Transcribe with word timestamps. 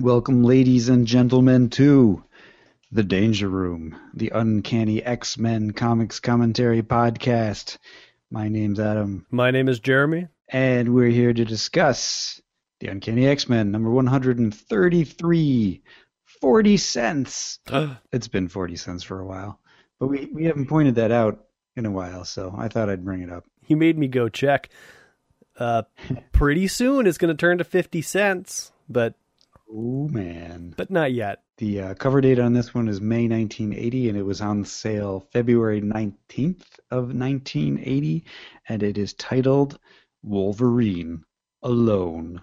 Welcome, 0.00 0.42
ladies 0.44 0.88
and 0.88 1.06
gentlemen, 1.06 1.68
to 1.70 2.24
The 2.90 3.02
Danger 3.02 3.48
Room, 3.48 3.96
the 4.14 4.30
Uncanny 4.34 5.02
X 5.02 5.36
Men 5.36 5.72
Comics 5.72 6.20
Commentary 6.20 6.82
Podcast. 6.82 7.76
My 8.30 8.48
name's 8.48 8.80
Adam, 8.80 9.26
My 9.30 9.50
name 9.50 9.68
is 9.68 9.78
Jeremy. 9.78 10.28
and 10.48 10.94
we're 10.94 11.10
here 11.10 11.34
to 11.34 11.44
discuss 11.44 12.40
The 12.78 12.86
Uncanny 12.88 13.26
X 13.26 13.46
Men, 13.48 13.70
number 13.70 13.90
133. 13.90 15.82
40 16.40 16.76
cents. 16.78 17.58
It's 18.12 18.28
been 18.28 18.48
40 18.48 18.76
cents 18.76 19.02
for 19.02 19.20
a 19.20 19.26
while, 19.26 19.60
but 19.98 20.06
we, 20.06 20.30
we 20.32 20.44
haven't 20.46 20.68
pointed 20.68 20.94
that 20.94 21.12
out 21.12 21.44
in 21.76 21.84
a 21.84 21.90
while, 21.90 22.24
so 22.24 22.54
I 22.56 22.68
thought 22.68 22.88
I'd 22.88 23.04
bring 23.04 23.20
it 23.20 23.30
up. 23.30 23.44
you 23.66 23.76
made 23.76 23.98
me 23.98 24.08
go 24.08 24.30
check. 24.30 24.70
Uh, 25.58 25.82
pretty 26.32 26.68
soon 26.68 27.06
it's 27.06 27.18
going 27.18 27.34
to 27.34 27.38
turn 27.38 27.58
to 27.58 27.64
50 27.64 28.00
cents, 28.00 28.72
but 28.88 29.14
Oh, 29.72 30.08
man. 30.08 30.74
but 30.76 30.90
not 30.90 31.12
yet. 31.12 31.42
The 31.58 31.80
uh, 31.80 31.94
cover 31.94 32.20
date 32.20 32.40
on 32.40 32.54
this 32.54 32.74
one 32.74 32.88
is 32.88 33.00
May 33.00 33.28
1980, 33.28 34.08
and 34.08 34.18
it 34.18 34.22
was 34.22 34.40
on 34.40 34.64
sale 34.64 35.26
February 35.32 35.80
19th 35.80 36.64
of 36.90 37.14
1980, 37.14 38.24
and 38.68 38.82
it 38.82 38.98
is 38.98 39.12
titled 39.14 39.78
Wolverine 40.22 41.22
Alone. 41.62 42.40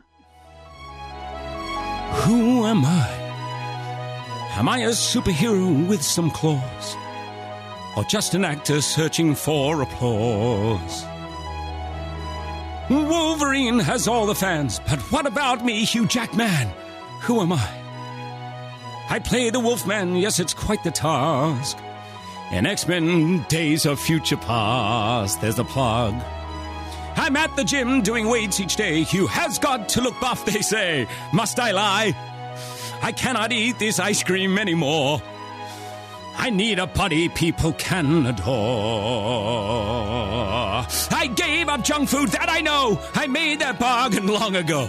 Who 2.24 2.66
am 2.66 2.86
I? 2.86 3.10
Am 4.56 4.70
I 4.70 4.80
a 4.80 4.90
superhero 4.90 5.88
with 5.88 6.02
some 6.02 6.32
claws? 6.32 6.96
Or 7.98 8.04
just 8.06 8.36
an 8.36 8.46
actor 8.46 8.80
searching 8.80 9.36
for 9.36 9.82
applause? 9.82 11.04
Wolverine 12.90 13.80
has 13.80 14.08
all 14.08 14.26
the 14.26 14.36
fans, 14.36 14.80
but 14.88 15.00
what 15.12 15.26
about 15.26 15.66
me, 15.66 15.84
Hugh 15.84 16.08
Jackman? 16.08 16.70
Who 17.22 17.42
am 17.42 17.54
I? 17.54 17.84
I 19.10 19.20
play 19.20 19.50
the 19.50 19.60
Wolfman, 19.60 20.16
yes, 20.18 20.40
it's 20.40 20.54
quite 20.54 20.84
the 20.84 20.92
task. 20.92 21.78
In 22.52 22.66
X 22.66 22.88
Men 22.88 23.44
Days 23.50 23.86
of 23.86 24.00
Future 24.00 24.38
Past, 24.38 25.42
there's 25.42 25.60
a 25.60 25.64
plug. 25.64 26.14
I'm 27.16 27.36
at 27.36 27.56
the 27.56 27.64
gym 27.64 28.02
doing 28.02 28.30
weights 28.30 28.60
each 28.60 28.76
day. 28.76 29.04
Hugh 29.04 29.28
has 29.28 29.60
got 29.60 29.90
to 29.90 30.02
look 30.02 30.20
buff, 30.20 30.46
they 30.46 30.62
say. 30.62 31.08
Must 31.34 31.60
I 31.60 31.72
lie? 31.72 32.16
I 33.02 33.12
cannot 33.12 33.52
eat 33.52 33.80
this 33.80 34.00
ice 34.00 34.24
cream 34.24 34.58
anymore. 34.58 35.22
I 36.38 36.50
need 36.52 36.78
a 36.80 36.88
body 36.88 37.28
people 37.30 37.74
can 37.74 38.28
adore. 38.28 38.46
I 41.12 41.28
gave 41.36 41.68
up 41.68 41.84
junk 41.84 42.10
food, 42.10 42.30
that 42.30 42.50
I 42.50 42.62
know. 42.62 43.00
I 43.16 43.28
made 43.28 43.60
that 43.60 43.80
bargain 43.80 44.28
long 44.28 44.56
ago. 44.56 44.88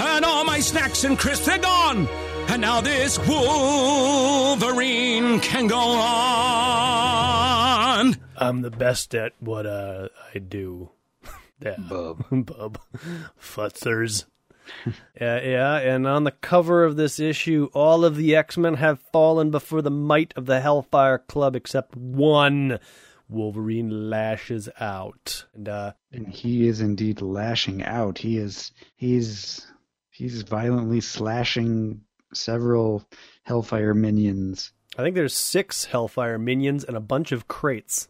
And 0.00 0.24
all 0.24 0.44
my 0.44 0.60
snacks 0.60 1.02
and 1.04 1.18
crisps, 1.18 1.46
they're 1.46 1.58
gone. 1.58 2.06
And 2.48 2.62
now 2.62 2.80
this 2.80 3.18
Wolverine 3.18 4.78
can 5.40 5.66
go 5.66 5.78
on. 5.78 5.98
I'm 8.36 8.62
the 8.62 8.70
best 8.70 9.14
at 9.14 9.32
what 9.40 9.66
uh, 9.66 10.08
I 10.34 10.38
do. 10.38 10.90
yeah. 11.60 11.76
Bub. 11.76 12.24
Bub. 12.30 12.78
Futzers. 13.40 14.24
yeah, 15.20 15.40
yeah, 15.42 15.76
and 15.76 16.06
on 16.06 16.24
the 16.24 16.30
cover 16.30 16.84
of 16.84 16.96
this 16.96 17.18
issue, 17.18 17.68
all 17.72 18.04
of 18.04 18.16
the 18.16 18.36
X 18.36 18.56
Men 18.56 18.74
have 18.74 19.00
fallen 19.12 19.50
before 19.50 19.82
the 19.82 19.90
might 19.90 20.32
of 20.36 20.46
the 20.46 20.60
Hellfire 20.60 21.18
Club 21.18 21.56
except 21.56 21.96
one. 21.96 22.78
Wolverine 23.28 24.08
lashes 24.08 24.68
out. 24.80 25.44
And 25.54 25.68
uh, 25.68 25.92
And 26.12 26.28
he 26.28 26.66
is 26.66 26.80
indeed 26.80 27.20
lashing 27.20 27.82
out. 27.82 28.18
He 28.18 28.38
is 28.38 28.72
he's 28.96 29.66
he's 30.18 30.42
violently 30.42 31.00
slashing 31.00 32.02
several 32.34 33.04
Hellfire 33.44 33.94
minions. 33.94 34.72
I 34.98 35.02
think 35.02 35.14
there's 35.14 35.34
six 35.34 35.84
Hellfire 35.84 36.38
minions 36.38 36.84
and 36.84 36.96
a 36.96 37.00
bunch 37.00 37.30
of 37.30 37.46
crates. 37.46 38.08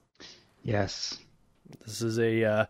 Yes. 0.62 1.19
This 1.84 2.00
is 2.00 2.19
a 2.19 2.44
uh, 2.44 2.66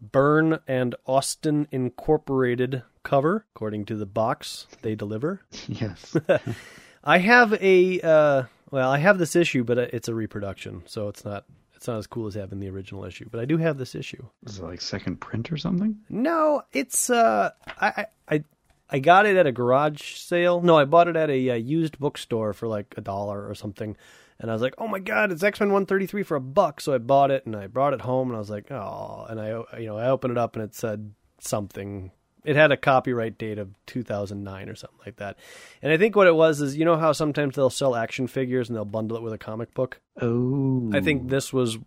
Byrne 0.00 0.58
and 0.68 0.94
Austin 1.06 1.66
Incorporated 1.72 2.82
cover, 3.02 3.46
according 3.54 3.86
to 3.86 3.96
the 3.96 4.06
box 4.06 4.66
they 4.82 4.94
deliver. 4.94 5.40
Yes. 5.68 6.16
I 7.06 7.18
have 7.18 7.52
a 7.62 8.00
uh, 8.00 8.42
well, 8.70 8.90
I 8.90 8.98
have 8.98 9.18
this 9.18 9.36
issue, 9.36 9.62
but 9.62 9.76
it's 9.78 10.08
a 10.08 10.14
reproduction, 10.14 10.82
so 10.86 11.08
it's 11.08 11.24
not 11.24 11.44
it's 11.74 11.86
not 11.86 11.98
as 11.98 12.06
cool 12.06 12.26
as 12.26 12.34
having 12.34 12.60
the 12.60 12.70
original 12.70 13.04
issue. 13.04 13.28
But 13.30 13.40
I 13.40 13.44
do 13.44 13.58
have 13.58 13.76
this 13.76 13.94
issue. 13.94 14.24
is 14.46 14.58
it 14.58 14.64
like 14.64 14.80
second 14.80 15.20
print 15.20 15.52
or 15.52 15.58
something? 15.58 15.98
No, 16.08 16.62
it's 16.72 17.10
uh, 17.10 17.50
I 17.78 18.06
I 18.26 18.44
I- 18.90 18.98
got 18.98 19.26
it 19.26 19.36
at 19.36 19.46
a 19.46 19.52
garage 19.52 20.16
sale. 20.16 20.60
No, 20.60 20.78
I 20.78 20.84
bought 20.84 21.08
it 21.08 21.16
at 21.16 21.30
a 21.30 21.50
uh, 21.50 21.54
used 21.54 21.98
bookstore 21.98 22.52
for 22.52 22.68
like 22.68 22.94
a 22.96 23.00
dollar 23.00 23.48
or 23.48 23.54
something. 23.54 23.96
And 24.38 24.50
I 24.50 24.54
was 24.54 24.62
like, 24.62 24.74
"Oh 24.78 24.88
my 24.88 24.98
god, 24.98 25.30
it's 25.30 25.42
X 25.42 25.60
Men 25.60 25.68
133 25.68 26.22
for 26.24 26.36
a 26.36 26.40
buck!" 26.40 26.80
So 26.80 26.92
I 26.92 26.98
bought 26.98 27.30
it 27.30 27.46
and 27.46 27.54
I 27.54 27.66
brought 27.68 27.94
it 27.94 28.00
home, 28.00 28.28
and 28.28 28.36
I 28.36 28.40
was 28.40 28.50
like, 28.50 28.70
"Oh!" 28.70 29.26
And 29.28 29.40
I, 29.40 29.78
you 29.78 29.86
know, 29.86 29.96
I 29.96 30.08
opened 30.08 30.32
it 30.32 30.38
up 30.38 30.56
and 30.56 30.64
it 30.64 30.74
said 30.74 31.12
something. 31.38 32.10
It 32.44 32.56
had 32.56 32.72
a 32.72 32.76
copyright 32.76 33.38
date 33.38 33.58
of 33.58 33.70
2009 33.86 34.68
or 34.68 34.74
something 34.74 34.98
like 35.06 35.16
that. 35.16 35.38
And 35.80 35.92
I 35.92 35.96
think 35.96 36.14
what 36.14 36.26
it 36.26 36.34
was 36.34 36.60
is, 36.60 36.76
you 36.76 36.84
know 36.84 36.96
how 36.96 37.12
sometimes 37.12 37.56
they'll 37.56 37.70
sell 37.70 37.94
action 37.94 38.26
figures 38.26 38.68
and 38.68 38.76
they'll 38.76 38.84
bundle 38.84 39.16
it 39.16 39.22
with 39.22 39.32
a 39.32 39.38
comic 39.38 39.72
book. 39.72 40.00
Oh. 40.20 40.90
I 40.92 41.00
think 41.00 41.30
this 41.30 41.52
was 41.52 41.78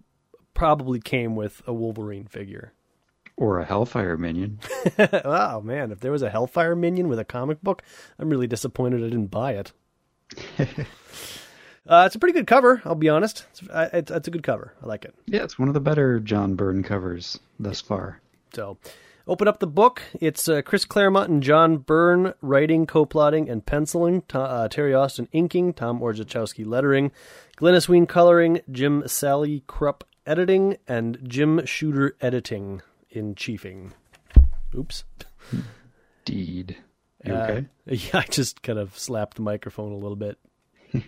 probably 0.55 0.99
came 0.99 1.35
with 1.35 1.61
a 1.67 1.73
Wolverine 1.73 2.25
figure. 2.25 2.73
Or 3.37 3.59
a 3.59 3.65
Hellfire 3.65 4.17
minion. 4.17 4.59
oh 5.23 5.61
man, 5.61 5.91
if 5.91 5.99
there 5.99 6.11
was 6.11 6.23
a 6.23 6.29
Hellfire 6.29 6.75
minion 6.75 7.07
with 7.07 7.19
a 7.19 7.25
comic 7.25 7.61
book, 7.61 7.83
I'm 8.17 8.29
really 8.29 8.47
disappointed 8.47 9.01
I 9.01 9.09
didn't 9.09 9.27
buy 9.27 9.53
it. 9.53 9.71
uh, 11.87 12.03
it's 12.07 12.15
a 12.15 12.19
pretty 12.19 12.33
good 12.33 12.47
cover, 12.47 12.81
I'll 12.83 12.95
be 12.95 13.09
honest. 13.09 13.45
It's, 13.51 13.61
it's, 13.93 14.11
it's 14.11 14.27
a 14.27 14.31
good 14.31 14.41
cover. 14.41 14.73
I 14.81 14.87
like 14.87 15.05
it. 15.05 15.13
Yeah, 15.27 15.43
it's 15.43 15.59
one 15.59 15.67
of 15.67 15.75
the 15.75 15.79
better 15.79 16.19
John 16.19 16.55
Byrne 16.55 16.81
covers 16.81 17.39
thus 17.59 17.79
far. 17.79 18.21
So, 18.53 18.79
open 19.27 19.47
up 19.47 19.59
the 19.59 19.67
book. 19.67 20.01
It's 20.19 20.49
uh, 20.49 20.63
Chris 20.63 20.83
Claremont 20.85 21.29
and 21.29 21.43
John 21.43 21.77
Byrne 21.77 22.33
writing, 22.41 22.87
co-plotting, 22.87 23.49
and 23.49 23.63
penciling. 23.63 24.23
Uh, 24.33 24.67
Terry 24.67 24.95
Austin 24.95 25.27
inking. 25.31 25.73
Tom 25.73 25.99
Orzechowski 25.99 26.65
lettering. 26.65 27.11
Glynis 27.57 27.87
Wein 27.87 28.07
coloring. 28.07 28.61
Jim 28.71 29.03
Salicrup 29.03 30.01
editing, 30.25 30.77
and 30.87 31.19
Jim 31.23 31.65
Shooter 31.65 32.15
editing 32.19 32.81
in 33.17 33.35
chiefing. 33.35 33.91
Oops. 34.75 35.03
Deed. 36.25 36.77
You 37.25 37.33
Uh, 37.33 37.37
okay? 37.43 37.65
yeah, 37.85 38.19
I 38.19 38.23
just 38.23 38.61
kind 38.61 38.79
of 38.79 38.97
slapped 38.97 39.35
the 39.35 39.41
microphone 39.41 39.91
a 39.91 39.97
little 39.97 40.15
bit. 40.15 40.37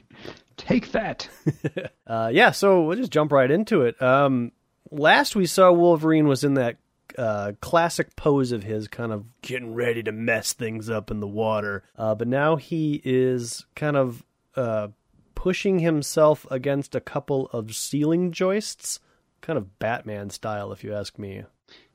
Take 0.57 0.91
that. 0.91 1.27
Uh, 2.07 2.31
yeah, 2.33 2.49
so 2.49 2.81
we'll 2.81 2.97
just 2.97 3.11
jump 3.11 3.31
right 3.31 3.51
into 3.51 3.83
it. 3.83 4.01
Um, 4.01 4.51
last 4.89 5.35
we 5.35 5.45
saw 5.45 5.71
Wolverine 5.71 6.27
was 6.27 6.43
in 6.43 6.55
that 6.55 6.77
uh, 7.19 7.51
classic 7.61 8.15
pose 8.15 8.51
of 8.51 8.63
his, 8.63 8.87
kind 8.87 9.11
of 9.11 9.25
getting 9.43 9.75
ready 9.75 10.01
to 10.01 10.11
mess 10.11 10.53
things 10.53 10.89
up 10.89 11.11
in 11.11 11.19
the 11.19 11.27
water. 11.27 11.83
Uh, 11.95 12.15
but 12.15 12.27
now 12.27 12.55
he 12.55 12.99
is 13.05 13.67
kind 13.75 13.95
of 13.95 14.23
uh, 14.55 14.87
pushing 15.35 15.77
himself 15.77 16.47
against 16.49 16.95
a 16.95 16.99
couple 16.99 17.45
of 17.53 17.75
ceiling 17.75 18.31
joists, 18.31 18.99
kind 19.41 19.57
of 19.57 19.77
Batman 19.77 20.31
style, 20.31 20.71
if 20.71 20.83
you 20.83 20.91
ask 20.95 21.19
me. 21.19 21.43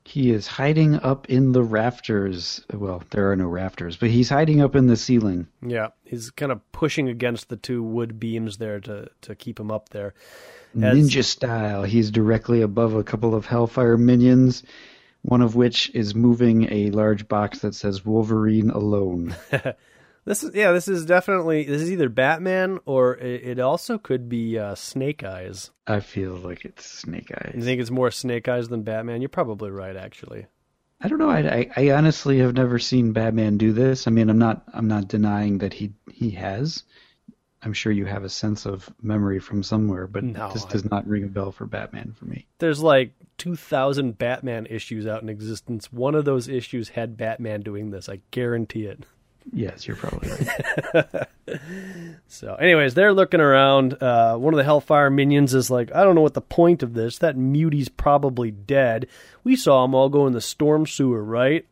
He 0.05 0.31
is 0.31 0.45
hiding 0.45 0.95
up 0.95 1.29
in 1.29 1.51
the 1.51 1.63
rafters. 1.63 2.63
Well, 2.71 3.01
there 3.09 3.31
are 3.31 3.35
no 3.35 3.47
rafters, 3.47 3.97
but 3.97 4.11
he's 4.11 4.29
hiding 4.29 4.61
up 4.61 4.75
in 4.75 4.85
the 4.85 4.95
ceiling. 4.95 5.47
Yeah, 5.65 5.89
he's 6.03 6.29
kind 6.29 6.51
of 6.51 6.61
pushing 6.71 7.09
against 7.09 7.49
the 7.49 7.57
two 7.57 7.81
wood 7.81 8.19
beams 8.19 8.57
there 8.57 8.79
to 8.81 9.09
to 9.21 9.35
keep 9.35 9.59
him 9.59 9.71
up 9.71 9.89
there. 9.89 10.13
As- 10.75 10.97
Ninja 10.97 11.23
style. 11.23 11.83
He's 11.83 12.11
directly 12.11 12.61
above 12.61 12.93
a 12.93 13.03
couple 13.03 13.33
of 13.33 13.47
Hellfire 13.47 13.97
minions, 13.97 14.61
one 15.23 15.41
of 15.41 15.55
which 15.55 15.89
is 15.95 16.13
moving 16.13 16.71
a 16.71 16.91
large 16.91 17.27
box 17.27 17.59
that 17.59 17.73
says 17.73 18.05
Wolverine 18.05 18.69
alone. 18.69 19.35
This 20.25 20.43
is 20.43 20.55
yeah. 20.55 20.71
This 20.71 20.87
is 20.87 21.05
definitely 21.05 21.65
this 21.65 21.83
is 21.83 21.91
either 21.91 22.09
Batman 22.09 22.79
or 22.85 23.15
it, 23.17 23.43
it 23.43 23.59
also 23.59 23.99
could 23.99 24.27
be 24.27 24.57
uh, 24.57 24.73
Snake 24.73 25.23
Eyes. 25.23 25.69
I 25.85 25.99
feel 25.99 26.33
like 26.33 26.65
it's 26.65 26.85
Snake 26.85 27.31
Eyes. 27.31 27.53
You 27.55 27.63
think 27.63 27.79
it's 27.79 27.91
more 27.91 28.09
Snake 28.09 28.47
Eyes 28.47 28.67
than 28.67 28.81
Batman? 28.81 29.21
You're 29.21 29.29
probably 29.29 29.69
right, 29.69 29.95
actually. 29.95 30.47
I 30.99 31.07
don't 31.07 31.19
know. 31.19 31.29
I, 31.29 31.39
I, 31.39 31.69
I 31.77 31.91
honestly 31.91 32.39
have 32.39 32.55
never 32.55 32.79
seen 32.79 33.11
Batman 33.11 33.57
do 33.57 33.71
this. 33.71 34.07
I 34.07 34.11
mean, 34.11 34.29
I'm 34.29 34.39
not 34.39 34.63
I'm 34.73 34.87
not 34.87 35.07
denying 35.07 35.59
that 35.59 35.73
he 35.73 35.93
he 36.11 36.31
has. 36.31 36.83
I'm 37.61 37.73
sure 37.73 37.91
you 37.91 38.05
have 38.05 38.23
a 38.23 38.29
sense 38.29 38.65
of 38.65 38.91
memory 39.01 39.39
from 39.39 39.63
somewhere, 39.63 40.05
but 40.05 40.23
No, 40.23 40.51
this 40.53 40.65
does 40.65 40.85
not 40.85 41.07
ring 41.07 41.23
a 41.23 41.27
bell 41.27 41.51
for 41.51 41.65
Batman 41.65 42.15
for 42.17 42.25
me. 42.25 42.45
There's 42.59 42.79
like 42.79 43.13
2,000 43.37 44.19
Batman 44.19 44.67
issues 44.69 45.07
out 45.07 45.23
in 45.23 45.29
existence. 45.29 45.91
One 45.91 46.13
of 46.13 46.25
those 46.25 46.47
issues 46.47 46.89
had 46.89 47.17
Batman 47.17 47.61
doing 47.61 47.89
this. 47.89 48.07
I 48.07 48.21
guarantee 48.29 48.85
it. 48.85 49.03
Yes, 49.53 49.87
you're 49.87 49.97
probably 49.97 50.29
right. 50.29 51.27
So, 52.27 52.55
anyways, 52.55 52.95
they're 52.95 53.13
looking 53.13 53.39
around. 53.39 54.01
Uh, 54.01 54.35
one 54.35 54.53
of 54.53 54.57
the 54.57 54.63
Hellfire 54.63 55.09
minions 55.11 55.53
is 55.53 55.69
like, 55.69 55.93
I 55.93 56.03
don't 56.03 56.15
know 56.15 56.21
what 56.21 56.33
the 56.33 56.41
point 56.41 56.81
of 56.83 56.93
this. 56.95 57.19
That 57.19 57.37
mutie's 57.37 57.87
probably 57.87 58.49
dead. 58.51 59.07
We 59.43 59.55
saw 59.55 59.85
him 59.85 59.93
all 59.93 60.09
go 60.09 60.25
in 60.27 60.33
the 60.33 60.41
storm 60.41 60.85
sewer, 60.87 61.23
right? 61.23 61.65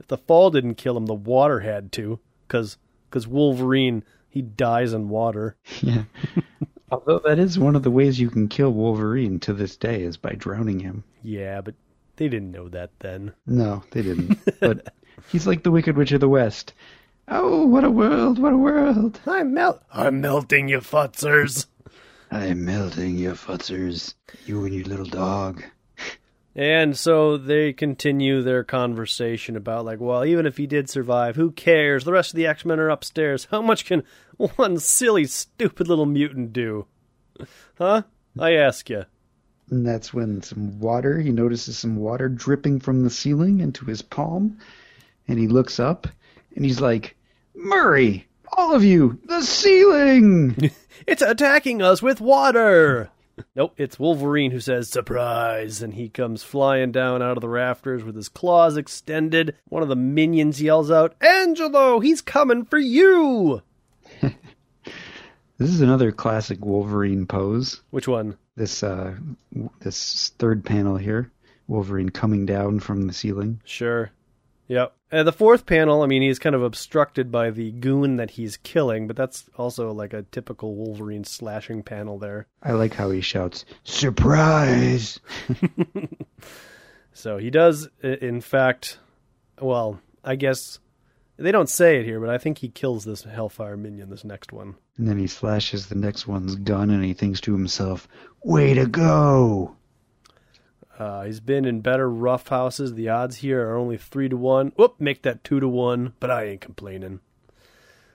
If 0.00 0.08
the 0.08 0.16
fall 0.16 0.50
didn't 0.50 0.76
kill 0.76 0.96
him, 0.96 1.06
the 1.06 1.14
water 1.14 1.60
had 1.60 1.92
to, 1.92 2.18
because 2.46 2.78
because 3.10 3.28
Wolverine 3.28 4.02
he 4.28 4.42
dies 4.42 4.92
in 4.92 5.08
water. 5.08 5.56
Yeah. 5.82 6.04
Although 6.90 7.20
that 7.26 7.38
is 7.38 7.58
one 7.58 7.76
of 7.76 7.82
the 7.82 7.90
ways 7.90 8.18
you 8.18 8.30
can 8.30 8.48
kill 8.48 8.70
Wolverine 8.72 9.40
to 9.40 9.52
this 9.52 9.76
day 9.76 10.02
is 10.02 10.16
by 10.16 10.32
drowning 10.32 10.80
him. 10.80 11.04
Yeah, 11.22 11.60
but 11.60 11.74
they 12.16 12.28
didn't 12.28 12.50
know 12.50 12.68
that 12.70 12.90
then. 13.00 13.32
No, 13.46 13.84
they 13.90 14.02
didn't. 14.02 14.38
but 14.60 14.92
he's 15.30 15.46
like 15.46 15.62
the 15.62 15.70
Wicked 15.70 15.96
Witch 15.96 16.12
of 16.12 16.20
the 16.20 16.28
West. 16.28 16.72
Oh, 17.30 17.66
what 17.66 17.84
a 17.84 17.90
world! 17.90 18.38
What 18.38 18.54
a 18.54 18.56
world! 18.56 19.20
I'm 19.26 19.52
melt. 19.52 19.82
I'm 19.92 20.20
melting 20.20 20.68
you 20.68 20.78
futzers. 20.78 21.66
I'm 22.30 22.64
melting 22.64 23.18
you 23.18 23.32
futzers. 23.32 24.14
You 24.46 24.64
and 24.64 24.74
your 24.74 24.84
little 24.84 25.06
dog. 25.06 25.62
And 26.54 26.96
so 26.98 27.36
they 27.36 27.72
continue 27.72 28.42
their 28.42 28.64
conversation 28.64 29.56
about, 29.56 29.84
like, 29.84 30.00
well, 30.00 30.24
even 30.24 30.46
if 30.46 30.56
he 30.56 30.66
did 30.66 30.88
survive, 30.88 31.36
who 31.36 31.52
cares? 31.52 32.04
The 32.04 32.12
rest 32.12 32.32
of 32.32 32.36
the 32.36 32.46
X 32.46 32.64
Men 32.64 32.80
are 32.80 32.88
upstairs. 32.88 33.46
How 33.50 33.62
much 33.62 33.84
can 33.84 34.02
one 34.56 34.78
silly, 34.78 35.26
stupid 35.26 35.86
little 35.86 36.06
mutant 36.06 36.52
do? 36.52 36.86
Huh? 37.76 38.02
I 38.38 38.54
ask 38.54 38.88
you. 38.88 39.04
And 39.70 39.86
that's 39.86 40.14
when 40.14 40.42
some 40.42 40.80
water, 40.80 41.20
he 41.20 41.30
notices 41.30 41.78
some 41.78 41.96
water 41.96 42.28
dripping 42.28 42.80
from 42.80 43.04
the 43.04 43.10
ceiling 43.10 43.60
into 43.60 43.84
his 43.84 44.00
palm. 44.00 44.58
And 45.28 45.38
he 45.38 45.46
looks 45.46 45.78
up 45.78 46.08
and 46.56 46.64
he's 46.64 46.80
like, 46.80 47.14
Murray, 47.58 48.28
all 48.52 48.74
of 48.74 48.84
you, 48.84 49.18
the 49.24 49.42
ceiling! 49.42 50.70
It's 51.06 51.22
attacking 51.22 51.80
us 51.80 52.02
with 52.02 52.20
water! 52.20 53.10
Nope, 53.54 53.74
it's 53.78 53.98
Wolverine 53.98 54.50
who 54.50 54.60
says, 54.60 54.90
surprise, 54.90 55.80
and 55.80 55.94
he 55.94 56.08
comes 56.08 56.42
flying 56.42 56.92
down 56.92 57.22
out 57.22 57.36
of 57.36 57.40
the 57.40 57.48
rafters 57.48 58.04
with 58.04 58.14
his 58.14 58.28
claws 58.28 58.76
extended. 58.76 59.56
One 59.68 59.82
of 59.82 59.88
the 59.88 59.96
minions 59.96 60.60
yells 60.60 60.90
out, 60.90 61.14
Angelo, 61.22 62.00
he's 62.00 62.20
coming 62.20 62.64
for 62.64 62.78
you! 62.78 63.62
This 65.58 65.70
is 65.70 65.80
another 65.80 66.12
classic 66.12 66.64
Wolverine 66.64 67.26
pose. 67.26 67.82
Which 67.90 68.06
one? 68.06 68.38
This 68.54 68.84
uh, 68.84 69.16
this 69.80 70.28
third 70.38 70.64
panel 70.64 70.96
here, 70.96 71.32
Wolverine 71.66 72.10
coming 72.10 72.46
down 72.46 72.78
from 72.78 73.08
the 73.08 73.12
ceiling. 73.12 73.60
Sure. 73.64 74.12
Yep. 74.68 74.94
And 75.10 75.26
the 75.26 75.32
fourth 75.32 75.66
panel, 75.66 76.02
I 76.02 76.06
mean, 76.06 76.22
he's 76.22 76.38
kind 76.38 76.54
of 76.54 76.62
obstructed 76.62 77.32
by 77.32 77.50
the 77.50 77.72
goon 77.72 78.16
that 78.16 78.32
he's 78.32 78.58
killing, 78.58 79.06
but 79.06 79.16
that's 79.16 79.48
also 79.56 79.90
like 79.92 80.12
a 80.12 80.22
typical 80.22 80.74
Wolverine 80.74 81.24
slashing 81.24 81.82
panel 81.82 82.18
there. 82.18 82.46
I 82.62 82.72
like 82.72 82.94
how 82.94 83.10
he 83.10 83.22
shouts, 83.22 83.64
"Surprise!" 83.84 85.18
So 87.18 87.36
he 87.36 87.50
does, 87.50 87.88
in 88.00 88.40
fact, 88.40 89.00
well, 89.60 89.98
I 90.22 90.36
guess 90.36 90.78
they 91.36 91.50
don't 91.50 91.68
say 91.68 91.98
it 91.98 92.04
here, 92.04 92.20
but 92.20 92.28
I 92.28 92.38
think 92.38 92.58
he 92.58 92.68
kills 92.68 93.04
this 93.04 93.24
Hellfire 93.24 93.76
minion, 93.76 94.08
this 94.08 94.22
next 94.22 94.52
one. 94.52 94.76
And 94.96 95.08
then 95.08 95.18
he 95.18 95.26
slashes 95.26 95.88
the 95.88 95.96
next 95.96 96.28
one's 96.28 96.54
gun, 96.54 96.90
and 96.90 97.04
he 97.04 97.14
thinks 97.14 97.40
to 97.40 97.52
himself, 97.52 98.06
"Way 98.44 98.74
to 98.74 98.86
go!" 98.86 99.74
Uh, 100.98 101.22
he's 101.22 101.38
been 101.38 101.64
in 101.64 101.80
better 101.80 102.10
rough 102.10 102.48
houses. 102.48 102.94
The 102.94 103.08
odds 103.08 103.36
here 103.36 103.68
are 103.68 103.76
only 103.76 103.96
three 103.96 104.28
to 104.28 104.36
one. 104.36 104.72
Whoop, 104.76 104.96
make 104.98 105.22
that 105.22 105.44
two 105.44 105.60
to 105.60 105.68
one, 105.68 106.12
but 106.18 106.30
I 106.30 106.46
ain't 106.46 106.60
complaining. 106.60 107.20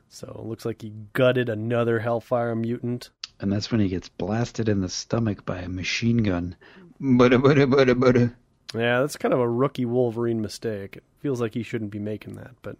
So 0.09 0.27
it 0.27 0.45
looks 0.45 0.65
like 0.65 0.81
he 0.81 0.93
gutted 1.13 1.47
another 1.47 1.99
Hellfire 1.99 2.55
mutant. 2.55 3.09
And 3.39 3.51
that's 3.51 3.71
when 3.71 3.79
he 3.79 3.87
gets 3.87 4.09
blasted 4.09 4.67
in 4.67 4.81
the 4.81 4.89
stomach 4.89 5.45
by 5.45 5.59
a 5.59 5.69
machine 5.69 6.17
gun. 6.17 6.57
Butta 7.01 7.41
butta 7.41 7.65
butta 7.65 7.95
butta. 7.95 8.35
Yeah, 8.75 8.99
that's 8.99 9.17
kind 9.17 9.33
of 9.33 9.39
a 9.39 9.49
rookie 9.49 9.85
Wolverine 9.85 10.41
mistake. 10.41 10.97
It 10.97 11.03
feels 11.19 11.39
like 11.39 11.53
he 11.53 11.63
shouldn't 11.63 11.91
be 11.91 11.99
making 11.99 12.35
that, 12.35 12.51
but 12.61 12.75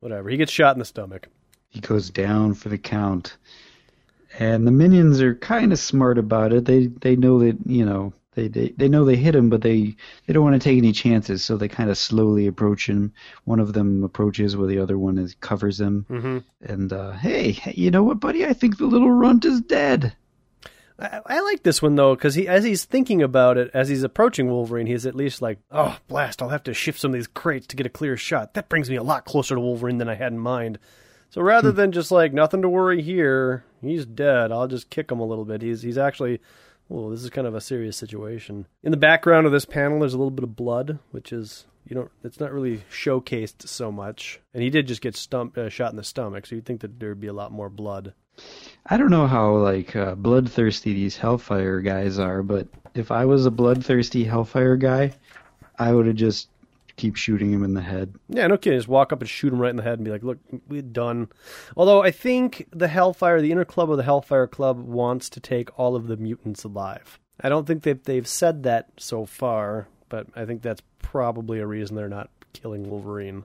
whatever. 0.00 0.30
He 0.30 0.36
gets 0.36 0.52
shot 0.52 0.74
in 0.74 0.78
the 0.78 0.84
stomach. 0.84 1.28
He 1.68 1.80
goes 1.80 2.08
down 2.08 2.54
for 2.54 2.70
the 2.70 2.78
count. 2.78 3.36
And 4.38 4.66
the 4.66 4.70
minions 4.70 5.20
are 5.20 5.34
kind 5.34 5.72
of 5.72 5.78
smart 5.78 6.18
about 6.18 6.52
it. 6.52 6.64
They 6.64 6.86
they 6.86 7.14
know 7.14 7.40
that 7.40 7.58
you 7.66 7.84
know 7.84 8.12
they, 8.34 8.48
they 8.48 8.68
they 8.76 8.88
know 8.88 9.04
they 9.04 9.16
hit 9.16 9.34
him, 9.34 9.50
but 9.50 9.62
they 9.62 9.96
they 10.26 10.32
don't 10.32 10.44
want 10.44 10.60
to 10.60 10.64
take 10.68 10.78
any 10.78 10.92
chances. 10.92 11.44
So 11.44 11.56
they 11.56 11.68
kind 11.68 11.90
of 11.90 11.98
slowly 11.98 12.46
approach 12.46 12.88
him. 12.88 13.12
One 13.44 13.60
of 13.60 13.72
them 13.72 14.04
approaches, 14.04 14.56
while 14.56 14.66
the 14.66 14.78
other 14.78 14.98
one 14.98 15.18
is 15.18 15.34
covers 15.40 15.80
him. 15.80 16.06
Mm-hmm. 16.10 16.38
And 16.62 16.92
uh, 16.92 17.12
hey, 17.12 17.52
hey, 17.52 17.74
you 17.76 17.90
know 17.90 18.02
what, 18.02 18.20
buddy? 18.20 18.44
I 18.44 18.52
think 18.52 18.78
the 18.78 18.86
little 18.86 19.10
runt 19.10 19.44
is 19.44 19.60
dead. 19.60 20.14
I, 20.98 21.20
I 21.26 21.40
like 21.40 21.62
this 21.62 21.82
one 21.82 21.96
though, 21.96 22.14
because 22.14 22.34
he, 22.34 22.46
as 22.46 22.64
he's 22.64 22.84
thinking 22.84 23.22
about 23.22 23.58
it, 23.58 23.70
as 23.74 23.88
he's 23.88 24.02
approaching 24.02 24.48
Wolverine, 24.48 24.86
he's 24.86 25.06
at 25.06 25.14
least 25.14 25.42
like, 25.42 25.58
"Oh, 25.70 25.98
blast! 26.08 26.40
I'll 26.40 26.50
have 26.50 26.62
to 26.64 26.74
shift 26.74 27.00
some 27.00 27.10
of 27.10 27.14
these 27.14 27.26
crates 27.26 27.66
to 27.68 27.76
get 27.76 27.86
a 27.86 27.90
clear 27.90 28.16
shot. 28.16 28.54
That 28.54 28.68
brings 28.68 28.88
me 28.90 28.96
a 28.96 29.02
lot 29.02 29.24
closer 29.24 29.54
to 29.54 29.60
Wolverine 29.60 29.98
than 29.98 30.08
I 30.08 30.14
had 30.14 30.32
in 30.32 30.38
mind." 30.38 30.78
So 31.30 31.42
rather 31.42 31.72
than 31.72 31.90
just 31.90 32.12
like 32.12 32.32
nothing 32.32 32.62
to 32.62 32.68
worry 32.68 33.02
here, 33.02 33.64
he's 33.82 34.06
dead. 34.06 34.52
I'll 34.52 34.68
just 34.68 34.88
kick 34.88 35.10
him 35.10 35.18
a 35.18 35.26
little 35.26 35.44
bit. 35.44 35.62
He's 35.62 35.82
he's 35.82 35.98
actually, 35.98 36.40
well, 36.88 37.10
this 37.10 37.22
is 37.22 37.30
kind 37.30 37.46
of 37.46 37.54
a 37.54 37.60
serious 37.60 37.96
situation. 37.96 38.66
In 38.82 38.90
the 38.90 38.96
background 38.96 39.46
of 39.46 39.52
this 39.52 39.64
panel, 39.64 40.00
there's 40.00 40.14
a 40.14 40.18
little 40.18 40.30
bit 40.30 40.44
of 40.44 40.56
blood, 40.56 40.98
which 41.10 41.32
is 41.32 41.66
you 41.86 41.94
don't. 41.94 42.10
It's 42.22 42.40
not 42.40 42.52
really 42.52 42.82
showcased 42.90 43.68
so 43.68 43.92
much. 43.92 44.40
And 44.52 44.62
he 44.62 44.70
did 44.70 44.86
just 44.86 45.00
get 45.00 45.16
stump, 45.16 45.56
uh, 45.58 45.68
shot 45.68 45.90
in 45.90 45.96
the 45.96 46.04
stomach, 46.04 46.46
so 46.46 46.54
you'd 46.54 46.66
think 46.66 46.80
that 46.80 46.98
there'd 46.98 47.20
be 47.20 47.26
a 47.26 47.32
lot 47.32 47.52
more 47.52 47.68
blood. 47.68 48.14
I 48.86 48.96
don't 48.96 49.10
know 49.10 49.26
how 49.26 49.56
like 49.56 49.94
uh, 49.94 50.14
bloodthirsty 50.14 50.92
these 50.92 51.16
Hellfire 51.16 51.80
guys 51.80 52.18
are, 52.18 52.42
but 52.42 52.68
if 52.94 53.10
I 53.10 53.24
was 53.24 53.46
a 53.46 53.50
bloodthirsty 53.50 54.24
Hellfire 54.24 54.76
guy, 54.76 55.12
I 55.78 55.92
would 55.92 56.06
have 56.06 56.16
just 56.16 56.48
keep 56.96 57.16
shooting 57.16 57.52
him 57.52 57.64
in 57.64 57.74
the 57.74 57.82
head. 57.82 58.14
Yeah, 58.28 58.46
no 58.46 58.56
kidding. 58.56 58.78
Just 58.78 58.88
walk 58.88 59.12
up 59.12 59.20
and 59.20 59.28
shoot 59.28 59.52
him 59.52 59.60
right 59.60 59.70
in 59.70 59.76
the 59.76 59.82
head 59.82 59.98
and 59.98 60.04
be 60.04 60.10
like, 60.10 60.22
"Look, 60.22 60.38
we're 60.68 60.82
done." 60.82 61.28
Although 61.76 62.02
I 62.02 62.10
think 62.10 62.68
the 62.70 62.88
Hellfire, 62.88 63.40
the 63.40 63.52
inner 63.52 63.64
club 63.64 63.90
of 63.90 63.96
the 63.96 64.02
Hellfire 64.02 64.46
Club, 64.46 64.80
wants 64.80 65.28
to 65.30 65.40
take 65.40 65.78
all 65.78 65.96
of 65.96 66.06
the 66.06 66.16
mutants 66.16 66.64
alive. 66.64 67.18
I 67.40 67.48
don't 67.48 67.66
think 67.66 67.82
that 67.82 68.04
they've 68.04 68.26
said 68.26 68.62
that 68.62 68.90
so 68.96 69.26
far, 69.26 69.88
but 70.08 70.28
I 70.36 70.44
think 70.44 70.62
that's 70.62 70.82
probably 71.00 71.58
a 71.58 71.66
reason 71.66 71.96
they're 71.96 72.08
not 72.08 72.30
killing 72.52 72.88
Wolverine. 72.88 73.44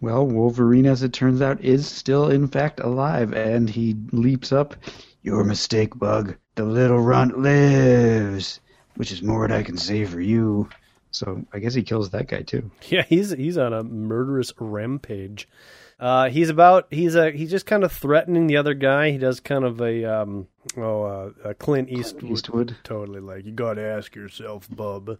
Well, 0.00 0.26
Wolverine, 0.26 0.86
as 0.86 1.02
it 1.02 1.12
turns 1.12 1.40
out, 1.40 1.60
is 1.60 1.86
still 1.86 2.28
in 2.28 2.48
fact 2.48 2.80
alive, 2.80 3.32
and 3.32 3.70
he 3.70 3.96
leaps 4.10 4.50
up. 4.50 4.74
Your 5.22 5.44
mistake, 5.44 5.96
Bug. 5.96 6.34
The 6.56 6.64
little 6.64 6.98
runt 6.98 7.38
lives, 7.38 8.58
which 8.96 9.12
is 9.12 9.22
more 9.22 9.40
what 9.40 9.52
I 9.52 9.62
can 9.62 9.76
say 9.76 10.04
for 10.04 10.20
you. 10.20 10.68
So 11.12 11.44
I 11.52 11.58
guess 11.60 11.74
he 11.74 11.82
kills 11.82 12.10
that 12.10 12.26
guy 12.28 12.42
too. 12.42 12.70
Yeah, 12.88 13.02
he's 13.02 13.30
he's 13.30 13.56
on 13.58 13.72
a 13.72 13.82
murderous 13.84 14.52
rampage. 14.58 15.48
Uh, 16.00 16.28
he's 16.30 16.48
about 16.48 16.88
he's 16.90 17.14
a 17.14 17.30
he's 17.30 17.50
just 17.50 17.66
kind 17.66 17.84
of 17.84 17.92
threatening 17.92 18.48
the 18.48 18.56
other 18.56 18.74
guy. 18.74 19.10
He 19.12 19.18
does 19.18 19.38
kind 19.38 19.64
of 19.64 19.80
a 19.80 20.04
um 20.04 20.48
oh 20.76 21.02
uh, 21.04 21.30
a 21.44 21.54
Clint 21.54 21.90
Eastwood, 21.90 22.32
Eastwood. 22.32 22.76
totally 22.82 23.20
like 23.20 23.44
you 23.44 23.52
got 23.52 23.74
to 23.74 23.82
ask 23.82 24.14
yourself, 24.16 24.68
bub. 24.74 25.18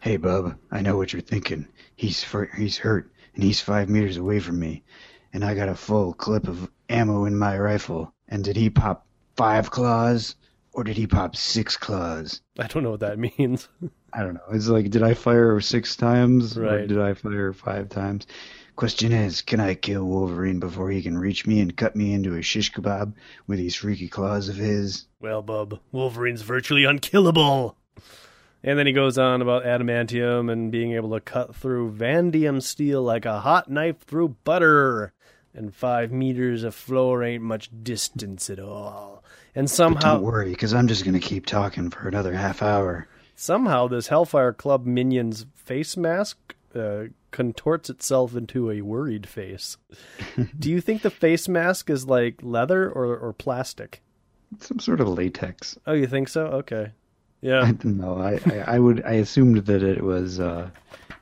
Hey, 0.00 0.16
bub. 0.18 0.56
I 0.70 0.82
know 0.82 0.96
what 0.96 1.12
you're 1.12 1.22
thinking. 1.22 1.66
He's 1.96 2.22
fur- 2.22 2.50
he's 2.56 2.76
hurt, 2.76 3.10
and 3.34 3.42
he's 3.42 3.60
five 3.60 3.88
meters 3.88 4.18
away 4.18 4.38
from 4.38 4.58
me, 4.60 4.84
and 5.32 5.44
I 5.44 5.54
got 5.54 5.68
a 5.70 5.74
full 5.74 6.12
clip 6.12 6.46
of 6.46 6.70
ammo 6.88 7.24
in 7.24 7.36
my 7.36 7.58
rifle. 7.58 8.12
And 8.28 8.44
did 8.44 8.56
he 8.56 8.68
pop 8.70 9.06
five 9.36 9.70
claws, 9.70 10.36
or 10.74 10.84
did 10.84 10.96
he 10.96 11.06
pop 11.06 11.34
six 11.36 11.76
claws? 11.76 12.40
I 12.58 12.66
don't 12.66 12.82
know 12.84 12.90
what 12.90 13.00
that 13.00 13.18
means. 13.38 13.68
I 14.16 14.22
don't 14.22 14.34
know. 14.34 14.40
It's 14.52 14.68
like, 14.68 14.90
did 14.90 15.02
I 15.02 15.14
fire 15.14 15.60
six 15.60 15.96
times, 15.96 16.56
or 16.56 16.62
Right. 16.62 16.86
did 16.88 17.00
I 17.00 17.14
fire 17.14 17.52
five 17.52 17.88
times? 17.88 18.26
Question 18.76 19.12
is, 19.12 19.42
can 19.42 19.60
I 19.60 19.74
kill 19.74 20.04
Wolverine 20.04 20.60
before 20.60 20.90
he 20.90 21.02
can 21.02 21.16
reach 21.18 21.46
me 21.46 21.60
and 21.60 21.76
cut 21.76 21.94
me 21.96 22.12
into 22.12 22.34
a 22.34 22.42
shish 22.42 22.72
kebab 22.72 23.12
with 23.46 23.58
these 23.58 23.74
freaky 23.74 24.08
claws 24.08 24.48
of 24.48 24.56
his? 24.56 25.06
Well, 25.20 25.42
bub, 25.42 25.80
Wolverine's 25.92 26.42
virtually 26.42 26.84
unkillable. 26.84 27.76
And 28.62 28.78
then 28.78 28.86
he 28.86 28.92
goes 28.92 29.18
on 29.18 29.42
about 29.42 29.64
adamantium 29.64 30.50
and 30.50 30.72
being 30.72 30.92
able 30.92 31.10
to 31.10 31.20
cut 31.20 31.54
through 31.54 31.90
vanadium 31.92 32.60
steel 32.60 33.02
like 33.02 33.26
a 33.26 33.40
hot 33.40 33.70
knife 33.70 33.98
through 34.00 34.36
butter. 34.44 35.12
And 35.52 35.72
five 35.74 36.10
meters 36.10 36.64
of 36.64 36.74
floor 36.74 37.22
ain't 37.22 37.44
much 37.44 37.70
distance 37.82 38.50
at 38.50 38.58
all. 38.58 39.22
And 39.54 39.66
But 39.66 39.70
somehow, 39.70 40.14
don't 40.14 40.22
worry, 40.22 40.50
because 40.50 40.74
I'm 40.74 40.88
just 40.88 41.04
gonna 41.04 41.20
keep 41.20 41.46
talking 41.46 41.90
for 41.90 42.08
another 42.08 42.32
half 42.32 42.60
hour. 42.62 43.06
Somehow, 43.34 43.88
this 43.88 44.08
Hellfire 44.08 44.52
Club 44.52 44.86
minion's 44.86 45.46
face 45.54 45.96
mask 45.96 46.54
uh, 46.74 47.04
contorts 47.30 47.90
itself 47.90 48.36
into 48.36 48.70
a 48.70 48.80
worried 48.80 49.28
face. 49.28 49.76
Do 50.58 50.70
you 50.70 50.80
think 50.80 51.02
the 51.02 51.10
face 51.10 51.48
mask 51.48 51.90
is 51.90 52.06
like 52.06 52.36
leather 52.42 52.88
or, 52.88 53.16
or 53.16 53.32
plastic? 53.32 54.02
Some 54.60 54.78
sort 54.78 55.00
of 55.00 55.08
latex. 55.08 55.78
Oh, 55.86 55.92
you 55.92 56.06
think 56.06 56.28
so? 56.28 56.46
Okay. 56.46 56.92
Yeah. 57.40 57.62
I 57.62 57.72
don't 57.72 57.98
know. 57.98 58.18
I, 58.18 58.40
I, 58.46 58.76
I 58.76 58.78
would 58.78 59.04
I 59.04 59.14
assumed 59.14 59.66
that 59.66 59.82
it 59.82 60.02
was 60.02 60.40
uh, 60.40 60.70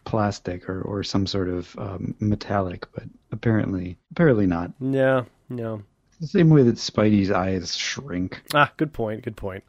plastic 0.04 0.68
or, 0.68 0.82
or 0.82 1.02
some 1.02 1.26
sort 1.26 1.48
of 1.48 1.76
um, 1.78 2.14
metallic, 2.20 2.86
but 2.92 3.04
apparently 3.30 3.98
apparently 4.12 4.46
not. 4.46 4.70
Yeah. 4.80 5.24
Yeah. 5.48 5.78
The 6.20 6.26
same 6.28 6.50
way 6.50 6.62
that 6.62 6.76
Spidey's 6.76 7.32
eyes 7.32 7.74
shrink. 7.74 8.42
Ah, 8.54 8.70
good 8.76 8.92
point. 8.92 9.22
Good 9.22 9.36
point. 9.36 9.64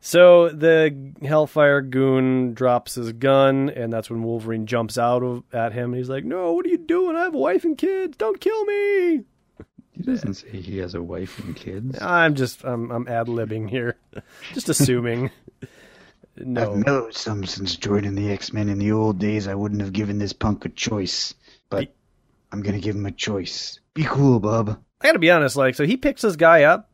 So 0.00 0.48
the 0.50 1.12
Hellfire 1.22 1.80
goon 1.80 2.54
drops 2.54 2.94
his 2.94 3.12
gun, 3.12 3.68
and 3.68 3.92
that's 3.92 4.08
when 4.08 4.22
Wolverine 4.22 4.66
jumps 4.66 4.96
out 4.96 5.22
of, 5.22 5.42
at 5.52 5.72
him. 5.72 5.86
And 5.92 5.96
he's 5.96 6.08
like, 6.08 6.24
"No, 6.24 6.52
what 6.52 6.66
are 6.66 6.68
you 6.68 6.78
doing? 6.78 7.16
I 7.16 7.22
have 7.22 7.34
a 7.34 7.38
wife 7.38 7.64
and 7.64 7.76
kids. 7.76 8.16
Don't 8.16 8.40
kill 8.40 8.64
me!" 8.64 9.24
He 9.92 10.02
doesn't 10.04 10.34
say 10.34 10.60
he 10.60 10.78
has 10.78 10.94
a 10.94 11.02
wife 11.02 11.40
and 11.40 11.56
kids. 11.56 12.00
I'm 12.00 12.36
just 12.36 12.64
I'm 12.64 12.90
I'm 12.92 13.08
ad 13.08 13.26
libbing 13.26 13.68
here, 13.68 13.96
just 14.54 14.68
assuming. 14.68 15.30
no, 16.36 16.72
I've 16.72 16.86
mellowed 16.86 17.14
some 17.14 17.44
since 17.44 17.74
joining 17.74 18.14
the 18.14 18.30
X 18.30 18.52
Men. 18.52 18.68
In 18.68 18.78
the 18.78 18.92
old 18.92 19.18
days, 19.18 19.48
I 19.48 19.56
wouldn't 19.56 19.80
have 19.80 19.92
given 19.92 20.18
this 20.18 20.32
punk 20.32 20.64
a 20.64 20.68
choice, 20.68 21.34
but 21.68 21.92
I'm 22.52 22.62
gonna 22.62 22.78
give 22.78 22.94
him 22.94 23.06
a 23.06 23.12
choice. 23.12 23.80
Be 23.94 24.04
cool, 24.04 24.38
bub. 24.38 24.80
I 25.00 25.06
gotta 25.06 25.18
be 25.18 25.32
honest. 25.32 25.56
Like, 25.56 25.74
so 25.74 25.84
he 25.84 25.96
picks 25.96 26.22
this 26.22 26.36
guy 26.36 26.62
up 26.62 26.87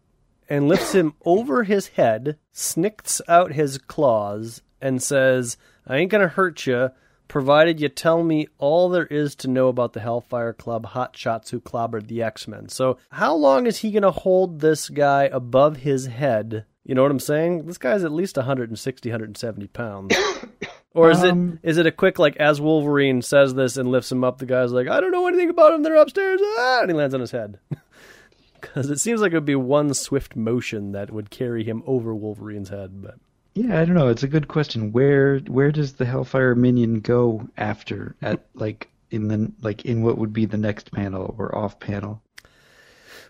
and 0.48 0.68
lifts 0.68 0.92
him 0.92 1.14
over 1.24 1.64
his 1.64 1.88
head, 1.88 2.38
snicks 2.52 3.20
out 3.28 3.52
his 3.52 3.78
claws, 3.78 4.62
and 4.80 5.02
says, 5.02 5.56
"I 5.86 5.96
ain't 5.96 6.10
gonna 6.10 6.28
hurt 6.28 6.66
you." 6.66 6.90
Provided 7.26 7.80
you 7.80 7.88
tell 7.88 8.22
me 8.22 8.48
all 8.58 8.90
there 8.90 9.06
is 9.06 9.34
to 9.36 9.48
know 9.48 9.68
about 9.68 9.94
the 9.94 10.00
Hellfire 10.00 10.52
Club 10.52 10.88
hotshots 10.88 11.48
who 11.48 11.58
clobbered 11.60 12.06
the 12.06 12.22
X 12.22 12.46
Men. 12.46 12.68
So, 12.68 12.98
how 13.10 13.34
long 13.34 13.66
is 13.66 13.78
he 13.78 13.90
going 13.90 14.02
to 14.02 14.10
hold 14.10 14.60
this 14.60 14.90
guy 14.90 15.24
above 15.24 15.78
his 15.78 16.06
head? 16.06 16.66
You 16.84 16.94
know 16.94 17.02
what 17.02 17.10
I'm 17.10 17.18
saying? 17.18 17.64
This 17.66 17.78
guy's 17.78 18.04
at 18.04 18.12
least 18.12 18.36
160, 18.36 19.08
170 19.08 19.66
pounds. 19.68 20.14
Or 20.94 21.10
is 21.10 21.24
Um, 21.24 21.58
it 21.60 21.70
is 21.70 21.78
it 21.78 21.86
a 21.86 21.90
quick 21.90 22.20
like 22.20 22.36
as 22.36 22.60
Wolverine 22.60 23.20
says 23.20 23.52
this 23.52 23.76
and 23.76 23.90
lifts 23.90 24.12
him 24.12 24.22
up, 24.22 24.38
the 24.38 24.46
guy's 24.46 24.70
like, 24.70 24.86
I 24.86 25.00
don't 25.00 25.10
know 25.10 25.26
anything 25.26 25.50
about 25.50 25.72
him. 25.72 25.82
They're 25.82 25.96
upstairs, 25.96 26.40
ah, 26.40 26.82
and 26.82 26.90
he 26.90 26.96
lands 26.96 27.14
on 27.14 27.20
his 27.20 27.32
head. 27.32 27.58
Because 28.64 28.90
it 28.90 29.00
seems 29.00 29.20
like 29.20 29.32
it 29.32 29.36
would 29.36 29.44
be 29.44 29.54
one 29.54 29.94
swift 29.94 30.36
motion 30.36 30.92
that 30.92 31.10
would 31.10 31.30
carry 31.30 31.64
him 31.64 31.82
over 31.86 32.14
Wolverine's 32.14 32.68
head. 32.68 33.02
But 33.02 33.16
Yeah, 33.54 33.80
I 33.80 33.84
don't 33.84 33.94
know. 33.94 34.08
It's 34.08 34.22
a 34.22 34.28
good 34.28 34.48
question. 34.48 34.92
Where 34.92 35.38
where 35.40 35.72
does 35.72 35.94
the 35.94 36.04
Hellfire 36.04 36.54
minion 36.54 37.00
go 37.00 37.48
after? 37.56 38.16
At 38.22 38.44
like 38.54 38.90
in 39.10 39.28
the 39.28 39.52
like 39.62 39.84
in 39.84 40.02
what 40.02 40.18
would 40.18 40.32
be 40.32 40.46
the 40.46 40.56
next 40.56 40.92
panel 40.92 41.34
or 41.38 41.56
off 41.56 41.78
panel, 41.78 42.22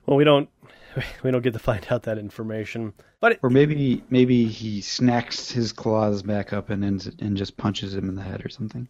well, 0.06 0.16
we 0.16 0.24
don't 0.24 0.48
we 1.22 1.30
don't 1.30 1.42
get 1.42 1.52
to 1.52 1.58
find 1.58 1.86
out 1.90 2.04
that 2.04 2.18
information. 2.18 2.92
But 3.20 3.32
it, 3.32 3.40
or 3.42 3.50
maybe 3.50 4.02
maybe 4.10 4.46
he 4.46 4.80
snacks 4.80 5.50
his 5.50 5.72
claws 5.72 6.22
back 6.22 6.52
up 6.52 6.70
and 6.70 6.84
ends, 6.84 7.10
and 7.18 7.36
just 7.36 7.56
punches 7.56 7.94
him 7.94 8.08
in 8.08 8.14
the 8.14 8.22
head 8.22 8.44
or 8.44 8.48
something. 8.48 8.88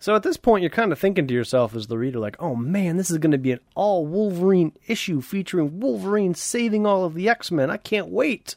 So 0.00 0.14
at 0.14 0.22
this 0.22 0.36
point, 0.36 0.62
you're 0.62 0.70
kind 0.70 0.92
of 0.92 0.98
thinking 0.98 1.26
to 1.26 1.34
yourself 1.34 1.74
as 1.74 1.86
the 1.86 1.98
reader, 1.98 2.18
like, 2.18 2.36
oh 2.40 2.54
man, 2.54 2.96
this 2.96 3.10
is 3.10 3.18
going 3.18 3.32
to 3.32 3.38
be 3.38 3.52
an 3.52 3.60
all 3.74 4.06
Wolverine 4.06 4.72
issue 4.86 5.20
featuring 5.20 5.80
Wolverine 5.80 6.34
saving 6.34 6.86
all 6.86 7.04
of 7.04 7.14
the 7.14 7.28
X 7.28 7.50
Men. 7.50 7.70
I 7.70 7.76
can't 7.76 8.08
wait. 8.08 8.56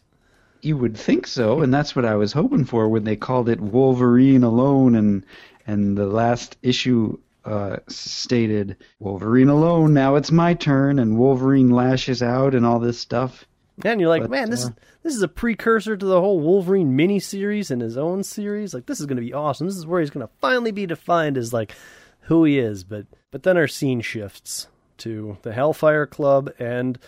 You 0.62 0.78
would 0.78 0.96
think 0.96 1.26
so, 1.26 1.62
and 1.62 1.74
that's 1.74 1.96
what 1.96 2.06
I 2.06 2.16
was 2.16 2.34
hoping 2.34 2.66
for 2.66 2.88
when 2.88 3.04
they 3.04 3.16
called 3.16 3.50
it 3.50 3.60
Wolverine 3.60 4.44
alone, 4.44 4.96
and 4.96 5.26
and 5.66 5.98
the 5.98 6.06
last 6.06 6.58
issue 6.62 7.18
uh, 7.46 7.78
stated 7.88 8.78
Wolverine 9.00 9.50
alone. 9.50 9.94
Now 9.94 10.16
it's 10.16 10.32
my 10.32 10.54
turn, 10.54 11.00
and 11.00 11.18
Wolverine 11.18 11.72
lashes 11.72 12.22
out 12.22 12.54
and 12.54 12.66
all 12.66 12.80
this 12.80 13.00
stuff. 13.00 13.46
And 13.86 14.00
you're 14.00 14.10
like, 14.10 14.24
But, 14.24 14.32
man, 14.32 14.50
this 14.50 14.66
uh, 14.66 14.70
is 14.70 14.74
this 15.04 15.16
is 15.16 15.22
a 15.22 15.28
precursor 15.28 15.98
to 15.98 16.06
the 16.06 16.20
whole 16.20 16.40
Wolverine 16.40 16.98
miniseries 16.98 17.72
and 17.72 17.82
his 17.82 17.98
own 17.98 18.24
series. 18.24 18.74
Like, 18.74 18.86
this 18.86 19.00
is 19.00 19.06
going 19.06 19.18
to 19.18 19.24
be 19.24 19.34
awesome. 19.34 19.68
This 19.68 19.78
is 19.78 19.86
where 19.86 20.02
he's 20.02 20.10
going 20.10 20.26
to 20.26 20.34
finally 20.40 20.72
be 20.72 20.86
defined 20.86 21.38
as 21.38 21.54
like 21.54 21.74
who 22.22 22.44
he 22.44 22.60
is. 22.60 22.84
But 22.84 23.06
but 23.32 23.44
then 23.44 23.58
our 23.58 23.68
scene 23.68 24.02
shifts 24.02 24.68
to 25.00 25.38
the 25.42 25.54
Hellfire 25.54 26.06
Club 26.06 26.52
and 26.60 27.00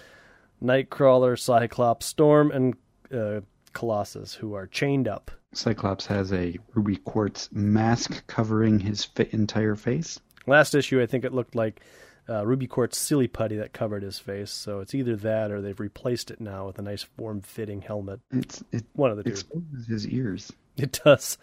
Nightcrawler, 0.64 1.38
Cyclops, 1.38 2.06
Storm, 2.06 2.52
and 2.52 2.76
uh, 3.14 3.42
Colossus, 3.74 4.34
who 4.34 4.54
are 4.54 4.68
chained 4.68 5.08
up. 5.08 5.30
Cyclops 5.54 6.06
has 6.08 6.34
a 6.34 6.58
ruby 6.74 6.96
quartz 6.98 7.50
mask 7.52 8.26
covering 8.28 8.80
his 8.80 9.08
entire 9.32 9.76
face. 9.76 10.20
Last 10.48 10.74
issue, 10.74 11.02
I 11.02 11.06
think 11.06 11.24
it 11.26 11.34
looked 11.34 11.56
like 11.56 11.82
uh, 12.30 12.46
Ruby 12.46 12.68
Quartz 12.68 12.98
silly 12.98 13.28
putty 13.28 13.56
that 13.58 13.74
covered 13.74 14.04
his 14.04 14.20
face. 14.20 14.52
So 14.52 14.80
it's 14.80 14.96
either 14.96 15.16
that 15.18 15.52
or 15.52 15.62
they've 15.62 15.80
replaced 15.80 16.32
it 16.32 16.40
now 16.40 16.68
with 16.68 16.80
a 16.80 16.82
nice 16.82 17.04
form-fitting 17.04 17.82
helmet. 17.82 18.22
It's 18.32 18.64
it 18.72 18.86
One 18.94 19.12
of 19.12 19.18
the 19.18 19.24
two. 19.24 19.30
exposes 19.32 19.88
his 19.88 20.08
ears. 20.08 20.52
It 20.78 21.00
does. 21.04 21.38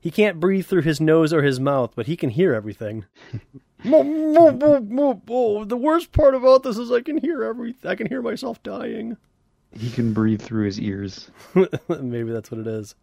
He 0.00 0.10
can't 0.10 0.38
breathe 0.38 0.66
through 0.66 0.82
his 0.82 1.00
nose 1.00 1.32
or 1.32 1.42
his 1.42 1.58
mouth, 1.58 1.92
but 1.96 2.06
he 2.06 2.16
can 2.16 2.30
hear 2.30 2.54
everything. 2.54 3.04
Mo- 3.84 4.02
mo- 4.04 4.52
mo- 4.52 4.80
mo- 4.80 5.22
mo. 5.26 5.64
the 5.64 5.76
worst 5.76 6.12
part 6.12 6.34
about 6.34 6.62
this 6.62 6.78
is 6.78 6.90
I 6.92 7.00
can 7.00 7.18
hear 7.18 7.42
everything. 7.44 7.90
I 7.90 7.94
can 7.96 8.06
hear 8.08 8.22
myself 8.22 8.62
dying. 8.62 9.16
He 9.72 9.90
can 9.90 10.12
breathe 10.12 10.40
through 10.42 10.66
his 10.66 10.80
ears. 10.80 11.30
Maybe 11.88 12.30
that's 12.30 12.50
what 12.50 12.60
it 12.60 12.66
is. 12.66 12.94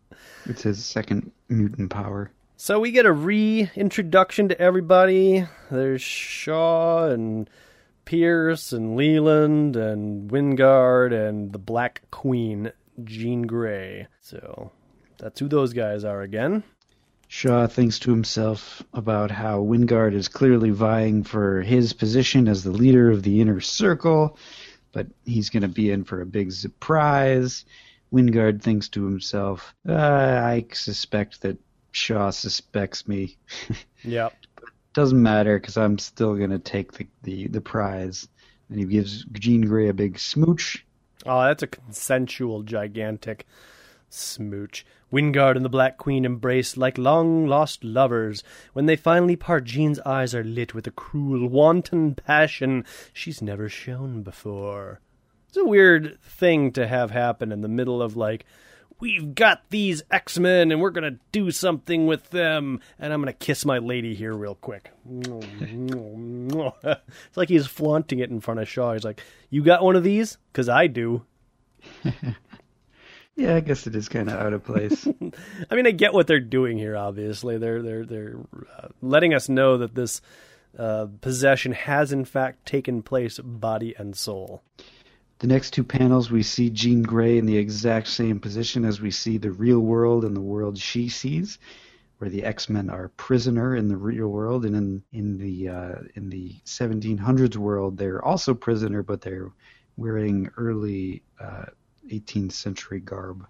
It's 0.46 0.64
his 0.64 0.84
second 0.86 1.32
mutant 1.50 1.92
power. 1.92 2.32
So 2.58 2.80
we 2.80 2.92
get 2.92 3.06
a 3.06 3.12
reintroduction 3.12 4.48
to 4.48 4.60
everybody. 4.60 5.46
There's 5.70 6.02
Shaw 6.02 7.10
and 7.10 7.50
Pierce 8.06 8.72
and 8.72 8.96
Leland 8.96 9.76
and 9.76 10.32
Wyngarde 10.32 11.12
and 11.12 11.52
the 11.52 11.60
Black 11.60 12.04
Queen, 12.12 12.72
Jean 13.04 13.42
Grey. 13.42 14.08
So 14.22 14.72
that's 15.18 15.42
who 15.42 15.50
those 15.50 15.74
guys 15.74 16.06
are 16.06 16.22
again. 16.22 16.64
Shaw 17.28 17.68
thinks 17.68 18.00
to 18.00 18.12
himself 18.12 18.82
about 18.94 19.32
how 19.32 19.60
Wyngarde 19.60 20.16
is 20.16 20.30
clearly 20.30 20.70
vying 20.70 21.24
for 21.24 21.62
his 21.62 21.92
position 21.92 22.48
as 22.48 22.64
the 22.64 22.72
leader 22.72 23.12
of 23.12 23.24
the 23.24 23.42
inner 23.42 23.60
circle, 23.60 24.38
but 24.94 25.08
he's 25.26 25.50
going 25.50 25.64
to 25.64 25.68
be 25.68 25.92
in 25.92 26.06
for 26.06 26.22
a 26.22 26.26
big 26.26 26.54
surprise. 26.54 27.66
Wyngarde 28.14 28.62
thinks 28.62 28.88
to 28.90 29.04
himself, 29.04 29.76
uh, 29.90 29.94
I 29.94 30.66
suspect 30.72 31.42
that 31.42 31.58
Shaw 31.96 32.30
suspects 32.30 33.08
me. 33.08 33.38
Yep. 34.04 34.34
Doesn't 34.94 35.24
matter 35.24 35.58
because 35.60 35.78
I'm 35.78 35.98
still 35.98 36.36
going 36.36 36.52
to 36.52 36.60
take 36.60 36.92
the, 36.92 37.08
the, 37.24 37.48
the 37.48 37.62
prize. 37.62 38.28
And 38.70 38.78
he 38.78 38.86
gives 38.86 39.26
Jean 39.32 39.62
Grey 39.62 39.88
a 39.88 39.94
big 39.94 40.20
smooch. 40.20 40.86
Oh, 41.26 41.42
that's 41.42 41.64
a 41.64 41.68
consensual, 41.68 42.62
gigantic 42.62 43.48
smooch. 44.10 44.86
Wyngarde 45.12 45.56
and 45.56 45.66
the 45.66 45.70
Black 45.70 45.98
Queen 45.98 46.24
embrace 46.24 46.78
like 46.78 47.00
long 47.00 47.48
lost 47.48 47.84
lovers. 47.84 48.44
When 48.74 48.86
they 48.86 48.96
finally 48.96 49.36
part, 49.36 49.64
Jean's 49.64 50.00
eyes 50.02 50.36
are 50.36 50.44
lit 50.44 50.76
with 50.76 50.86
a 50.86 50.92
cruel, 50.92 51.48
wanton 51.48 52.14
passion 52.14 52.86
she's 53.12 53.42
never 53.42 53.68
shown 53.68 54.22
before. 54.22 55.02
It's 55.48 55.58
a 55.58 55.66
weird 55.66 56.20
thing 56.22 56.72
to 56.74 56.86
have 56.86 57.10
happen 57.10 57.52
in 57.52 57.62
the 57.62 57.68
middle 57.68 58.04
of 58.04 58.16
like, 58.16 58.46
we've 59.00 59.36
got 59.36 59.64
these 59.70 60.04
X 60.12 60.40
Men 60.40 60.72
and 60.72 60.82
we're 60.82 60.92
gonna 60.92 61.18
do 61.32 61.52
something 61.52 62.08
with 62.08 62.30
them, 62.30 62.80
and 63.00 63.14
I'm 63.14 63.22
gonna 63.22 63.34
kiss 63.34 63.66
my 63.66 63.78
lady 63.78 64.16
here 64.16 64.34
real 64.34 64.56
quick. 64.56 64.92
it's 65.08 66.58
like 67.38 67.50
he's 67.50 67.68
flaunting 67.68 68.20
it 68.20 68.30
in 68.30 68.42
front 68.42 68.60
of 68.60 68.68
Shaw. 68.68 68.94
He's 68.94 69.06
like, 69.06 69.22
"You 69.50 69.64
got 69.64 69.84
one 69.84 69.96
of 69.96 70.04
these? 70.04 70.38
Cause 70.54 70.70
I 70.70 70.88
do." 70.88 71.24
Yeah, 73.38 73.56
I 73.56 73.60
guess 73.60 73.86
it 73.86 73.96
is 73.96 74.08
kind 74.08 74.30
of 74.30 74.40
out 74.40 74.54
of 74.54 74.64
place. 74.64 75.06
I 75.70 75.76
mean, 75.76 75.86
I 75.86 75.92
get 75.92 76.14
what 76.14 76.26
they're 76.26 76.40
doing 76.40 76.78
here. 76.78 76.96
Obviously, 76.96 77.58
they're 77.58 77.82
they're 77.82 78.06
they're 78.06 78.38
uh, 78.78 78.88
letting 79.02 79.34
us 79.34 79.50
know 79.50 79.78
that 79.78 79.94
this 79.94 80.22
uh, 80.80 81.08
possession 81.20 81.74
has 81.74 82.14
in 82.14 82.24
fact 82.24 82.66
taken 82.66 83.02
place, 83.02 83.38
body 83.40 83.94
and 83.98 84.16
soul. 84.16 84.64
The 85.46 85.54
next 85.54 85.74
two 85.74 85.84
panels, 85.84 86.32
we 86.32 86.42
see 86.42 86.72
Jean 86.72 87.04
Grey 87.04 87.38
in 87.38 87.46
the 87.46 87.56
exact 87.56 88.08
same 88.08 88.40
position 88.40 88.84
as 88.84 89.00
we 89.00 89.12
see 89.12 89.38
the 89.38 89.52
real 89.52 89.80
world 89.80 90.26
and 90.26 90.36
the 90.36 90.42
world 90.42 90.76
she 90.76 91.08
sees, 91.08 91.60
where 92.18 92.32
the 92.32 92.44
X 92.44 92.68
Men 92.68 92.90
are 92.90 93.10
prisoner 93.10 93.76
in 93.76 93.88
the 93.88 93.96
real 93.96 94.30
world, 94.30 94.66
and 94.66 94.76
in 94.76 95.04
in 95.14 95.38
the 95.38 95.70
uh, 95.70 95.96
in 96.16 96.32
the 96.32 96.56
1700s 96.66 97.58
world, 97.58 97.96
they're 97.96 98.26
also 98.26 98.56
prisoner, 98.56 99.04
but 99.04 99.22
they're 99.22 99.52
wearing 99.98 100.50
early 100.58 101.22
uh, 101.40 101.66
18th 102.12 102.54
century 102.54 103.00
garb. 103.00 103.46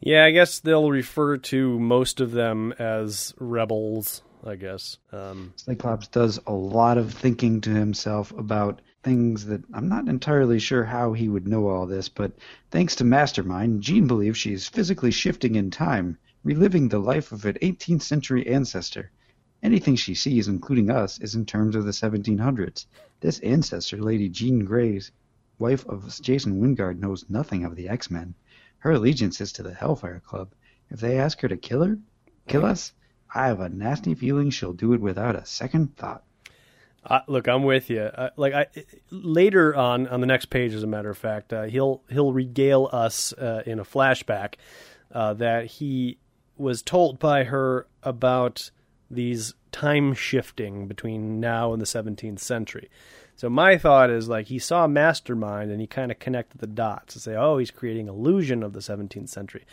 Yeah, 0.00 0.26
I 0.26 0.32
guess 0.32 0.60
they'll 0.60 0.90
refer 0.90 1.38
to 1.38 1.78
most 1.78 2.20
of 2.20 2.32
them 2.32 2.74
as 2.78 3.32
rebels. 3.38 4.20
I 4.44 4.56
guess. 4.56 4.98
Um, 5.12 5.54
Cyclops 5.56 6.08
does 6.08 6.38
a 6.46 6.52
lot 6.52 6.98
of 6.98 7.14
thinking 7.14 7.62
to 7.62 7.70
himself 7.70 8.32
about 8.32 8.82
things 9.02 9.46
that 9.46 9.62
I'm 9.72 9.88
not 9.88 10.08
entirely 10.08 10.58
sure 10.58 10.84
how 10.84 11.14
he 11.14 11.28
would 11.28 11.48
know 11.48 11.68
all 11.68 11.86
this, 11.86 12.08
but 12.08 12.32
thanks 12.70 12.96
to 12.96 13.04
Mastermind, 13.04 13.82
Jean 13.82 14.06
believes 14.06 14.36
she 14.36 14.52
is 14.52 14.68
physically 14.68 15.10
shifting 15.10 15.54
in 15.54 15.70
time, 15.70 16.18
reliving 16.44 16.88
the 16.88 16.98
life 16.98 17.32
of 17.32 17.44
an 17.46 17.54
18th 17.62 18.02
century 18.02 18.46
ancestor. 18.46 19.10
Anything 19.62 19.96
she 19.96 20.14
sees, 20.14 20.48
including 20.48 20.90
us, 20.90 21.18
is 21.20 21.34
in 21.34 21.46
terms 21.46 21.76
of 21.76 21.84
the 21.84 21.92
1700s. 21.92 22.86
This 23.20 23.38
ancestor, 23.40 24.02
Lady 24.02 24.28
Jean 24.28 24.64
Grey's 24.64 25.12
wife 25.58 25.86
of 25.86 26.20
Jason 26.20 26.60
Wyngarde, 26.60 26.98
knows 26.98 27.24
nothing 27.28 27.64
of 27.64 27.76
the 27.76 27.88
X-Men. 27.88 28.34
Her 28.78 28.92
allegiance 28.92 29.40
is 29.40 29.52
to 29.52 29.62
the 29.62 29.74
Hellfire 29.74 30.20
Club. 30.20 30.52
If 30.90 31.00
they 31.00 31.18
ask 31.18 31.40
her 31.40 31.48
to 31.48 31.56
kill 31.56 31.84
her, 31.84 31.98
kill 32.48 32.64
us, 32.64 32.92
I 33.34 33.46
have 33.46 33.60
a 33.60 33.68
nasty 33.68 34.14
feeling 34.14 34.50
she'll 34.50 34.72
do 34.72 34.92
it 34.92 35.00
without 35.00 35.36
a 35.36 35.46
second 35.46 35.96
thought. 35.96 36.24
Uh, 37.04 37.20
look, 37.26 37.48
I'm 37.48 37.64
with 37.64 37.88
you. 37.88 38.02
Uh, 38.02 38.30
like 38.36 38.52
I, 38.52 38.66
later 39.10 39.74
on 39.74 40.06
on 40.08 40.20
the 40.20 40.26
next 40.26 40.46
page, 40.46 40.74
as 40.74 40.82
a 40.82 40.86
matter 40.86 41.10
of 41.10 41.16
fact, 41.16 41.52
uh, 41.52 41.62
he'll 41.62 42.02
he'll 42.10 42.32
regale 42.32 42.88
us 42.92 43.32
uh, 43.32 43.62
in 43.64 43.78
a 43.78 43.84
flashback 43.84 44.54
uh, 45.12 45.34
that 45.34 45.66
he 45.66 46.18
was 46.56 46.82
told 46.82 47.18
by 47.18 47.44
her 47.44 47.86
about 48.02 48.70
these 49.10 49.54
time 49.72 50.14
shifting 50.14 50.86
between 50.86 51.40
now 51.40 51.72
and 51.72 51.80
the 51.80 51.86
17th 51.86 52.38
century. 52.38 52.90
So 53.34 53.48
my 53.48 53.78
thought 53.78 54.10
is 54.10 54.28
like 54.28 54.48
he 54.48 54.58
saw 54.58 54.86
Mastermind 54.86 55.70
and 55.70 55.80
he 55.80 55.86
kind 55.86 56.12
of 56.12 56.18
connected 56.18 56.60
the 56.60 56.66
dots 56.66 57.14
to 57.14 57.20
say, 57.20 57.34
oh, 57.34 57.56
he's 57.56 57.70
creating 57.70 58.06
illusion 58.06 58.62
of 58.62 58.74
the 58.74 58.80
17th 58.80 59.30
century. 59.30 59.64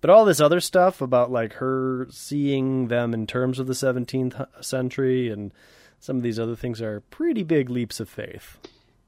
But 0.00 0.10
all 0.10 0.24
this 0.24 0.40
other 0.40 0.60
stuff 0.60 1.00
about 1.00 1.32
like 1.32 1.54
her 1.54 2.06
seeing 2.10 2.86
them 2.86 3.12
in 3.12 3.26
terms 3.26 3.58
of 3.58 3.66
the 3.66 3.72
17th 3.72 4.64
century 4.64 5.28
and 5.28 5.52
some 6.00 6.16
of 6.16 6.22
these 6.22 6.38
other 6.38 6.56
things 6.56 6.80
are 6.80 7.00
pretty 7.00 7.42
big 7.42 7.70
leaps 7.70 8.00
of 8.00 8.08
faith. 8.08 8.58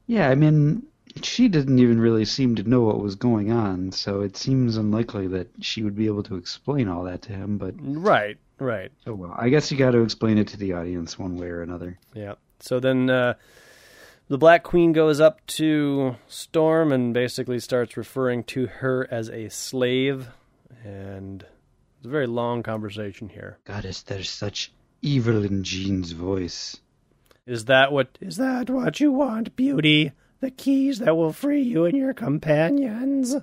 Yeah, 0.07 0.29
I 0.29 0.35
mean, 0.35 0.87
she 1.21 1.47
didn't 1.47 1.79
even 1.79 1.99
really 1.99 2.25
seem 2.25 2.55
to 2.55 2.63
know 2.63 2.81
what 2.81 3.01
was 3.01 3.15
going 3.15 3.51
on, 3.51 3.91
so 3.91 4.21
it 4.21 4.37
seems 4.37 4.77
unlikely 4.77 5.27
that 5.27 5.47
she 5.61 5.83
would 5.83 5.95
be 5.95 6.07
able 6.07 6.23
to 6.23 6.35
explain 6.35 6.87
all 6.87 7.03
that 7.03 7.21
to 7.23 7.33
him. 7.33 7.57
But 7.57 7.75
right, 7.79 8.37
right. 8.59 8.91
Oh 9.07 9.13
well, 9.13 9.35
I 9.37 9.49
guess 9.49 9.71
you 9.71 9.77
got 9.77 9.91
to 9.91 10.01
explain 10.01 10.37
it 10.37 10.47
to 10.49 10.57
the 10.57 10.73
audience 10.73 11.17
one 11.17 11.37
way 11.37 11.47
or 11.47 11.61
another. 11.61 11.97
Yeah. 12.13 12.35
So 12.59 12.79
then 12.79 13.09
uh, 13.09 13.35
the 14.27 14.37
Black 14.37 14.63
Queen 14.63 14.91
goes 14.91 15.19
up 15.19 15.45
to 15.47 16.15
Storm 16.27 16.91
and 16.91 17.13
basically 17.13 17.59
starts 17.59 17.97
referring 17.97 18.43
to 18.45 18.67
her 18.67 19.07
as 19.09 19.29
a 19.29 19.49
slave, 19.49 20.27
and 20.83 21.43
it's 21.97 22.05
a 22.05 22.09
very 22.09 22.27
long 22.27 22.61
conversation 22.61 23.29
here. 23.29 23.57
Goddess, 23.65 24.03
there's 24.03 24.29
such 24.29 24.71
evil 25.01 25.43
in 25.43 25.63
Jean's 25.63 26.11
voice? 26.11 26.77
Is 27.45 27.65
that 27.65 27.91
what 27.91 28.17
is 28.21 28.37
that 28.37 28.69
what 28.69 28.99
you 28.99 29.11
want, 29.11 29.55
beauty? 29.55 30.11
The 30.39 30.51
keys 30.51 30.99
that 30.99 31.17
will 31.17 31.33
free 31.33 31.61
you 31.61 31.85
and 31.85 31.97
your 31.97 32.13
companions. 32.13 33.35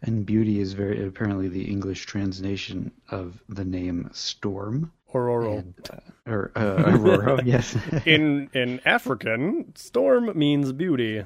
And 0.00 0.24
beauty 0.24 0.60
is 0.60 0.72
very 0.72 1.04
apparently 1.04 1.48
the 1.48 1.64
English 1.64 2.06
translation 2.06 2.92
of 3.10 3.42
the 3.48 3.64
name 3.64 4.08
Storm. 4.12 4.92
Aurora. 5.14 5.56
And, 5.56 5.74
uh, 5.90 6.30
or 6.30 6.52
uh, 6.54 6.84
Aurora, 6.86 7.42
yes. 7.44 7.76
in 8.06 8.50
in 8.52 8.80
African, 8.84 9.74
storm 9.74 10.30
means 10.38 10.72
beauty. 10.72 11.24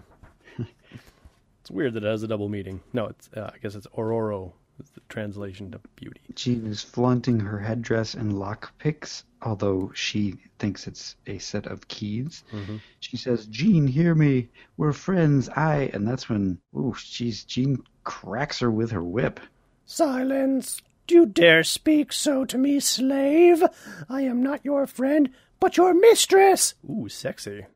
It's 1.61 1.71
weird 1.71 1.95
that 1.95 2.05
it 2.05 2.09
has 2.09 2.23
a 2.23 2.29
double 2.29 2.49
meaning. 2.49 2.81
No, 2.93 3.07
it's 3.07 3.29
uh, 3.37 3.51
I 3.55 3.59
guess 3.59 3.75
it's 3.75 3.87
Ororo 3.89 4.53
is 4.81 4.91
the 4.91 5.01
translation 5.09 5.71
to 5.73 5.81
beauty. 5.97 6.21
Jean 6.35 6.67
is 6.67 6.83
flaunting 6.83 7.41
her 7.41 7.59
headdress 7.59 8.15
and 8.15 8.33
lockpicks, 8.33 9.25
although 9.43 9.91
she 9.95 10.37
thinks 10.59 10.87
it's 10.87 11.17
a 11.27 11.39
set 11.39 11.67
of 11.67 11.89
keys. 11.89 12.45
Mm-hmm. 12.53 12.77
She 13.01 13.17
says, 13.17 13.47
Jean, 13.47 13.87
hear 13.87 14.15
me. 14.15 14.49
We're 14.77 14.93
friends. 14.93 15.49
I. 15.49 15.91
And 15.93 16.07
that's 16.07 16.29
when, 16.29 16.59
ooh, 16.77 16.95
she's, 16.97 17.45
Jean 17.45 17.83
cracks 18.05 18.61
her 18.61 18.71
with 18.71 18.91
her 18.91 19.03
whip. 19.03 19.41
Silence. 19.87 20.81
Do 21.07 21.15
you 21.17 21.27
dare 21.27 21.65
speak 21.65 22.13
so 22.13 22.45
to 22.45 22.57
me, 22.57 22.81
slave? 22.81 23.63
I 24.09 24.23
am 24.23 24.43
not 24.43 24.65
your 24.65 24.87
friend, 24.87 25.31
but 25.61 25.77
your 25.77 25.95
mistress. 25.95 26.75
Ooh, 26.89 27.09
sexy. 27.09 27.67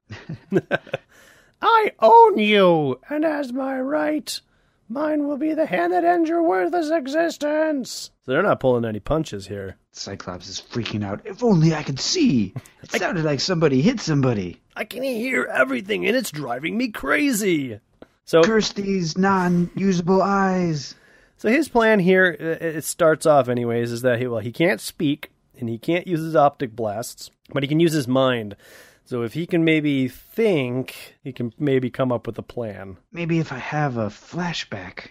I 1.63 1.93
own 2.01 2.39
you, 2.39 3.01
and 3.09 3.25
as 3.25 3.53
my 3.53 3.81
right, 3.81 4.41
mine 4.89 5.27
will 5.27 5.37
be 5.37 5.55
the 5.55 5.67
hand 5.67 5.93
that 5.93 6.05
ends 6.05 6.29
your 6.29 6.43
worthless 6.43 6.91
existence. 6.91 8.11
So 8.25 8.33
they're 8.33 8.43
not 8.43 8.61
pulling 8.61 8.85
any 8.85 9.01
punches 9.01 9.47
here. 9.47 9.77
Cyclops 9.93 10.49
is 10.49 10.61
freaking 10.61 11.05
out. 11.05 11.21
If 11.25 11.43
only 11.43 11.75
I 11.75 11.83
could 11.83 12.01
see. 12.01 12.53
It 12.83 12.91
sounded 12.91 13.25
like 13.25 13.41
somebody 13.41 13.83
hit 13.83 14.01
somebody. 14.01 14.61
I 14.77 14.85
can 14.85 15.03
hear 15.03 15.45
everything, 15.45 16.07
and 16.07 16.17
it's 16.17 16.31
driving 16.31 16.77
me 16.77 16.89
crazy. 16.89 17.81
So 18.25 18.43
curse 18.43 18.73
these 18.73 19.17
non-usable 19.17 20.21
eyes. 20.21 20.95
So 21.37 21.49
his 21.49 21.69
plan 21.69 22.01
here, 22.01 22.37
uh, 22.41 22.65
uh, 22.65 22.69
it 22.79 22.85
starts 22.85 23.27
off 23.27 23.49
anyways, 23.49 23.93
is 23.93 24.03
that 24.03 24.19
he 24.19 24.27
well 24.27 24.41
he 24.41 24.53
can't 24.53 24.81
speak 24.81 25.31
and 25.59 25.69
he 25.69 25.79
can't 25.79 26.07
use 26.07 26.21
his 26.21 26.37
optic 26.37 26.75
blasts, 26.75 27.31
but 27.53 27.63
he 27.63 27.69
can 27.69 27.81
use 27.81 27.93
his 27.93 28.09
mind. 28.09 28.57
So 29.07 29.23
if 29.23 29.35
he 29.35 29.47
can 29.47 29.65
maybe 29.65 30.09
think, 30.09 31.17
he 31.23 31.33
can 31.33 31.53
maybe 31.59 31.91
come 31.91 32.11
up 32.11 32.27
with 32.27 32.37
a 32.39 32.43
plan. 32.43 32.97
Maybe 33.13 33.39
if 33.39 33.53
I 33.53 33.59
have 33.59 33.97
a 33.97 34.09
flashback, 34.09 35.11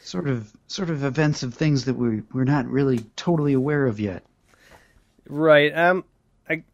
sort 0.00 0.28
of 0.28 0.52
sort 0.66 0.90
of 0.90 1.04
events 1.04 1.44
of 1.44 1.54
things 1.54 1.84
that 1.84 1.94
we 1.94 2.22
we're 2.32 2.44
not 2.44 2.66
really 2.66 2.98
totally 3.14 3.52
aware 3.52 3.86
of 3.86 4.00
yet. 4.00 4.24
Right. 5.28 5.72
Um 5.76 6.04
I 6.50 6.64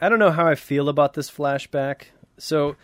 I 0.00 0.08
don't 0.08 0.20
know 0.20 0.30
how 0.30 0.46
I 0.46 0.54
feel 0.54 0.88
about 0.88 1.14
this 1.14 1.28
flashback. 1.28 2.04
So 2.38 2.76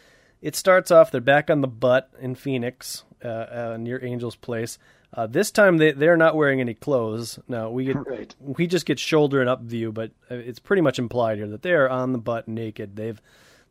it 0.43 0.57
starts 0.57 0.91
off 0.91 1.12
they're 1.12 1.21
back 1.21 1.49
on 1.49 1.61
the 1.61 1.69
butt 1.69 2.11
in 2.21 2.35
Phoenix 2.35 3.05
uh, 3.25 3.29
uh, 3.29 3.77
near 3.79 4.05
Angel's 4.05 4.37
place. 4.37 4.79
Uh, 5.12 5.27
this 5.27 5.51
time 5.51 5.79
they 5.79 5.92
they're 5.92 6.16
not 6.16 6.37
wearing 6.37 6.61
any 6.61 6.75
clothes. 6.75 7.38
No, 7.49 7.71
we 7.71 7.85
get 7.85 8.07
right. 8.07 8.35
we 8.40 8.66
just 8.66 8.87
get 8.87 8.99
shoulder 8.99 9.40
and 9.40 9.49
up 9.49 9.62
view, 9.62 9.92
but 9.92 10.11
it's 10.29 10.59
pretty 10.59 10.83
much 10.83 10.99
implied 10.99 11.38
here 11.38 11.49
that 11.49 11.62
they 11.62 11.73
are 11.73 11.88
on 11.88 12.12
the 12.12 12.19
butt 12.19 12.49
naked. 12.49 12.97
They've 12.97 13.21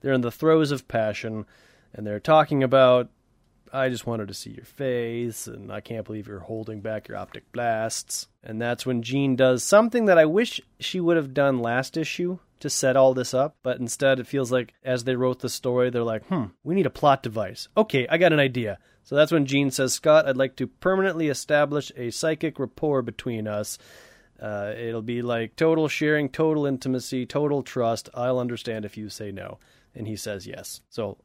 they're 0.02 0.13
in 0.13 0.21
the 0.21 0.32
throes 0.32 0.71
of 0.71 0.88
passion, 0.88 1.45
and 1.93 2.06
they're 2.06 2.19
talking 2.19 2.63
about. 2.63 3.10
I 3.74 3.89
just 3.89 4.08
wanted 4.08 4.30
to 4.30 4.34
see 4.34 4.52
your 4.52 4.63
face, 4.63 5.48
and 5.48 5.69
I 5.69 5.82
can't 5.82 6.06
believe 6.06 6.28
you're 6.28 6.39
holding 6.39 6.80
back 6.80 7.10
your 7.10 7.17
optic 7.17 7.52
blasts. 7.52 8.28
And 8.41 8.62
that's 8.62 8.86
when 8.86 9.02
Jean 9.02 9.36
does 9.36 9.63
something 9.63 10.06
that 10.06 10.17
I 10.17 10.26
wish 10.26 10.62
she 10.80 11.02
would 11.02 11.17
have 11.17 11.34
done 11.34 11.60
last 11.60 11.98
issue 11.98 12.39
to 12.62 12.69
set 12.69 12.95
all 12.95 13.13
this 13.13 13.34
up, 13.34 13.58
but 13.63 13.80
instead 13.80 14.19
it 14.19 14.28
feels 14.28 14.52
like 14.52 14.74
as 14.84 15.04
they 15.04 15.15
wrote 15.15 15.39
the 15.39 15.50
story, 15.50 15.89
they're 15.89 16.04
like, 16.04 16.26
hmm, 16.28 16.45
we 16.63 16.76
need 16.76 16.86
a 16.86 16.91
plot 16.91 17.21
device. 17.21 17.67
Okay, 17.76 18.08
I 18.08 18.17
got 18.17 18.34
an 18.34 18.39
idea. 18.39 18.80
So 19.06 19.15
that's 19.15 19.32
when 19.32 19.46
Jean 19.46 19.70
says, 19.70 19.94
Scott, 19.94 20.28
I'd 20.28 20.36
like 20.36 20.56
to 20.58 20.65
permanently 20.65 21.30
establish 21.30 21.91
a 21.96 22.10
psychic 22.10 22.58
rapport 22.58 23.04
between 23.04 23.48
us. 23.48 23.78
Uh, 24.41 24.74
it'll 24.76 25.04
be 25.04 25.22
like 25.22 25.56
total 25.56 25.88
sharing, 25.88 26.28
total 26.28 26.65
intimacy, 26.65 27.26
total 27.28 27.62
trust. 27.62 28.10
I'll 28.15 28.39
understand 28.39 28.84
if 28.84 28.98
you 28.98 29.10
say 29.10 29.32
no. 29.32 29.60
And 29.94 30.08
he 30.08 30.15
says 30.15 30.48
yes. 30.48 30.82
So 30.89 31.20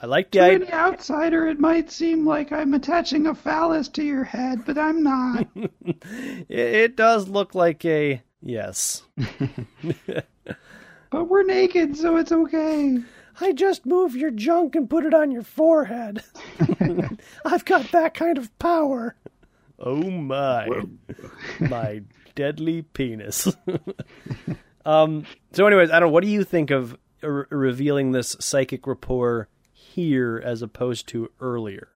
I 0.00 0.06
like 0.06 0.30
the 0.30 0.38
to 0.38 0.44
idea. 0.44 0.66
an 0.68 0.72
outsider, 0.72 1.48
it 1.48 1.58
might 1.58 1.90
seem 1.90 2.24
like 2.24 2.52
I'm 2.52 2.74
attaching 2.74 3.26
a 3.26 3.34
phallus 3.34 3.88
to 3.88 4.04
your 4.04 4.24
head, 4.24 4.64
but 4.64 4.78
I'm 4.78 5.02
not. 5.02 5.48
it, 5.84 6.46
it 6.48 6.96
does 6.96 7.28
look 7.28 7.56
like 7.56 7.84
a 7.84 8.22
yes. 8.40 9.02
but 11.10 11.28
we're 11.28 11.42
naked, 11.42 11.96
so 11.96 12.16
it's 12.16 12.32
okay. 12.32 13.00
I 13.40 13.52
just 13.52 13.86
move 13.86 14.14
your 14.14 14.30
junk 14.30 14.74
and 14.74 14.88
put 14.88 15.04
it 15.04 15.14
on 15.14 15.30
your 15.30 15.42
forehead. 15.42 16.22
I've 17.44 17.64
got 17.64 17.90
that 17.92 18.14
kind 18.14 18.38
of 18.38 18.56
power. 18.58 19.16
Oh 19.78 20.10
my. 20.10 20.68
my 21.60 22.02
deadly 22.34 22.82
penis. 22.82 23.48
um 24.84 25.24
so 25.52 25.66
anyways, 25.66 25.90
I 25.90 26.00
don't 26.00 26.08
know 26.08 26.12
what 26.12 26.24
do 26.24 26.30
you 26.30 26.44
think 26.44 26.70
of 26.70 26.96
re- 27.22 27.44
revealing 27.50 28.12
this 28.12 28.36
psychic 28.40 28.86
rapport 28.86 29.48
here 29.72 30.40
as 30.44 30.62
opposed 30.62 31.08
to 31.08 31.30
earlier? 31.40 31.88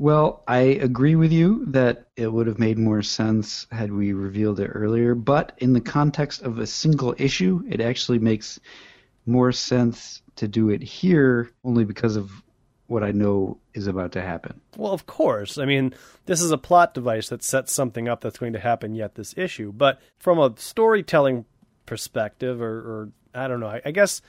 Well, 0.00 0.44
I 0.46 0.58
agree 0.58 1.16
with 1.16 1.32
you 1.32 1.64
that 1.66 2.06
it 2.16 2.32
would 2.32 2.46
have 2.46 2.60
made 2.60 2.78
more 2.78 3.02
sense 3.02 3.66
had 3.72 3.92
we 3.92 4.12
revealed 4.12 4.60
it 4.60 4.68
earlier, 4.68 5.16
but 5.16 5.52
in 5.58 5.72
the 5.72 5.80
context 5.80 6.42
of 6.42 6.60
a 6.60 6.68
single 6.68 7.16
issue, 7.18 7.64
it 7.68 7.80
actually 7.80 8.20
makes 8.20 8.60
more 9.28 9.52
sense 9.52 10.22
to 10.36 10.48
do 10.48 10.70
it 10.70 10.82
here 10.82 11.50
only 11.64 11.84
because 11.84 12.16
of 12.16 12.30
what 12.88 13.04
I 13.04 13.12
know 13.12 13.58
is 13.74 13.86
about 13.86 14.12
to 14.12 14.22
happen. 14.22 14.60
Well, 14.76 14.92
of 14.92 15.06
course. 15.06 15.58
I 15.58 15.66
mean, 15.66 15.94
this 16.24 16.40
is 16.40 16.50
a 16.50 16.58
plot 16.58 16.94
device 16.94 17.28
that 17.28 17.44
sets 17.44 17.72
something 17.72 18.08
up 18.08 18.22
that's 18.22 18.38
going 18.38 18.54
to 18.54 18.58
happen 18.58 18.94
yet 18.94 19.14
this 19.14 19.34
issue. 19.36 19.72
But 19.72 20.00
from 20.18 20.38
a 20.38 20.54
storytelling 20.56 21.44
perspective, 21.84 22.62
or, 22.62 22.78
or 22.78 23.08
I 23.34 23.46
don't 23.46 23.60
know, 23.60 23.68
I, 23.68 23.82
I 23.84 23.90
guess 23.90 24.22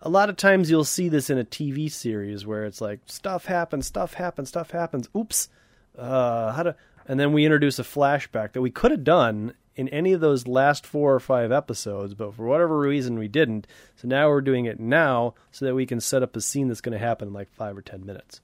a 0.00 0.08
lot 0.08 0.30
of 0.30 0.36
times 0.36 0.70
you'll 0.70 0.84
see 0.84 1.08
this 1.08 1.30
in 1.30 1.38
a 1.38 1.44
TV 1.44 1.90
series 1.90 2.46
where 2.46 2.64
it's 2.64 2.80
like 2.80 3.00
stuff 3.06 3.46
happens, 3.46 3.86
stuff 3.86 4.14
happens, 4.14 4.50
stuff 4.50 4.70
happens. 4.70 5.08
Oops, 5.16 5.48
uh, 5.98 6.52
how 6.52 6.62
to, 6.62 6.76
and 7.08 7.18
then 7.18 7.32
we 7.32 7.44
introduce 7.44 7.80
a 7.80 7.84
flashback 7.84 8.52
that 8.52 8.62
we 8.62 8.70
could 8.70 8.92
have 8.92 9.04
done 9.04 9.54
in 9.76 9.88
any 9.90 10.12
of 10.12 10.20
those 10.20 10.48
last 10.48 10.86
four 10.86 11.14
or 11.14 11.20
five 11.20 11.52
episodes, 11.52 12.14
but 12.14 12.34
for 12.34 12.46
whatever 12.46 12.78
reason 12.78 13.18
we 13.18 13.28
didn't. 13.28 13.66
So 13.96 14.08
now 14.08 14.28
we're 14.28 14.40
doing 14.40 14.64
it 14.64 14.80
now 14.80 15.34
so 15.52 15.66
that 15.66 15.74
we 15.74 15.86
can 15.86 16.00
set 16.00 16.22
up 16.22 16.34
a 16.34 16.40
scene 16.40 16.68
that's 16.68 16.80
going 16.80 16.98
to 16.98 17.04
happen 17.04 17.28
in 17.28 17.34
like 17.34 17.52
five 17.52 17.76
or 17.76 17.82
ten 17.82 18.04
minutes. 18.04 18.40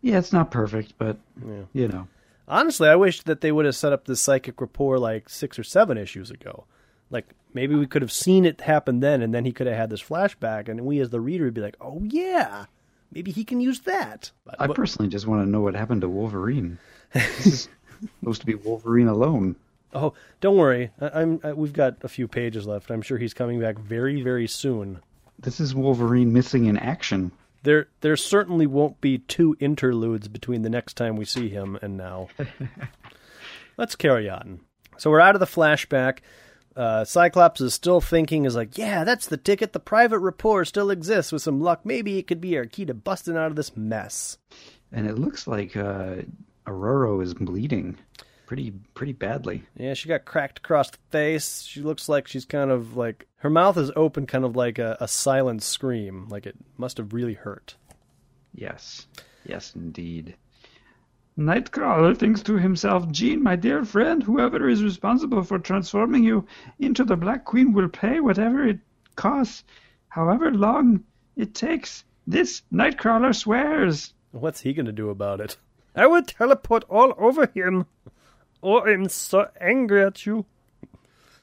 Yeah, 0.00 0.18
it's 0.18 0.32
not 0.32 0.50
perfect, 0.50 0.94
but 0.96 1.18
yeah. 1.44 1.64
you 1.72 1.88
know. 1.88 2.08
Honestly, 2.48 2.88
I 2.88 2.96
wish 2.96 3.22
that 3.22 3.42
they 3.42 3.52
would 3.52 3.64
have 3.64 3.76
set 3.76 3.92
up 3.92 4.04
the 4.04 4.16
psychic 4.16 4.60
rapport 4.60 4.98
like 4.98 5.28
six 5.28 5.58
or 5.58 5.64
seven 5.64 5.98
issues 5.98 6.30
ago. 6.30 6.64
Like 7.10 7.34
maybe 7.52 7.74
we 7.74 7.86
could 7.86 8.02
have 8.02 8.12
seen 8.12 8.44
it 8.44 8.60
happen 8.60 9.00
then, 9.00 9.22
and 9.22 9.34
then 9.34 9.44
he 9.44 9.52
could 9.52 9.66
have 9.66 9.76
had 9.76 9.90
this 9.90 10.02
flashback, 10.02 10.68
and 10.68 10.80
we 10.82 11.00
as 11.00 11.10
the 11.10 11.20
reader 11.20 11.44
would 11.44 11.54
be 11.54 11.60
like, 11.60 11.76
"Oh 11.80 12.02
yeah, 12.04 12.66
maybe 13.12 13.32
he 13.32 13.44
can 13.44 13.60
use 13.60 13.80
that." 13.80 14.30
But, 14.44 14.56
I 14.60 14.68
personally 14.68 15.08
just 15.08 15.26
want 15.26 15.44
to 15.44 15.50
know 15.50 15.60
what 15.60 15.74
happened 15.74 16.02
to 16.02 16.08
Wolverine. 16.08 16.78
this 17.12 17.46
is 17.46 17.68
supposed 18.20 18.40
to 18.40 18.46
be 18.46 18.54
Wolverine 18.54 19.08
alone. 19.08 19.56
Oh, 19.92 20.14
don't 20.40 20.56
worry. 20.56 20.90
I, 21.00 21.22
am 21.22 21.40
we've 21.56 21.72
got 21.72 21.96
a 22.02 22.08
few 22.08 22.28
pages 22.28 22.66
left. 22.66 22.90
I'm 22.90 23.02
sure 23.02 23.18
he's 23.18 23.34
coming 23.34 23.60
back 23.60 23.78
very, 23.78 24.22
very 24.22 24.46
soon. 24.46 25.00
This 25.38 25.58
is 25.58 25.74
Wolverine 25.74 26.32
missing 26.32 26.66
in 26.66 26.76
action. 26.78 27.32
There, 27.62 27.88
there 28.00 28.16
certainly 28.16 28.66
won't 28.66 29.00
be 29.00 29.18
two 29.18 29.56
interludes 29.58 30.28
between 30.28 30.62
the 30.62 30.70
next 30.70 30.94
time 30.94 31.16
we 31.16 31.24
see 31.24 31.48
him 31.48 31.78
and 31.82 31.96
now. 31.96 32.28
Let's 33.76 33.96
carry 33.96 34.28
on. 34.30 34.60
So 34.96 35.10
we're 35.10 35.20
out 35.20 35.34
of 35.34 35.40
the 35.40 35.46
flashback. 35.46 36.18
Uh, 36.76 37.04
Cyclops 37.04 37.60
is 37.60 37.74
still 37.74 38.00
thinking, 38.00 38.44
is 38.44 38.54
like, 38.54 38.78
yeah, 38.78 39.04
that's 39.04 39.26
the 39.26 39.36
ticket. 39.36 39.72
The 39.72 39.80
private 39.80 40.20
rapport 40.20 40.64
still 40.64 40.90
exists. 40.90 41.32
With 41.32 41.42
some 41.42 41.60
luck, 41.60 41.80
maybe 41.84 42.18
it 42.18 42.26
could 42.26 42.40
be 42.40 42.56
our 42.56 42.66
key 42.66 42.84
to 42.86 42.94
busting 42.94 43.36
out 43.36 43.48
of 43.48 43.56
this 43.56 43.76
mess. 43.76 44.38
And 44.92 45.06
it 45.06 45.18
looks 45.18 45.46
like 45.46 45.76
uh, 45.76 46.16
Aurora 46.66 47.18
is 47.18 47.34
bleeding 47.34 47.98
pretty 48.50 48.72
pretty 48.94 49.12
badly. 49.12 49.62
Yeah, 49.76 49.94
she 49.94 50.08
got 50.08 50.24
cracked 50.24 50.58
across 50.58 50.90
the 50.90 50.98
face. 51.12 51.62
She 51.62 51.82
looks 51.82 52.08
like 52.08 52.26
she's 52.26 52.44
kind 52.44 52.72
of 52.72 52.96
like 52.96 53.28
her 53.36 53.48
mouth 53.48 53.76
is 53.76 53.92
open, 53.94 54.26
kind 54.26 54.44
of 54.44 54.56
like 54.56 54.80
a, 54.80 54.96
a 54.98 55.06
silent 55.06 55.62
scream. 55.62 56.26
Like 56.28 56.46
it 56.46 56.56
must 56.76 56.96
have 56.96 57.12
really 57.12 57.34
hurt. 57.34 57.76
Yes, 58.52 59.06
yes, 59.44 59.76
indeed. 59.76 60.34
Nightcrawler 61.38 62.16
thinks 62.16 62.42
to 62.42 62.58
himself, 62.58 63.08
Jean, 63.12 63.40
my 63.40 63.54
dear 63.54 63.84
friend, 63.84 64.20
whoever 64.20 64.68
is 64.68 64.82
responsible 64.82 65.44
for 65.44 65.60
transforming 65.60 66.24
you 66.24 66.44
into 66.80 67.04
the 67.04 67.14
Black 67.14 67.44
Queen 67.44 67.72
will 67.72 67.88
pay 67.88 68.18
whatever 68.18 68.66
it 68.66 68.80
costs, 69.14 69.62
however 70.08 70.50
long 70.50 71.04
it 71.36 71.54
takes. 71.54 72.02
This 72.26 72.62
Nightcrawler 72.72 73.32
swears. 73.32 74.12
What's 74.32 74.62
he 74.62 74.72
going 74.72 74.86
to 74.86 74.92
do 74.92 75.08
about 75.08 75.40
it? 75.40 75.56
I 75.94 76.08
will 76.08 76.24
teleport 76.24 76.82
all 76.90 77.14
over 77.16 77.48
him. 77.54 77.86
Oh, 78.62 78.84
I'm 78.84 79.08
so 79.08 79.48
angry 79.60 80.04
at 80.04 80.26
you. 80.26 80.44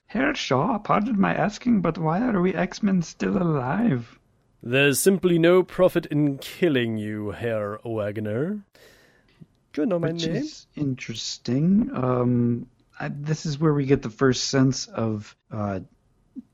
Herr 0.07 0.35
Shaw, 0.35 0.77
pardon 0.77 1.19
my 1.19 1.33
asking, 1.33 1.81
but 1.81 1.97
why 1.97 2.21
are 2.21 2.41
we 2.41 2.53
X-Men 2.53 3.01
still 3.01 3.37
alive? 3.41 4.19
There's 4.63 4.99
simply 4.99 5.37
no 5.37 5.63
profit 5.63 6.05
in 6.07 6.37
killing 6.37 6.97
you, 6.97 7.31
Herr 7.31 7.79
Wagner. 7.83 8.59
Do 9.73 9.81
you 9.81 9.85
know 9.85 9.99
my 9.99 10.11
Which 10.11 10.27
name? 10.27 10.35
is 10.37 10.67
interesting. 10.75 11.91
Um, 11.93 12.67
I, 12.99 13.09
this 13.09 13.45
is 13.45 13.59
where 13.59 13.73
we 13.73 13.85
get 13.85 14.01
the 14.01 14.09
first 14.09 14.45
sense 14.45 14.87
of 14.87 15.35
uh, 15.51 15.81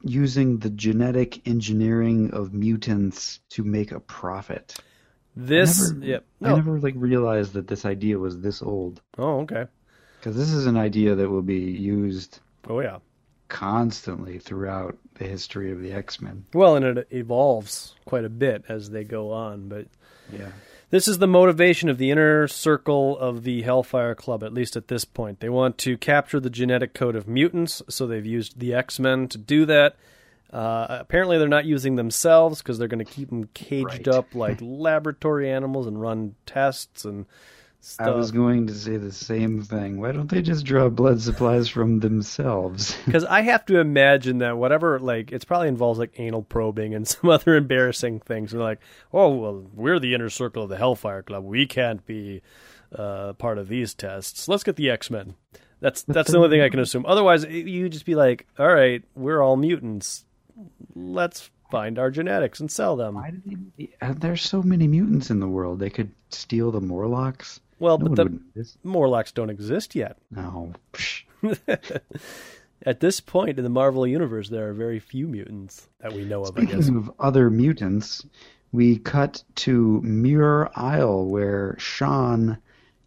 using 0.01 0.57
the 0.57 0.69
genetic 0.69 1.47
engineering 1.47 2.31
of 2.31 2.53
mutants 2.53 3.39
to 3.49 3.63
make 3.63 3.91
a 3.91 3.99
profit. 3.99 4.75
This, 5.35 5.89
I 5.89 5.93
never, 5.93 6.05
yep. 6.05 6.25
I 6.41 6.55
never 6.55 6.79
like 6.79 6.95
realized 6.97 7.53
that 7.53 7.67
this 7.67 7.85
idea 7.85 8.19
was 8.19 8.39
this 8.39 8.61
old. 8.61 9.01
Oh, 9.17 9.41
okay. 9.41 9.65
Because 10.23 10.37
this 10.37 10.53
is 10.53 10.67
an 10.67 10.77
idea 10.77 11.15
that 11.15 11.29
will 11.29 11.41
be 11.41 11.59
used 11.59 12.39
Oh, 12.69 12.79
yeah. 12.79 12.99
constantly 13.49 14.39
throughout 14.39 14.97
the 15.15 15.25
history 15.25 15.69
of 15.71 15.81
the 15.81 15.91
X-Men. 15.91 16.45
Well, 16.53 16.77
and 16.77 16.97
it 16.97 17.07
evolves 17.11 17.93
quite 18.05 18.23
a 18.23 18.29
bit 18.29 18.63
as 18.69 18.89
they 18.91 19.03
go 19.03 19.31
on, 19.31 19.67
but 19.67 19.87
Yeah. 20.31 20.51
This 20.91 21.07
is 21.09 21.17
the 21.17 21.27
motivation 21.27 21.89
of 21.89 21.97
the 21.97 22.09
inner 22.11 22.47
circle 22.47 23.17
of 23.17 23.43
the 23.43 23.63
Hellfire 23.63 24.15
Club, 24.15 24.43
at 24.43 24.53
least 24.53 24.77
at 24.77 24.87
this 24.87 25.03
point. 25.03 25.39
They 25.41 25.49
want 25.49 25.77
to 25.79 25.97
capture 25.97 26.39
the 26.39 26.49
genetic 26.51 26.93
code 26.93 27.15
of 27.17 27.27
mutants, 27.27 27.81
so 27.89 28.05
they've 28.07 28.25
used 28.25 28.59
the 28.59 28.73
X 28.75 28.99
Men 28.99 29.27
to 29.29 29.37
do 29.37 29.65
that. 29.65 29.95
Uh, 30.51 30.85
apparently, 31.01 31.37
they're 31.39 31.47
not 31.49 31.65
using 31.65 31.95
themselves 31.95 32.61
because 32.61 32.77
they're 32.77 32.87
going 32.87 33.03
to 33.03 33.11
keep 33.11 33.29
them 33.29 33.49
caged 33.55 33.85
Right. 33.85 34.07
up 34.07 34.33
like 34.35 34.59
laboratory 34.61 35.49
animals 35.51 35.87
and 35.87 35.99
run 35.99 36.35
tests 36.45 37.03
and 37.05 37.25
stuff. 37.83 38.07
I 38.07 38.11
was 38.11 38.31
going 38.31 38.67
to 38.67 38.73
say 38.73 38.97
the 38.97 39.11
same 39.11 39.61
thing. 39.61 39.99
Why 39.99 40.11
don't 40.11 40.29
they 40.29 40.41
just 40.41 40.65
draw 40.65 40.89
blood 40.89 41.21
supplies 41.21 41.67
from 41.69 41.99
themselves? 41.99 42.95
Because 43.05 43.25
I 43.25 43.41
have 43.41 43.65
to 43.65 43.79
imagine 43.79 44.37
that 44.39 44.57
whatever, 44.57 44.99
like, 44.99 45.31
it's 45.31 45.45
probably 45.45 45.67
involves 45.67 45.99
like 45.99 46.13
anal 46.17 46.43
probing 46.43 46.93
and 46.95 47.07
some 47.07 47.29
other 47.29 47.55
embarrassing 47.55 48.21
things. 48.21 48.53
And 48.53 48.61
like, 48.61 48.79
oh, 49.13 49.29
well, 49.29 49.65
we're 49.73 49.99
the 49.99 50.13
inner 50.15 50.29
circle 50.29 50.63
of 50.63 50.69
the 50.69 50.77
Hellfire 50.77 51.21
Club. 51.23 51.43
We 51.43 51.65
can't 51.65 52.05
be 52.05 52.41
uh, 52.95 53.33
part 53.33 53.57
of 53.57 53.67
these 53.67 53.93
tests. 53.93 54.47
Let's 54.47 54.63
get 54.63 54.75
the 54.75 54.89
X 54.89 55.09
Men. 55.11 55.35
That's 55.79 56.03
that's 56.03 56.31
the 56.31 56.37
only 56.37 56.49
thing 56.49 56.61
I 56.61 56.69
can 56.69 56.79
assume. 56.79 57.05
Otherwise, 57.05 57.43
you'd 57.43 57.91
just 57.91 58.05
be 58.05 58.15
like, 58.15 58.47
all 58.57 58.73
right, 58.73 59.03
we're 59.15 59.41
all 59.41 59.57
mutants. 59.57 60.23
Let's 60.95 61.49
find 61.71 61.97
our 61.99 62.09
genetics 62.11 62.59
and 62.59 62.71
sell 62.71 62.95
them. 62.95 63.15
Why 63.15 63.31
did 63.31 63.43
they? 63.77 63.89
uh, 64.01 64.13
There's 64.17 64.43
so 64.43 64.61
many 64.61 64.87
mutants 64.87 65.29
in 65.29 65.39
the 65.41 65.47
world. 65.47 65.79
They 65.79 65.89
could 65.89 66.11
steal 66.29 66.71
the 66.71 66.79
Morlocks. 66.79 67.59
Well, 67.83 67.97
No 67.97 68.07
but 68.07 68.15
the. 68.55 68.73
Morlocks 68.83 69.33
don't 69.33 69.49
exist 69.49 69.93
yet. 69.93 70.17
No. 70.31 70.71
At 72.85 73.01
this 73.01 73.19
point 73.19 73.57
in 73.57 73.63
the 73.63 73.69
Marvel 73.69 74.07
universe, 74.07 74.47
there 74.47 74.69
are 74.69 74.73
very 74.73 74.99
few 74.99 75.27
mutants 75.27 75.89
that 75.99 76.13
we 76.13 76.23
know 76.23 76.43
of. 76.43 76.57
I. 76.57 76.61
Speaking 76.63 76.95
of 76.95 77.11
other 77.19 77.49
mutants, 77.49 78.25
we 78.71 78.99
cut 78.99 79.43
to 79.55 80.01
Muir 80.01 80.69
Isle 80.77 81.25
where 81.25 81.75
Sean 81.77 82.57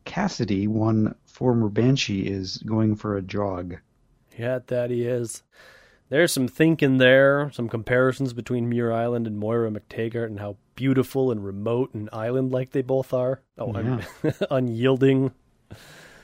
Cassidy, 0.05 0.67
one 0.67 1.15
former 1.25 1.71
Banshee, 1.71 2.27
is 2.27 2.59
going 2.59 2.97
for 2.97 3.17
a 3.17 3.23
jog. 3.23 3.77
Yeah, 4.39 4.59
that 4.67 4.91
he 4.91 5.05
is. 5.07 5.43
There's 6.11 6.33
some 6.33 6.49
thinking 6.49 6.99
there, 6.99 7.51
some 7.51 7.71
comparisons 7.71 8.35
between 8.35 8.69
Muir 8.69 8.93
Island 8.93 9.27
and 9.27 9.39
Moira 9.39 9.71
MacTaggert 9.71 10.27
and 10.27 10.41
how 10.41 10.57
beautiful 10.77 11.33
and 11.33 11.45
remote 11.45 11.93
and 11.95 12.09
island 12.13 12.53
like 12.53 12.71
they 12.71 12.83
both 12.83 13.13
are. 13.13 13.41
Oh, 13.59 13.75
un- 13.75 14.05
unyielding. 14.51 15.33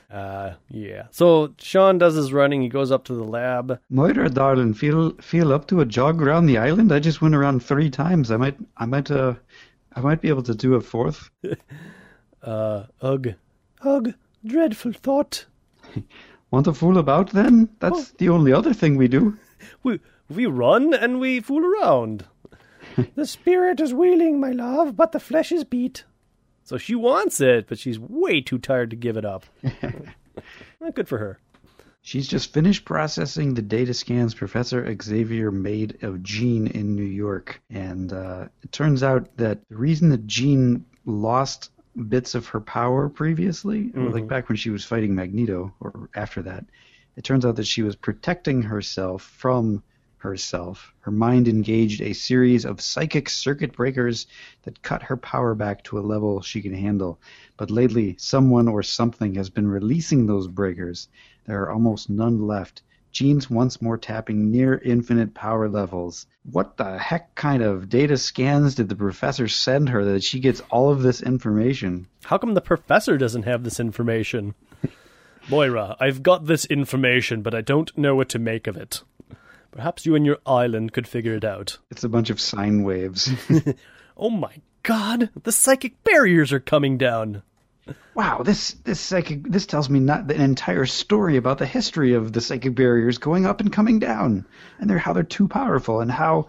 Uh, 0.09 0.53
yeah. 0.69 1.07
So 1.11 1.53
Sean 1.57 1.97
does 1.97 2.13
his 2.15 2.31
running. 2.31 2.61
He 2.61 2.69
goes 2.69 2.91
up 2.91 3.03
to 3.05 3.13
the 3.15 3.23
lab. 3.23 3.79
Moira, 3.89 4.29
darling, 4.29 4.73
feel 4.75 5.11
feel 5.19 5.51
up 5.51 5.67
to 5.67 5.81
a 5.81 5.85
jog 5.85 6.21
around 6.21 6.45
the 6.45 6.59
island? 6.59 6.91
I 6.91 6.99
just 6.99 7.21
went 7.21 7.35
around 7.35 7.61
three 7.63 7.89
times. 7.89 8.29
I 8.31 8.37
might 8.37 8.57
I 8.77 8.85
might 8.85 9.09
uh 9.11 9.33
I 9.95 10.01
might 10.01 10.21
be 10.21 10.29
able 10.29 10.43
to 10.43 10.55
do 10.55 10.75
a 10.75 10.81
fourth. 10.81 11.29
Uh, 12.43 12.83
ugh. 13.01 13.33
Ugh. 13.85 14.13
Dreadful 14.45 14.91
thought. 14.91 15.45
Want 16.51 16.65
to 16.65 16.73
fool 16.73 16.97
about 16.97 17.31
then? 17.31 17.69
That's 17.79 18.11
Oh. 18.11 18.15
the 18.17 18.27
only 18.29 18.51
other 18.51 18.73
thing 18.73 18.97
we 18.97 19.07
do. 19.07 19.37
We, 19.81 20.01
we 20.29 20.45
run 20.45 20.93
and 20.93 21.21
we 21.21 21.39
fool 21.39 21.65
around. 21.65 22.25
the 23.15 23.25
spirit 23.25 23.79
is 23.79 23.93
willing, 23.93 24.39
my 24.39 24.51
love, 24.51 24.95
but 24.95 25.11
the 25.11 25.19
flesh 25.19 25.51
is 25.51 25.63
beat. 25.63 26.03
So 26.63 26.77
she 26.77 26.95
wants 26.95 27.41
it, 27.41 27.67
but 27.67 27.77
she's 27.77 27.99
way 27.99 28.41
too 28.41 28.57
tired 28.57 28.89
to 28.91 28.95
give 28.95 29.17
it 29.17 29.25
up. 29.25 29.45
Good 30.93 31.07
for 31.07 31.17
her. 31.17 31.39
She's 32.01 32.27
just 32.27 32.53
finished 32.53 32.83
processing 32.83 33.53
the 33.53 33.61
data 33.61 33.93
scans 33.93 34.33
Professor 34.33 34.93
Xavier 35.01 35.51
made 35.51 36.03
of 36.03 36.21
Jean 36.21 36.67
in 36.67 36.95
New 36.95 37.03
York. 37.03 37.61
And 37.69 38.11
uh, 38.11 38.47
it 38.61 38.73
turns 38.73 39.03
out 39.03 39.37
that 39.37 39.59
the 39.69 39.77
reason 39.77 40.09
that 40.09 40.27
Jean 40.27 40.85
lost 41.05 41.71
bits 42.09 42.35
of 42.35 42.47
her 42.47 42.59
power 42.59 43.07
previously, 43.07 43.91
or 43.95 44.09
like 44.09 44.27
back 44.27 44.49
when 44.49 44.57
she 44.57 44.69
was 44.69 44.83
fighting 44.83 45.15
Magneto, 45.15 45.73
or 45.79 46.09
after 46.15 46.41
that, 46.41 46.65
it 47.15 47.23
turns 47.23 47.45
out 47.45 47.55
that 47.55 47.67
she 47.67 47.83
was 47.83 47.95
protecting 47.95 48.63
herself 48.63 49.21
from 49.21 49.83
herself. 50.23 50.93
Her 51.01 51.11
mind 51.11 51.49
engaged 51.49 52.01
a 52.01 52.13
series 52.13 52.63
of 52.63 52.79
psychic 52.79 53.29
circuit 53.29 53.73
breakers 53.73 54.25
that 54.63 54.81
cut 54.81 55.03
her 55.03 55.17
power 55.17 55.53
back 55.53 55.83
to 55.83 55.99
a 55.99 56.01
level 56.01 56.41
she 56.41 56.61
can 56.61 56.73
handle. 56.73 57.19
But 57.57 57.69
lately, 57.69 58.15
someone 58.17 58.69
or 58.69 58.83
something 58.83 59.35
has 59.35 59.49
been 59.49 59.67
releasing 59.67 60.25
those 60.25 60.47
breakers. 60.47 61.09
There 61.45 61.61
are 61.61 61.71
almost 61.71 62.09
none 62.09 62.47
left. 62.47 62.81
Jean's 63.11 63.49
once 63.49 63.81
more 63.81 63.97
tapping 63.97 64.49
near 64.49 64.77
infinite 64.77 65.33
power 65.33 65.67
levels. 65.67 66.25
What 66.49 66.77
the 66.77 66.97
heck 66.97 67.35
kind 67.35 67.61
of 67.61 67.89
data 67.89 68.17
scans 68.17 68.75
did 68.75 68.87
the 68.87 68.95
professor 68.95 69.49
send 69.49 69.89
her 69.89 70.05
that 70.05 70.23
she 70.23 70.39
gets 70.39 70.61
all 70.71 70.89
of 70.89 71.03
this 71.03 71.21
information? 71.21 72.07
How 72.23 72.37
come 72.37 72.53
the 72.53 72.61
professor 72.61 73.17
doesn't 73.17 73.43
have 73.43 73.63
this 73.63 73.79
information? 73.79 74.55
Moira, 75.49 75.97
I've 75.99 76.23
got 76.23 76.45
this 76.45 76.63
information, 76.65 77.41
but 77.41 77.53
I 77.53 77.59
don't 77.59 77.95
know 77.97 78.15
what 78.15 78.29
to 78.29 78.39
make 78.39 78.67
of 78.67 78.77
it. 78.77 79.03
Perhaps 79.73 80.05
you 80.05 80.15
and 80.15 80.25
your 80.25 80.37
island 80.45 80.93
could 80.93 81.07
figure 81.07 81.33
it 81.35 81.43
out. 81.43 81.77
It's 81.89 82.03
a 82.03 82.09
bunch 82.09 82.29
of 82.29 82.39
sine 82.39 82.83
waves. 82.83 83.29
Oh 84.15 84.29
my 84.29 84.53
god, 84.83 85.31
the 85.41 85.51
psychic 85.51 86.03
barriers 86.03 86.53
are 86.53 86.59
coming 86.59 86.99
down. 86.99 87.41
wow, 88.13 88.43
this 88.43 88.73
this 88.83 88.99
psychic 88.99 89.43
this 89.43 89.65
tells 89.65 89.89
me 89.89 89.99
not 89.99 90.31
an 90.31 90.39
entire 90.39 90.85
story 90.85 91.35
about 91.35 91.57
the 91.57 91.65
history 91.65 92.13
of 92.13 92.31
the 92.31 92.39
psychic 92.41 92.75
barriers 92.75 93.17
going 93.17 93.47
up 93.47 93.59
and 93.59 93.73
coming 93.73 93.97
down, 93.97 94.45
and 94.79 94.87
they're 94.87 94.99
how 94.99 95.13
they're 95.13 95.23
too 95.23 95.47
powerful 95.47 95.99
and 95.99 96.11
how 96.11 96.47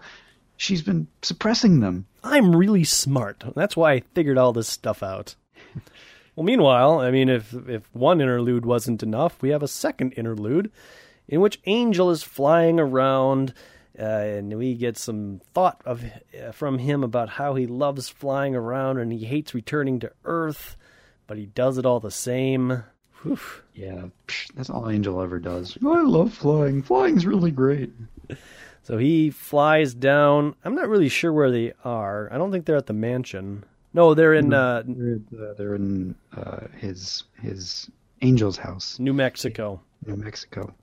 she's 0.57 0.83
been 0.83 1.07
suppressing 1.23 1.79
them. 1.79 2.05
I'm 2.23 2.55
really 2.55 2.83
smart. 2.83 3.43
That's 3.55 3.75
why 3.75 3.93
I 3.93 4.03
figured 4.13 4.37
all 4.37 4.53
this 4.53 4.67
stuff 4.67 5.01
out. 5.01 5.33
Well, 6.35 6.43
meanwhile, 6.45 6.99
I 6.99 7.09
mean, 7.09 7.29
if 7.29 7.51
if 7.67 7.83
one 7.93 8.21
interlude 8.21 8.65
wasn't 8.65 9.01
enough, 9.01 9.41
we 9.41 9.49
have 9.49 9.63
a 9.63 9.67
second 9.67 10.13
interlude 10.13 10.69
in 11.27 11.41
which 11.41 11.59
Angel 11.65 12.09
is 12.11 12.23
flying 12.23 12.79
around, 12.79 13.53
uh, 13.97 14.03
and 14.03 14.57
we 14.57 14.75
get 14.75 14.97
some 14.97 15.41
thought 15.53 15.81
of 15.85 16.03
uh, 16.03 16.51
from 16.51 16.79
him 16.79 17.03
about 17.03 17.29
how 17.29 17.55
he 17.55 17.65
loves 17.65 18.09
flying 18.09 18.55
around 18.55 18.99
and 18.99 19.11
he 19.11 19.25
hates 19.25 19.53
returning 19.53 19.99
to 19.99 20.11
Earth, 20.23 20.77
but 21.27 21.37
he 21.37 21.45
does 21.45 21.77
it 21.77 21.85
all 21.85 21.99
the 21.99 22.11
same. 22.11 22.83
Whew. 23.23 23.39
Yeah, 23.73 24.05
psh, 24.27 24.53
that's 24.53 24.69
all 24.69 24.89
Angel 24.89 25.21
ever 25.21 25.39
does. 25.39 25.77
I 25.85 26.01
love 26.01 26.33
flying. 26.33 26.83
Flying's 26.83 27.25
really 27.25 27.51
great. 27.51 27.91
So 28.83 28.97
he 28.99 29.31
flies 29.31 29.95
down. 29.95 30.55
I'm 30.63 30.75
not 30.75 30.89
really 30.89 31.09
sure 31.09 31.33
where 31.33 31.49
they 31.49 31.73
are. 31.83 32.29
I 32.31 32.37
don't 32.37 32.51
think 32.51 32.65
they're 32.65 32.75
at 32.75 32.85
the 32.85 32.93
mansion. 32.93 33.63
No, 33.93 34.13
they're 34.13 34.33
in 34.35 34.53
uh, 34.53 34.83
They're, 34.85 35.19
uh, 35.39 35.53
they're 35.53 35.73
in 35.75 36.15
uh, 36.35 36.67
his 36.77 37.23
his 37.41 37.89
Angel's 38.21 38.57
house, 38.57 38.99
New 38.99 39.13
Mexico. 39.13 39.81
New 40.05 40.17
Mexico. 40.17 40.73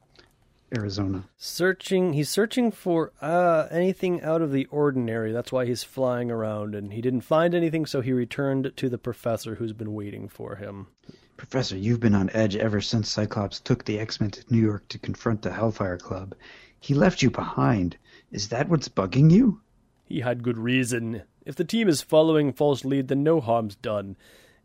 Arizona. 0.77 1.25
Searching, 1.37 2.13
he's 2.13 2.29
searching 2.29 2.71
for 2.71 3.13
uh, 3.21 3.69
anything 3.71 4.23
out 4.23 4.43
of 4.43 4.53
the 4.53 4.67
ordinary. 4.67 5.33
That's 5.33 5.53
why 5.53 5.67
he's 5.67 5.85
flying 5.85 6.31
around, 6.31 6.75
and 6.75 6.93
he 6.93 7.01
didn't 7.01 7.23
find 7.23 7.55
anything, 7.55 7.87
so 7.87 8.01
he 8.01 8.13
returned 8.13 8.73
to 8.77 8.89
the 8.89 8.99
professor 8.99 9.57
who's 9.57 9.73
been 9.73 9.95
waiting 9.95 10.29
for 10.29 10.57
him. 10.57 10.89
Professor, 11.37 11.77
you've 11.77 12.01
been 12.01 12.15
on 12.15 12.31
edge 12.35 12.57
ever 12.57 12.81
since 12.81 13.09
Cyclops 13.09 13.59
took 13.59 13.85
the 13.85 13.99
X 13.99 14.21
Men 14.21 14.31
to 14.31 14.45
New 14.49 14.61
York 14.61 14.87
to 14.89 14.99
confront 14.99 15.43
the 15.43 15.53
Hellfire 15.53 15.99
Club. 15.99 16.35
He 16.79 16.95
left 16.95 17.23
you 17.23 17.31
behind. 17.31 17.97
Is 18.31 18.49
that 18.49 18.69
what's 18.69 18.89
bugging 18.89 19.31
you? 19.31 19.61
He 20.05 20.21
had 20.21 20.43
good 20.43 20.59
reason. 20.59 21.23
If 21.45 21.57
the 21.57 21.65
team 21.65 21.89
is 21.89 22.03
following 22.03 22.53
false 22.53 22.85
lead, 22.85 23.09
then 23.09 23.23
no 23.23 23.41
harm's 23.41 23.75
done. 23.75 24.17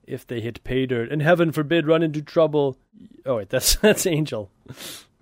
If 0.06 0.26
they 0.26 0.39
hit 0.39 0.63
pay 0.63 0.86
dirt, 0.86 1.12
and 1.12 1.22
heaven 1.22 1.52
forbid 1.52 1.88
run 1.88 2.04
into 2.04 2.22
trouble. 2.22 2.78
Oh 3.26 3.38
wait, 3.38 3.50
that's 3.50 3.76
that's 3.82 4.06
Angel. 4.06 4.52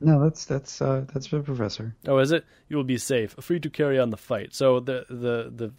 No, 0.01 0.21
that's 0.23 0.45
that's 0.45 0.81
uh, 0.81 1.05
that's 1.13 1.27
the 1.29 1.39
professor. 1.39 1.95
Oh, 2.07 2.17
is 2.19 2.31
it? 2.31 2.43
You 2.67 2.77
will 2.77 2.83
be 2.83 2.97
safe, 2.97 3.35
free 3.39 3.59
to 3.61 3.69
carry 3.69 3.97
on 3.99 4.09
the 4.09 4.17
fight. 4.17 4.53
So 4.53 4.79
the 4.79 5.05
the 5.09 5.51
the 5.55 5.73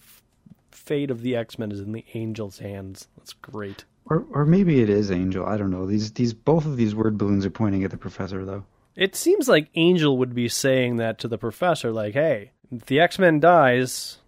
fate 0.71 1.11
of 1.11 1.23
the 1.23 1.37
X 1.37 1.59
Men 1.59 1.71
is 1.71 1.81
in 1.81 1.93
the 1.93 2.05
Angel's 2.15 2.59
hands. 2.59 3.09
That's 3.19 3.33
great. 3.35 3.85
Or 4.07 4.25
or 4.33 4.47
maybe 4.47 4.81
it 4.81 4.89
is 4.89 5.11
Angel. 5.11 5.45
I 5.45 5.57
don't 5.57 5.71
know. 5.71 5.87
These 5.87 6.13
these 6.13 6.33
both 6.33 6.65
of 6.65 6.77
these 6.77 6.95
word 6.95 7.19
balloons 7.19 7.45
are 7.45 7.51
pointing 7.51 7.85
at 7.85 7.91
the 7.91 7.97
professor 7.99 8.45
though. 8.45 8.65
It 8.95 9.15
seems 9.15 9.49
like 9.49 9.69
Angel 9.75 10.17
would 10.17 10.35
be 10.35 10.49
saying 10.49 10.97
that 10.97 11.19
to 11.19 11.29
the 11.29 11.37
professor, 11.39 11.93
like, 11.93 12.15
"Hey, 12.15 12.53
if 12.73 12.87
the 12.87 13.01
X 13.01 13.19
Men 13.19 13.41
dies, 13.41 14.19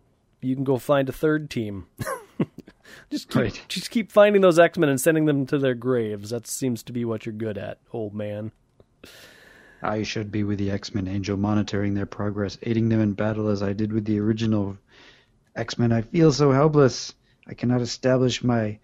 you 0.43 0.55
can 0.55 0.65
go 0.65 0.77
find 0.77 1.09
a 1.09 1.13
third 1.13 1.49
team." 1.49 1.87
just 3.11 3.29
keep, 3.31 3.37
Right. 3.37 3.65
just 3.69 3.91
keep 3.91 4.13
finding 4.13 4.43
those 4.43 4.59
X 4.59 4.77
Men 4.77 4.91
and 4.91 5.01
sending 5.01 5.25
them 5.25 5.47
to 5.47 5.59
their 5.59 5.75
graves. 5.75 6.29
That 6.31 6.47
seems 6.47 6.83
to 6.83 6.93
be 6.93 7.07
what 7.07 7.25
you're 7.25 7.33
good 7.33 7.57
at, 7.57 7.79
old 7.93 8.15
man. 8.15 8.53
I 9.83 10.03
should 10.03 10.33
be 10.33 10.43
with 10.43 10.59
the 10.59 10.71
X 10.71 10.95
Men 10.95 11.07
Angel, 11.07 11.37
monitoring 11.37 11.95
their 11.95 12.07
progress, 12.07 12.59
aiding 12.63 12.89
them 12.89 13.01
in 13.01 13.13
battle 13.13 13.49
as 13.49 13.63
I 13.63 13.73
did 13.73 13.93
with 13.93 14.05
the 14.05 14.19
original 14.19 14.77
X 15.55 15.79
Men. 15.79 15.93
I 15.93 16.03
feel 16.03 16.33
so 16.33 16.51
helpless. 16.51 17.15
I 17.47 17.55
cannot 17.55 17.81
establish 17.81 18.43
my 18.43 18.79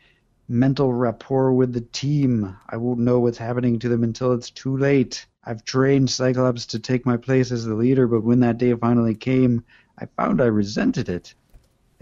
mental 0.48 0.92
rapport 0.92 1.52
with 1.52 1.72
the 1.72 1.80
team. 1.80 2.56
I 2.68 2.76
won't 2.76 3.00
know 3.00 3.18
what's 3.20 3.38
happening 3.38 3.78
to 3.80 3.88
them 3.88 4.04
until 4.04 4.32
it's 4.32 4.50
too 4.50 4.76
late. 4.76 5.26
I've 5.42 5.64
trained 5.64 6.10
Cyclops 6.10 6.66
to 6.66 6.78
take 6.78 7.04
my 7.04 7.16
place 7.16 7.50
as 7.50 7.64
the 7.64 7.74
leader, 7.74 8.06
but 8.06 8.24
when 8.24 8.40
that 8.40 8.58
day 8.58 8.74
finally 8.74 9.14
came, 9.14 9.64
I 9.98 10.06
found 10.06 10.40
I 10.40 10.46
resented 10.46 11.08
it. 11.08 11.34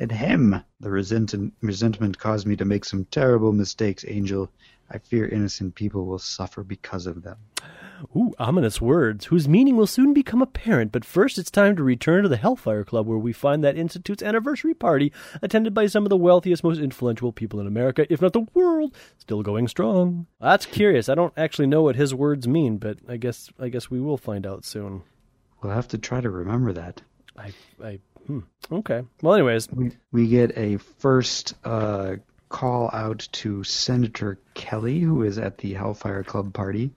And 0.03 0.11
him. 0.11 0.61
The 0.81 0.91
resent- 0.91 1.53
resentment 1.61 2.19
caused 2.19 2.45
me 2.45 2.57
to 2.57 2.65
make 2.65 2.85
some 2.85 3.05
terrible 3.05 3.53
mistakes, 3.53 4.05
Angel. 4.09 4.51
I 4.91 4.99
fear 4.99 5.29
innocent 5.29 5.77
people 5.77 6.07
will 6.07 6.19
suffer 6.19 6.65
because 6.65 7.07
of 7.07 7.23
them. 7.23 7.37
Ooh, 8.17 8.35
ominous 8.37 8.81
words, 8.81 9.27
whose 9.27 9.47
meaning 9.47 9.77
will 9.77 9.87
soon 9.87 10.13
become 10.13 10.43
apparent. 10.43 10.91
But 10.91 11.05
first, 11.05 11.39
it's 11.39 11.53
time 11.53 11.77
to 11.77 11.85
return 11.85 12.25
to 12.25 12.29
the 12.29 12.37
Hellfire 12.37 12.83
Club, 12.83 13.07
where 13.07 13.17
we 13.17 13.33
find 13.33 13.63
that 13.63 13.77
Institute's 13.77 14.25
anniversary 14.25 14.75
party, 14.75 15.13
attended 15.41 15.73
by 15.73 15.87
some 15.87 16.05
of 16.05 16.11
the 16.11 16.17
wealthiest, 16.17 16.65
most 16.65 16.81
influential 16.81 17.31
people 17.31 17.61
in 17.61 17.69
America, 17.69 18.05
if 18.13 18.21
not 18.21 18.33
the 18.33 18.49
world, 18.55 18.97
still 19.19 19.45
going 19.45 19.69
strong. 19.69 20.27
That's 20.41 20.67
curious. 20.67 21.09
I 21.09 21.15
don't 21.15 21.33
actually 21.37 21.69
know 21.69 21.83
what 21.83 21.95
his 21.95 22.13
words 22.13 22.49
mean, 22.49 22.79
but 22.79 22.99
I 23.09 23.19
guess 23.19 23.53
I 23.57 23.69
guess 23.69 23.89
we 23.89 24.01
will 24.01 24.19
find 24.19 24.49
out 24.49 24.65
soon. 24.65 25.05
We'll 25.63 25.73
have 25.73 25.87
to 25.89 25.99
try 25.99 26.21
to 26.21 26.29
remember 26.29 26.73
that. 26.73 27.03
I, 27.39 27.53
I, 27.83 28.01
hmm. 28.27 28.41
Okay. 28.71 29.03
Well, 29.23 29.35
anyways, 29.35 29.69
We 29.71 29.93
we 30.13 30.29
get 30.29 30.57
a 30.57 30.77
first 30.79 31.55
uh, 31.65 32.17
call 32.49 32.91
out 32.93 33.29
to 33.33 33.65
Senator 33.65 34.39
Kelly, 34.55 35.01
who 35.01 35.23
is 35.23 35.39
at 35.39 35.59
the 35.59 35.75
Hellfire 35.75 36.23
Club 36.23 36.53
party, 36.53 36.93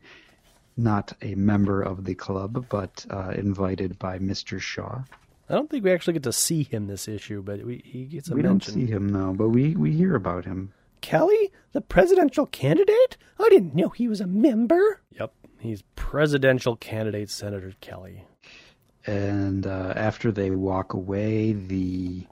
not 0.78 1.14
a 1.22 1.36
member 1.36 1.82
of 1.82 2.04
the 2.04 2.16
club, 2.16 2.66
but 2.70 3.06
uh, 3.10 3.30
invited 3.36 3.98
by 3.98 4.20
Mr. 4.20 4.60
Shaw. 4.60 5.04
I 5.50 5.54
don't 5.54 5.70
think 5.70 5.84
we 5.84 5.92
actually 5.92 6.14
get 6.14 6.24
to 6.24 6.34
see 6.34 6.64
him 6.64 6.88
this 6.88 7.08
issue, 7.08 7.42
but 7.42 7.64
we, 7.64 7.82
he 7.86 8.06
gets 8.06 8.30
a 8.30 8.36
we 8.36 8.42
don't 8.42 8.64
see 8.64 8.86
him 8.86 9.08
now, 9.08 9.32
but 9.34 9.50
we 9.50 9.76
we 9.76 9.92
hear 9.94 10.16
about 10.16 10.46
him. 10.46 10.74
Kelly, 11.02 11.52
the 11.72 11.82
presidential 11.82 12.48
candidate? 12.48 13.18
I 13.40 13.48
didn't 13.50 13.76
know 13.76 13.90
he 13.90 14.08
was 14.08 14.22
a 14.22 14.28
member. 14.28 15.02
Yep, 15.12 15.34
he's 15.60 15.84
presidential 15.96 16.76
candidate 16.76 17.30
Senator 17.30 17.74
Kelly. 17.80 18.24
And 19.06 19.68
uh, 19.68 19.94
after 19.96 20.32
they 20.32 20.52
walk 20.52 20.94
away, 20.94 21.54
the 21.54 22.26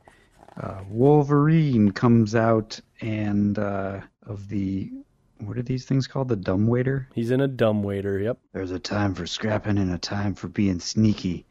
uh, 0.60 0.82
Wolverine 0.90 1.92
comes 1.92 2.36
out 2.36 2.80
and 3.02 3.58
uh, 3.58 4.02
of 4.26 4.48
the 4.50 4.92
what 5.40 5.58
are 5.58 5.64
these 5.64 5.86
things 5.86 6.08
called? 6.08 6.30
The 6.30 6.36
dumbwaiter. 6.36 7.10
He's 7.14 7.32
in 7.32 7.42
a 7.42 7.48
dumbwaiter. 7.48 8.20
Yep. 8.20 8.40
There's 8.54 8.72
a 8.72 8.80
time 8.80 9.14
for 9.14 9.28
scrapping 9.28 9.78
and 9.78 9.92
a 9.92 9.98
time 9.98 10.36
for 10.36 10.48
being 10.48 10.80
sneaky. 10.80 11.46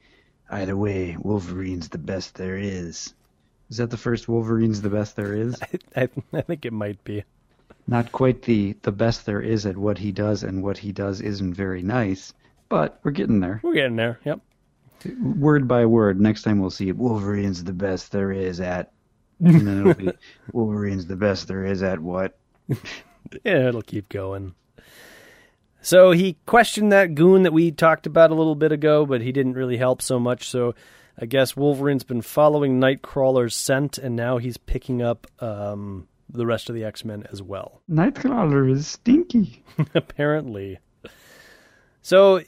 Either 0.51 0.77
way, 0.77 1.17
Wolverine's 1.19 1.89
the 1.89 1.99
best 1.99 2.35
there 2.35 2.57
is. 2.57 3.15
Is 3.71 3.79
that 3.79 3.91
the 3.91 3.97
first 3.97 4.29
Wolverine's 4.29 4.83
the 4.83 4.91
best 4.91 5.17
there 5.17 5.35
is? 5.35 5.61
I, 5.97 6.09
I 6.33 6.41
think 6.43 6.65
it 6.65 6.73
might 6.73 7.03
be. 7.05 7.25
Not 7.87 8.13
quite 8.13 8.43
the 8.43 8.77
the 8.83 8.93
best 8.93 9.27
there 9.27 9.41
is 9.41 9.67
at 9.67 9.77
what 9.77 9.99
he 9.99 10.13
does, 10.13 10.43
and 10.45 10.63
what 10.63 10.79
he 10.79 10.93
does 10.93 11.21
isn't 11.21 11.55
very 11.55 11.83
nice, 11.83 12.33
but 12.69 13.01
we're 13.03 13.11
getting 13.11 13.41
there. 13.41 13.61
We're 13.63 13.75
getting 13.75 13.97
there. 13.97 14.21
Yep. 14.25 14.41
Word 15.21 15.69
by 15.69 15.87
word. 15.87 16.21
Next 16.21 16.43
time 16.43 16.59
we'll 16.59 16.71
see 16.71 16.89
it. 16.89 16.97
Wolverine's 16.97 17.65
the 17.65 17.73
best 17.73 18.13
there 18.13 18.33
is 18.33 18.61
at. 18.61 18.93
And 19.41 19.67
then 19.67 19.81
it'll 19.81 19.95
be 19.95 20.13
Wolverine's 20.53 21.07
the 21.07 21.17
best 21.17 21.49
there 21.49 21.65
is 21.65 21.83
at 21.83 21.99
what? 22.01 22.39
Yeah, 22.69 23.69
it'll 23.69 23.83
keep 23.83 24.09
going. 24.09 24.55
So 25.81 26.13
he 26.13 26.37
questioned 26.47 26.93
that 26.93 27.15
goon 27.15 27.43
that 27.43 27.53
we 27.53 27.73
talked 27.73 28.07
about 28.07 28.31
a 28.31 28.35
little 28.35 28.55
bit 28.55 28.71
ago, 28.71 29.05
but 29.05 29.21
he 29.21 29.33
didn't 29.33 29.55
really 29.55 29.77
help 29.77 30.01
so 30.01 30.21
much. 30.21 30.49
So 30.49 30.75
I 31.19 31.27
guess 31.27 31.57
Wolverine's 31.57 32.05
been 32.05 32.23
following 32.23 32.81
Nightcrawler's 32.81 33.57
scent, 33.57 33.99
and 33.99 34.15
now 34.15 34.39
he's 34.39 34.57
picking 34.57 35.03
up 35.03 35.27
um, 35.41 36.07
the 36.29 36.47
rest 36.47 36.69
of 36.69 36.77
the 36.77 36.85
X 36.85 37.05
Men 37.05 37.25
as 37.33 37.43
well. 37.43 37.83
Nightcrawler 37.91 38.71
is 38.71 38.87
stinky. 38.87 39.63
apparently. 39.95 40.79
So 42.03 42.41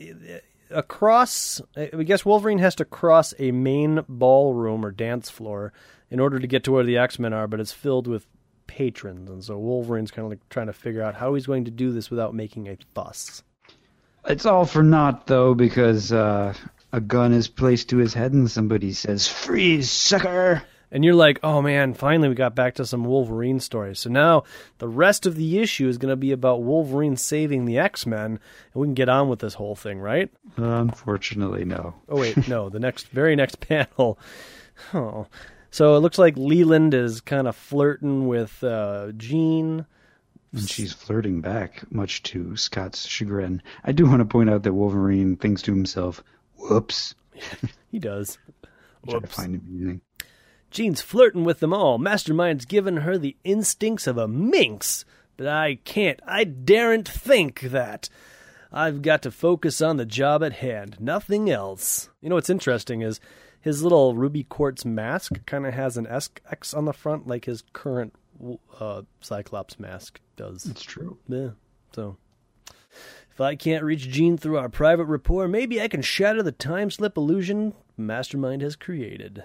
across, 0.71 1.61
I 1.77 2.03
guess 2.05 2.25
Wolverine 2.25 2.59
has 2.59 2.75
to 2.77 2.85
cross 2.85 3.35
a 3.39 3.51
main 3.53 4.05
ballroom 4.09 4.85
or 4.85 4.91
dance 4.91 5.31
floor 5.31 5.73
in 6.11 6.21
order 6.21 6.39
to 6.39 6.47
get 6.47 6.65
to 6.65 6.73
where 6.73 6.85
the 6.85 6.99
X 6.99 7.19
Men 7.19 7.33
are, 7.33 7.47
but 7.47 7.61
it's 7.61 7.73
filled 7.73 8.07
with 8.07 8.27
patrons, 8.67 9.31
and 9.31 9.45
so 9.45 9.59
Wolverine's 9.59 10.11
kind 10.11 10.27
of 10.27 10.31
like 10.31 10.49
trying 10.49 10.67
to 10.67 10.73
figure 10.73 11.03
out 11.03 11.15
how 11.15 11.35
he's 11.35 11.47
going 11.47 11.65
to 11.65 11.71
do 11.71 11.93
this 11.93 12.11
without 12.11 12.35
making 12.35 12.69
a 12.69 12.77
fuss. 12.95 13.43
It's 14.27 14.47
all 14.47 14.65
for 14.65 14.83
naught, 14.83 15.27
though, 15.27 15.55
because 15.55 16.11
uh, 16.11 16.55
a 16.93 17.01
gun 17.01 17.33
is 17.33 17.49
placed 17.49 17.91
to 17.91 17.99
his 17.99 18.15
head 18.15 18.33
and 18.33 18.51
somebody 18.51 18.93
says, 18.93 19.29
Freeze, 19.29 19.91
sucker! 19.91 20.63
And 20.95 21.05
you're 21.05 21.15
like, 21.15 21.41
oh 21.43 21.61
man, 21.61 21.93
finally 21.93 22.29
we 22.29 22.37
got 22.37 22.55
back 22.55 22.77
to 22.77 22.87
some 22.87 23.05
Wolverine 23.05 23.59
stories. 23.59 23.99
So 23.99 24.09
now 24.09 24.45
the 24.79 24.89
rest 24.89 25.27
of 25.27 25.35
the 25.35 25.59
issue 25.59 25.89
is 25.89 25.99
going 25.99 26.13
to 26.13 26.17
be 26.17 26.31
about 26.31 26.63
Wolverine 26.63 27.17
saving 27.17 27.65
the 27.65 27.79
X 27.79 28.07
Men, 28.07 28.25
and 28.27 28.39
we 28.75 28.87
can 28.87 28.95
get 28.95 29.09
on 29.09 29.29
with 29.29 29.41
this 29.41 29.55
whole 29.55 29.75
thing, 29.75 29.99
right? 29.99 30.31
Unfortunately, 30.57 31.65
no. 31.65 31.95
Oh 32.09 32.21
wait, 32.21 32.49
no, 32.49 32.69
the 32.69 32.79
next 32.79 33.09
very 33.09 33.35
next 33.35 33.59
panel. 33.69 34.19
Oh. 34.95 35.27
So 35.71 35.97
it 35.97 35.99
looks 36.01 36.19
like 36.19 36.37
Leland 36.37 36.95
is 36.95 37.21
kind 37.21 37.49
of 37.49 37.57
flirting 37.57 38.29
with 38.29 38.63
uh, 38.63 39.11
Jean. 39.17 39.87
And 40.53 40.71
she's 40.71 40.93
flirting 40.93 41.41
back, 41.41 41.83
much 41.91 42.23
to 42.25 42.57
Scott's 42.57 43.05
chagrin. 43.07 43.61
I 43.83 43.91
do 43.91 44.07
want 44.07 44.21
to 44.21 44.25
point 44.25 44.49
out 44.51 44.63
that 44.63 44.73
Wolverine 44.75 45.35
thinks 45.35 45.63
to 45.63 45.73
himself, 45.73 46.23
Whoops. 46.57 47.17
He 47.91 47.99
does. 47.99 48.39
Which 49.03 49.15
I 49.15 49.19
Whoops. 49.19 49.35
find 49.35 49.61
amusing. 49.61 50.01
Jean's 50.75 51.01
flirting 51.01 51.45
with 51.45 51.61
them 51.61 51.73
all. 51.73 51.99
Mastermind's 51.99 52.65
given 52.65 52.99
her 52.99 53.17
the 53.17 53.37
instincts 53.45 54.07
of 54.07 54.19
a 54.19 54.29
minx. 54.29 55.05
But 55.37 55.47
I 55.47 55.77
can't, 55.85 56.21
I 56.27 56.45
daren't 56.45 57.09
think 57.09 57.61
that. 57.61 58.09
I've 58.73 59.01
got 59.01 59.23
to 59.23 59.31
focus 59.31 59.81
on 59.81 59.99
the 59.99 60.05
job 60.05 60.43
at 60.43 60.55
hand, 60.55 60.97
nothing 60.99 61.49
else. 61.49 62.11
You 62.21 62.29
know 62.29 62.35
what's 62.35 62.51
interesting 62.51 63.03
is 63.03 63.21
his 63.61 63.85
little 63.85 64.17
ruby 64.17 64.43
quartz 64.43 64.85
mask 64.85 65.47
kind 65.47 65.65
of 65.65 65.75
has 65.75 65.97
an 65.97 66.09
S- 66.09 66.29
X 66.51 66.75
on 66.75 66.85
the 66.85 66.93
front, 66.93 67.29
like 67.29 67.45
his 67.45 67.63
current 67.73 68.15
uh, 68.81 69.03
Cyclops 69.21 69.79
mask 69.79 70.21
does. 70.37 70.67
It's 70.67 70.83
true. 70.83 71.19
Yeah. 71.29 71.51
So 71.95 72.17
if 73.31 73.41
I 73.41 73.55
can't 73.55 73.85
reach 73.85 74.09
Jean 74.09 74.37
through 74.37 74.59
our 74.59 74.69
private 74.69 75.07
rapport, 75.07 75.47
maybe 75.47 75.81
I 75.81 75.87
can 75.87 76.03
shatter 76.03 76.43
the 76.43 76.53
time 76.53 76.91
slip 76.91 77.17
illusion 77.17 77.75
Mastermind 77.97 78.63
has 78.63 78.75
created. 78.75 79.45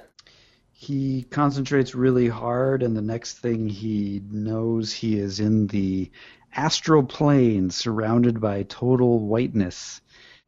He 0.82 1.24
concentrates 1.24 1.94
really 1.94 2.30
hard, 2.30 2.84
and 2.84 2.96
the 2.96 3.02
next 3.02 3.40
thing 3.40 3.68
he 3.68 4.22
knows, 4.32 4.94
he 4.94 5.20
is 5.20 5.42
in 5.42 5.68
the 5.68 6.10
astral 6.56 7.04
plane, 7.04 7.70
surrounded 7.70 8.40
by 8.40 8.64
total 8.64 9.20
whiteness. 9.28 10.00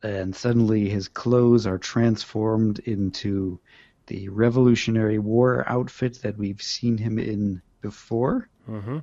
And 0.02 0.34
suddenly 0.34 0.88
his 0.88 1.10
clothes 1.10 1.67
are 1.67 1.78
transformed 1.78 2.80
into 2.80 3.60
the 4.08 4.30
Revolutionary 4.30 5.20
War 5.20 5.65
outfit 5.67 6.22
that 6.22 6.38
we've 6.38 6.62
seen 6.62 6.98
him 6.98 7.20
in 7.20 7.62
before. 7.82 8.48
Mm-hmm. 8.70 9.00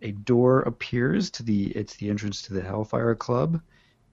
A 0.00 0.12
door 0.12 0.60
appears 0.62 1.30
to 1.32 1.42
the 1.42 1.66
it's 1.66 1.96
the 1.96 2.08
entrance 2.08 2.40
to 2.42 2.54
the 2.54 2.62
Hellfire 2.62 3.14
Club, 3.14 3.60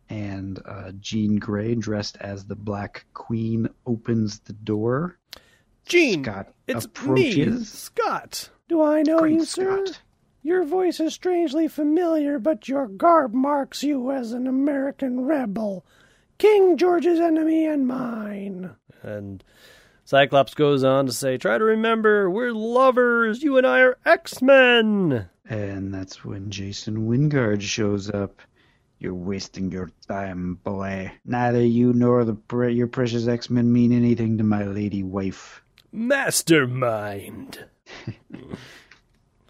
and 0.10 0.62
uh, 0.65 0.91
Jean 1.00 1.38
Grey, 1.38 1.76
dressed 1.76 2.17
as 2.17 2.43
the 2.43 2.58
Black 2.58 3.06
Queen, 3.13 3.69
opens 3.86 4.39
the 4.39 4.52
door. 4.52 5.17
Jean, 5.89 6.23
Scott 6.23 6.54
it's 6.67 6.88
me. 7.04 7.63
Scott. 7.63 8.49
Do 8.67 8.82
I 8.82 9.02
know 9.02 9.19
Great 9.19 9.34
you, 9.34 9.45
sir? 9.45 9.86
Scott. 9.86 10.02
Your 10.41 10.63
voice 10.63 10.99
is 10.99 11.13
strangely 11.13 11.67
familiar, 11.67 12.39
but 12.39 12.67
your 12.69 12.88
garb 12.88 13.34
marks 13.34 13.84
you 13.84 14.12
as 14.12 14.32
an 14.32 14.47
American 14.47 15.25
rebel. 15.25 15.86
King 16.38 16.78
George's 16.78 17.19
enemy 17.19 17.65
and 17.65 17.88
mine. 17.88 18.71
And 19.02 19.43
Cyclops 20.06 20.54
goes 20.54 20.84
on 20.84 21.08
to 21.08 21.12
say, 21.12 21.38
Try 21.38 21.58
to 21.58 21.63
remember, 21.63 22.30
we're 22.30 22.54
lovers. 22.54 23.43
You 23.43 23.58
and 23.58 23.67
I 23.67 23.82
are 23.82 23.97
X 24.06 24.41
Men. 24.41 25.30
And 25.49 25.93
that's 25.93 26.23
when 26.23 26.52
Jason 26.52 27.08
Wyngarde 27.08 27.62
shows 27.62 28.10
up. 28.10 28.41
You're 28.99 29.13
wasting 29.13 29.71
your 29.71 29.89
time, 30.08 30.56
boy. 30.63 31.12
Neither 31.25 31.65
you 31.65 31.93
nor 31.93 32.25
the 32.25 32.34
pre- 32.36 32.73
your 32.75 32.88
precious 32.88 33.28
X-Men 33.28 33.71
mean 33.71 33.93
anything 33.93 34.38
to 34.38 34.43
my 34.43 34.65
lady 34.65 35.04
wife. 35.04 35.63
Mastermind. 35.91 37.65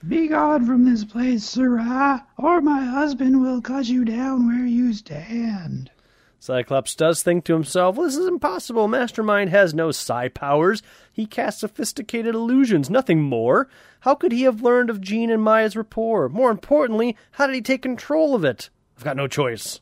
Be 0.07 0.27
gone 0.29 0.65
from 0.65 0.85
this 0.85 1.03
place, 1.03 1.43
sirrah, 1.43 2.25
or 2.37 2.61
my 2.61 2.85
husband 2.85 3.41
will 3.41 3.61
cut 3.61 3.87
you 3.87 4.05
down 4.05 4.47
where 4.47 4.65
you 4.65 4.93
stand. 4.93 5.91
Cyclops 6.39 6.95
does 6.95 7.21
think 7.21 7.43
to 7.43 7.53
himself, 7.53 7.97
well, 7.97 8.07
this 8.07 8.15
is 8.15 8.25
impossible. 8.25 8.87
Mastermind 8.87 9.49
has 9.49 9.73
no 9.73 9.91
psi 9.91 10.29
powers. 10.29 10.81
He 11.11 11.25
casts 11.25 11.59
sophisticated 11.59 12.33
illusions, 12.33 12.89
nothing 12.89 13.21
more. 13.21 13.67
How 14.01 14.15
could 14.15 14.31
he 14.31 14.43
have 14.43 14.61
learned 14.61 14.89
of 14.89 15.01
Jean 15.01 15.29
and 15.29 15.43
Maya's 15.43 15.75
rapport? 15.75 16.29
More 16.29 16.49
importantly, 16.49 17.17
how 17.31 17.47
did 17.47 17.55
he 17.55 17.61
take 17.61 17.81
control 17.81 18.35
of 18.35 18.45
it? 18.45 18.69
I've 18.97 19.03
got 19.03 19.17
no 19.17 19.27
choice. 19.27 19.81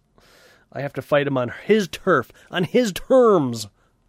I 0.74 0.82
have 0.82 0.94
to 0.94 1.04
fight 1.04 1.28
him 1.28 1.38
on 1.38 1.54
his 1.64 1.88
turf, 1.88 2.32
on 2.50 2.64
his 2.64 2.92
terms. 2.92 3.68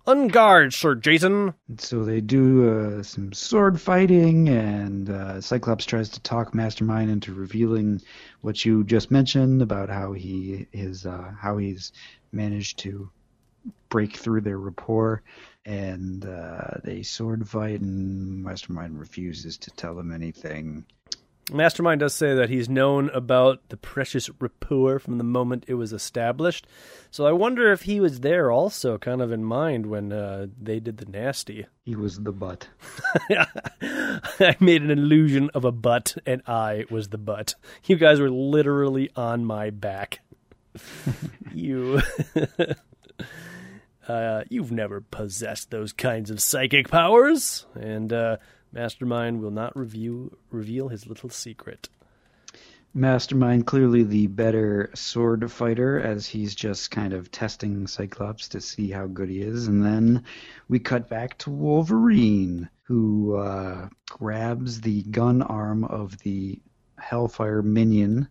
On 0.08 0.28
guard, 0.28 0.72
Sir 0.72 0.94
Jason. 0.94 1.52
And 1.68 1.78
so 1.78 2.02
they 2.02 2.22
do 2.22 2.70
uh, 2.98 3.02
some 3.02 3.34
sword 3.34 3.78
fighting, 3.78 4.48
and 4.48 5.10
uh, 5.10 5.42
Cyclops 5.42 5.84
tries 5.84 6.08
to 6.08 6.20
talk 6.20 6.54
Mastermind 6.54 7.10
into 7.10 7.34
revealing 7.34 8.00
what 8.40 8.64
you 8.64 8.84
just 8.84 9.10
mentioned 9.10 9.60
about 9.60 9.90
how 9.90 10.14
he 10.14 10.66
is 10.72 11.04
uh, 11.04 11.30
how 11.38 11.58
he's 11.58 11.92
managed 12.32 12.78
to 12.78 13.10
break 13.90 14.16
through 14.16 14.40
their 14.40 14.56
rapport. 14.56 15.20
And 15.66 16.24
uh, 16.24 16.78
they 16.82 17.02
sword 17.02 17.46
fight, 17.46 17.82
and 17.82 18.42
Mastermind 18.42 18.98
refuses 18.98 19.58
to 19.58 19.70
tell 19.72 19.94
them 19.94 20.10
anything. 20.10 20.86
Mastermind 21.50 22.00
does 22.00 22.14
say 22.14 22.34
that 22.34 22.50
he's 22.50 22.68
known 22.68 23.08
about 23.10 23.68
the 23.68 23.76
precious 23.76 24.28
rapport 24.38 24.98
from 24.98 25.18
the 25.18 25.24
moment 25.24 25.64
it 25.66 25.74
was 25.74 25.92
established. 25.92 26.66
So 27.10 27.26
I 27.26 27.32
wonder 27.32 27.72
if 27.72 27.82
he 27.82 28.00
was 28.00 28.20
there 28.20 28.50
also, 28.50 28.98
kind 28.98 29.22
of 29.22 29.32
in 29.32 29.44
mind 29.44 29.86
when 29.86 30.12
uh, 30.12 30.48
they 30.60 30.78
did 30.78 30.98
the 30.98 31.06
nasty. 31.06 31.66
He 31.84 31.96
was 31.96 32.20
the 32.20 32.32
butt. 32.32 32.68
I 33.30 34.56
made 34.60 34.82
an 34.82 34.90
illusion 34.90 35.50
of 35.54 35.64
a 35.64 35.72
butt, 35.72 36.16
and 36.26 36.42
I 36.46 36.84
was 36.90 37.08
the 37.08 37.18
butt. 37.18 37.54
You 37.84 37.96
guys 37.96 38.20
were 38.20 38.30
literally 38.30 39.10
on 39.16 39.44
my 39.44 39.70
back. 39.70 40.20
you. 41.54 42.02
uh, 44.08 44.44
you've 44.48 44.72
never 44.72 45.00
possessed 45.00 45.70
those 45.70 45.92
kinds 45.92 46.30
of 46.30 46.40
psychic 46.40 46.88
powers, 46.88 47.66
and 47.74 48.12
uh, 48.12 48.36
Mastermind 48.72 49.40
will 49.40 49.50
not 49.50 49.76
review, 49.76 50.36
reveal 50.50 50.88
his 50.88 51.06
little 51.06 51.30
secret. 51.30 51.88
Mastermind 52.94 53.66
clearly 53.66 54.02
the 54.02 54.26
better 54.26 54.90
sword 54.94 55.50
fighter 55.52 56.00
as 56.00 56.26
he's 56.26 56.54
just 56.54 56.90
kind 56.90 57.12
of 57.12 57.30
testing 57.30 57.86
Cyclops 57.86 58.48
to 58.48 58.60
see 58.60 58.90
how 58.90 59.06
good 59.06 59.28
he 59.28 59.40
is. 59.40 59.68
And 59.68 59.84
then 59.84 60.24
we 60.68 60.78
cut 60.78 61.08
back 61.08 61.38
to 61.38 61.50
Wolverine, 61.50 62.68
who 62.82 63.36
uh, 63.36 63.88
grabs 64.08 64.80
the 64.80 65.02
gun 65.04 65.42
arm 65.42 65.84
of 65.84 66.18
the 66.18 66.58
Hellfire 66.98 67.62
minion 67.62 68.28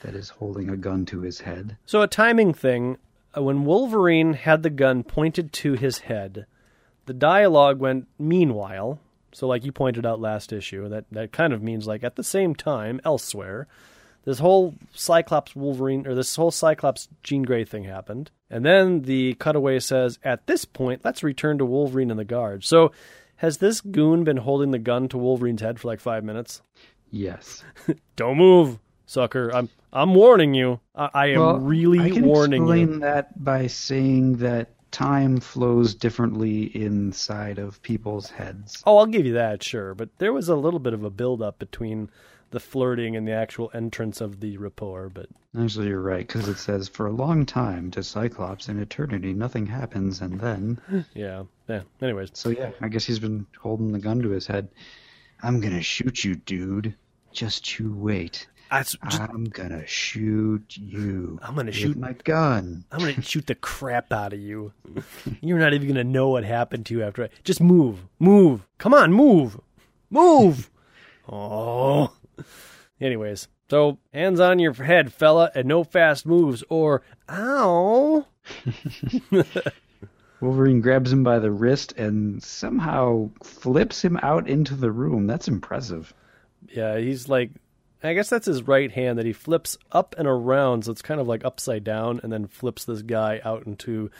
that 0.00 0.14
is 0.14 0.28
holding 0.28 0.68
a 0.68 0.76
gun 0.76 1.06
to 1.06 1.20
his 1.20 1.40
head. 1.40 1.76
So, 1.86 2.02
a 2.02 2.08
timing 2.08 2.52
thing 2.52 2.98
uh, 3.36 3.42
when 3.42 3.64
Wolverine 3.64 4.34
had 4.34 4.62
the 4.62 4.70
gun 4.70 5.04
pointed 5.04 5.52
to 5.54 5.74
his 5.74 6.00
head, 6.00 6.46
the 7.06 7.14
dialogue 7.14 7.78
went, 7.78 8.08
meanwhile. 8.18 9.00
So, 9.32 9.46
like 9.46 9.64
you 9.64 9.72
pointed 9.72 10.06
out 10.06 10.20
last 10.20 10.52
issue, 10.52 10.88
that, 10.88 11.04
that 11.12 11.32
kind 11.32 11.52
of 11.52 11.62
means 11.62 11.86
like 11.86 12.02
at 12.04 12.16
the 12.16 12.24
same 12.24 12.54
time, 12.54 13.00
elsewhere. 13.04 13.66
This 14.24 14.38
whole 14.40 14.74
Cyclops 14.92 15.54
Wolverine, 15.54 16.04
or 16.04 16.14
this 16.16 16.34
whole 16.34 16.50
Cyclops 16.50 17.06
Jean 17.22 17.42
Grey 17.44 17.64
thing 17.64 17.84
happened. 17.84 18.32
And 18.50 18.64
then 18.64 19.02
the 19.02 19.34
cutaway 19.34 19.78
says, 19.78 20.18
at 20.24 20.46
this 20.48 20.64
point, 20.64 21.02
let's 21.04 21.22
return 21.22 21.58
to 21.58 21.64
Wolverine 21.64 22.10
and 22.10 22.18
the 22.18 22.24
guard. 22.24 22.64
So, 22.64 22.90
has 23.36 23.58
this 23.58 23.80
goon 23.80 24.24
been 24.24 24.38
holding 24.38 24.70
the 24.72 24.78
gun 24.80 25.08
to 25.10 25.18
Wolverine's 25.18 25.60
head 25.60 25.78
for 25.78 25.86
like 25.88 26.00
five 26.00 26.24
minutes? 26.24 26.62
Yes. 27.10 27.62
Don't 28.16 28.38
move, 28.38 28.78
sucker. 29.06 29.50
I'm 29.54 29.68
I'm 29.92 30.14
warning 30.14 30.54
you. 30.54 30.80
I, 30.94 31.10
I 31.14 31.26
am 31.28 31.40
Well, 31.40 31.58
really 31.58 32.00
I 32.00 32.10
can 32.10 32.24
warning 32.26 32.62
explain 32.64 32.92
you. 32.94 32.98
that 33.00 33.42
by 33.44 33.66
saying 33.68 34.38
that 34.38 34.70
time 34.90 35.40
flows 35.40 35.94
differently 35.94 36.64
inside 36.76 37.58
of 37.58 37.82
people's 37.82 38.30
heads. 38.30 38.82
Oh, 38.86 38.98
I'll 38.98 39.06
give 39.06 39.26
you 39.26 39.34
that, 39.34 39.62
sure. 39.62 39.94
But 39.94 40.10
there 40.18 40.32
was 40.32 40.48
a 40.48 40.56
little 40.56 40.80
bit 40.80 40.94
of 40.94 41.04
a 41.04 41.10
build 41.10 41.42
up 41.42 41.58
between 41.58 42.10
the 42.50 42.60
flirting 42.60 43.16
and 43.16 43.26
the 43.26 43.32
actual 43.32 43.70
entrance 43.74 44.20
of 44.20 44.40
the 44.40 44.56
rapport. 44.56 45.08
But 45.08 45.28
Actually, 45.58 45.88
you're 45.88 46.00
right, 46.00 46.26
because 46.26 46.48
it 46.48 46.58
says, 46.58 46.88
for 46.88 47.06
a 47.06 47.12
long 47.12 47.46
time 47.46 47.90
to 47.92 48.02
Cyclops 48.02 48.68
in 48.68 48.78
eternity, 48.80 49.32
nothing 49.32 49.66
happens, 49.66 50.20
and 50.20 50.40
then. 50.40 50.80
yeah, 51.14 51.44
yeah. 51.68 51.82
Anyways, 52.00 52.30
So, 52.34 52.50
yeah, 52.50 52.70
I 52.80 52.88
guess 52.88 53.04
he's 53.04 53.18
been 53.18 53.46
holding 53.58 53.92
the 53.92 53.98
gun 53.98 54.22
to 54.22 54.30
his 54.30 54.46
head. 54.46 54.68
I'm 55.42 55.60
gonna 55.60 55.82
shoot 55.82 56.24
you, 56.24 56.36
dude. 56.36 56.94
Just 57.32 57.78
you 57.78 57.92
wait. 57.94 58.46
Just, 58.72 58.96
I'm 59.02 59.44
gonna 59.44 59.86
shoot 59.86 60.76
you. 60.76 61.38
I'm 61.42 61.54
gonna 61.54 61.72
shoot- 61.72 61.96
my 61.96 62.12
gun. 62.12 62.84
I'm 62.90 63.00
gonna 63.00 63.22
shoot 63.22 63.46
the 63.46 63.54
crap 63.54 64.12
out 64.12 64.32
of 64.32 64.40
you. 64.40 64.72
You're 65.40 65.58
not 65.58 65.74
even 65.74 65.88
gonna 65.88 66.04
know 66.04 66.28
what 66.28 66.44
happened 66.44 66.86
to 66.86 66.94
you 66.94 67.02
after. 67.02 67.24
I, 67.24 67.28
just 67.44 67.60
move, 67.60 68.06
move. 68.18 68.66
Come 68.78 68.94
on, 68.94 69.12
move, 69.12 69.60
move. 70.10 70.70
oh. 71.28 72.12
Anyways, 73.00 73.48
so 73.70 73.98
hands 74.12 74.40
on 74.40 74.58
your 74.58 74.72
head, 74.72 75.12
fella, 75.12 75.50
and 75.54 75.66
no 75.66 75.84
fast 75.84 76.26
moves, 76.26 76.64
or 76.68 77.02
ow. 77.28 78.26
Wolverine 80.40 80.80
grabs 80.80 81.12
him 81.12 81.24
by 81.24 81.38
the 81.38 81.50
wrist 81.50 81.92
and 81.92 82.42
somehow 82.42 83.30
flips 83.42 84.04
him 84.04 84.18
out 84.22 84.48
into 84.48 84.74
the 84.74 84.90
room. 84.90 85.26
That's 85.26 85.48
impressive. 85.48 86.12
Yeah, 86.68 86.98
he's 86.98 87.28
like, 87.28 87.50
I 88.02 88.12
guess 88.14 88.28
that's 88.28 88.46
his 88.46 88.62
right 88.62 88.92
hand 88.92 89.18
that 89.18 89.26
he 89.26 89.32
flips 89.32 89.78
up 89.90 90.14
and 90.18 90.28
around, 90.28 90.84
so 90.84 90.92
it's 90.92 91.02
kind 91.02 91.20
of 91.20 91.26
like 91.26 91.44
upside 91.44 91.82
down, 91.82 92.20
and 92.22 92.32
then 92.32 92.46
flips 92.46 92.84
this 92.84 93.02
guy 93.02 93.40
out 93.44 93.66
into 93.66 94.10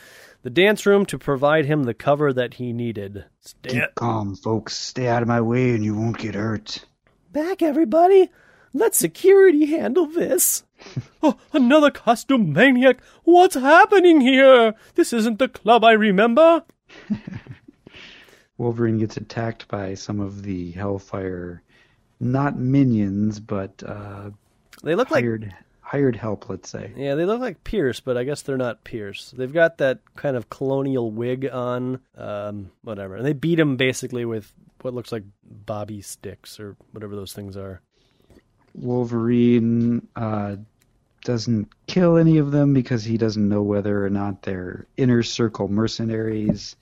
the 0.42 0.50
dance 0.50 0.86
room 0.86 1.04
to 1.06 1.18
provide 1.18 1.66
him 1.66 1.84
the 1.84 1.94
cover 1.94 2.32
that 2.32 2.54
he 2.54 2.72
needed. 2.72 3.24
Stay 3.40 3.70
Keep 3.80 3.94
calm, 3.94 4.34
folks. 4.34 4.74
Stay 4.76 5.08
out 5.08 5.22
of 5.22 5.28
my 5.28 5.40
way 5.40 5.70
and 5.70 5.84
you 5.84 5.94
won't 5.94 6.18
get 6.18 6.34
hurt. 6.34 6.84
back, 7.32 7.62
everybody. 7.62 8.30
Let 8.72 8.94
security 8.94 9.66
handle 9.66 10.06
this. 10.06 10.64
oh, 11.22 11.36
another 11.52 11.90
costume 11.90 12.52
maniac. 12.52 12.98
What's 13.24 13.54
happening 13.54 14.20
here? 14.20 14.74
This 14.94 15.12
isn't 15.12 15.38
the 15.38 15.48
club 15.48 15.82
I 15.84 15.92
remember. 15.92 16.64
Wolverine 18.58 18.98
gets 18.98 19.16
attacked 19.16 19.68
by 19.68 19.94
some 19.94 20.20
of 20.20 20.42
the 20.42 20.72
Hellfire, 20.72 21.62
not 22.20 22.58
minions, 22.58 23.40
but 23.40 23.82
uh, 23.84 24.30
They 24.82 24.94
look 24.94 25.10
like 25.10 25.24
hired 25.24 25.54
hired 25.80 26.16
help. 26.16 26.48
Let's 26.48 26.68
say. 26.68 26.92
Yeah, 26.96 27.14
they 27.14 27.24
look 27.24 27.40
like 27.40 27.62
Pierce, 27.64 28.00
but 28.00 28.16
I 28.16 28.24
guess 28.24 28.42
they're 28.42 28.56
not 28.56 28.84
Pierce. 28.84 29.32
They've 29.36 29.52
got 29.52 29.78
that 29.78 30.00
kind 30.16 30.36
of 30.36 30.50
colonial 30.50 31.10
wig 31.10 31.48
on, 31.50 32.00
um, 32.16 32.72
whatever. 32.82 33.16
And 33.16 33.24
they 33.24 33.32
beat 33.32 33.60
him 33.60 33.76
basically 33.76 34.24
with 34.24 34.52
what 34.82 34.94
looks 34.94 35.12
like 35.12 35.24
bobby 35.44 36.02
sticks 36.02 36.58
or 36.60 36.76
whatever 36.92 37.14
those 37.14 37.32
things 37.32 37.56
are. 37.56 37.80
Wolverine 38.74 40.06
uh, 40.16 40.56
doesn't 41.24 41.68
kill 41.86 42.16
any 42.16 42.38
of 42.38 42.50
them 42.50 42.74
because 42.74 43.04
he 43.04 43.16
doesn't 43.16 43.48
know 43.48 43.62
whether 43.62 44.04
or 44.04 44.10
not 44.10 44.42
they're 44.42 44.86
inner 44.96 45.22
circle 45.22 45.68
mercenaries 45.68 46.76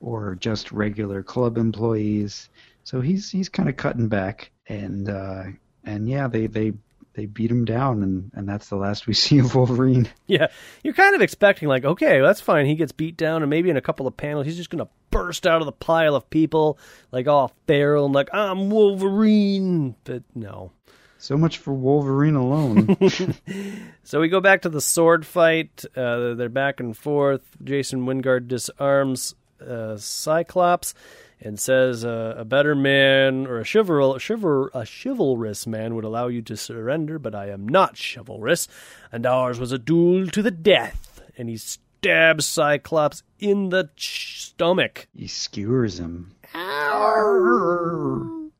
or 0.00 0.34
just 0.36 0.70
regular 0.72 1.22
club 1.22 1.56
employees. 1.56 2.48
So 2.84 3.00
he's 3.00 3.30
he's 3.30 3.48
kind 3.48 3.68
of 3.68 3.76
cutting 3.76 4.08
back, 4.08 4.50
and 4.68 5.08
uh, 5.08 5.42
and 5.84 6.08
yeah, 6.08 6.28
they 6.28 6.46
they 6.46 6.72
they 7.14 7.26
beat 7.26 7.50
him 7.50 7.64
down, 7.64 8.02
and 8.02 8.30
and 8.34 8.48
that's 8.48 8.68
the 8.68 8.76
last 8.76 9.06
we 9.06 9.14
see 9.14 9.38
of 9.38 9.54
Wolverine. 9.54 10.08
Yeah, 10.26 10.48
you're 10.84 10.94
kind 10.94 11.14
of 11.14 11.20
expecting 11.20 11.68
like, 11.68 11.84
okay, 11.84 12.20
that's 12.20 12.40
fine. 12.40 12.66
He 12.66 12.74
gets 12.76 12.92
beat 12.92 13.16
down, 13.16 13.42
and 13.42 13.50
maybe 13.50 13.70
in 13.70 13.76
a 13.76 13.80
couple 13.82 14.06
of 14.06 14.16
panels, 14.16 14.46
he's 14.46 14.56
just 14.56 14.70
gonna 14.70 14.88
burst 15.10 15.46
out 15.46 15.60
of 15.60 15.66
the 15.66 15.72
pile 15.72 16.14
of 16.14 16.28
people 16.30 16.78
like 17.10 17.26
all 17.26 17.52
feral 17.66 18.04
and 18.04 18.14
like 18.14 18.28
I'm 18.32 18.70
Wolverine. 18.70 19.96
But 20.04 20.22
no, 20.34 20.70
So 21.18 21.36
much 21.36 21.58
for 21.58 21.72
Wolverine 21.72 22.36
alone. 22.36 22.96
So 24.04 24.20
we 24.20 24.28
go 24.30 24.40
back 24.40 24.62
to 24.62 24.70
the 24.70 24.80
sword 24.80 25.26
fight. 25.26 25.84
Uh, 25.94 26.32
they're 26.32 26.48
back 26.48 26.80
and 26.80 26.96
forth. 26.96 27.42
Jason 27.62 28.06
Wyngarde 28.06 28.48
disarms 28.48 29.34
uh, 29.60 29.98
Cyclops 29.98 30.94
and 31.40 31.58
says 31.58 32.04
uh, 32.04 32.34
a 32.36 32.44
better 32.44 32.74
man 32.74 33.46
or 33.46 33.58
a 33.58 33.64
chival- 33.64 34.16
chival- 34.16 34.70
a 34.74 34.84
chivalrous 34.84 35.66
man 35.66 35.94
would 35.94 36.04
allow 36.04 36.26
you 36.26 36.42
to 36.42 36.56
surrender, 36.56 37.18
but 37.18 37.34
I 37.34 37.48
am 37.50 37.66
not 37.68 37.96
chivalrous, 37.98 38.66
and 39.12 39.24
ours 39.24 39.60
was 39.60 39.72
a 39.72 39.78
duel 39.78 40.26
to 40.28 40.42
the 40.42 40.50
death. 40.50 41.20
And 41.36 41.48
he 41.48 41.56
stabs 41.56 42.46
Cyclops 42.46 43.22
in 43.38 43.68
the 43.68 43.90
ch- 43.96 44.42
stomach. 44.46 45.06
he 45.14 45.26
skewers 45.28 46.00
him. 46.00 46.32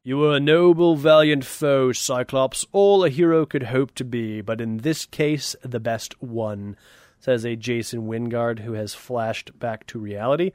You 0.04 0.16
were 0.18 0.36
a 0.36 0.40
noble, 0.40 0.96
valiant 0.96 1.44
foe, 1.44 1.92
Cyclops, 1.92 2.64
all 2.72 3.04
a 3.04 3.10
hero 3.10 3.44
could 3.44 3.64
hope 3.64 3.94
to 3.96 4.04
be, 4.04 4.40
but 4.40 4.60
in 4.60 4.78
this 4.78 5.04
case, 5.04 5.54
the 5.62 5.80
best 5.80 6.20
one, 6.22 6.76
says 7.20 7.44
a 7.44 7.56
Jason 7.56 8.06
Wyngarde 8.06 8.60
who 8.60 8.72
has 8.74 8.94
flashed 8.94 9.58
back 9.58 9.86
to 9.88 9.98
reality. 9.98 10.52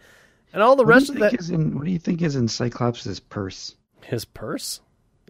And 0.53 0.61
all 0.61 0.75
the 0.75 0.83
What 0.83 0.89
rest 0.89 1.09
of 1.09 1.15
you 1.15 1.21
that. 1.21 1.33
is 1.33 1.49
in 1.49 1.75
what 1.75 1.85
do 1.85 1.91
you 1.91 1.99
think 1.99 2.21
is 2.21 2.35
in 2.35 2.47
Cyclops' 2.47 3.19
purse? 3.19 3.75
His 4.03 4.23
purse? 4.23 4.81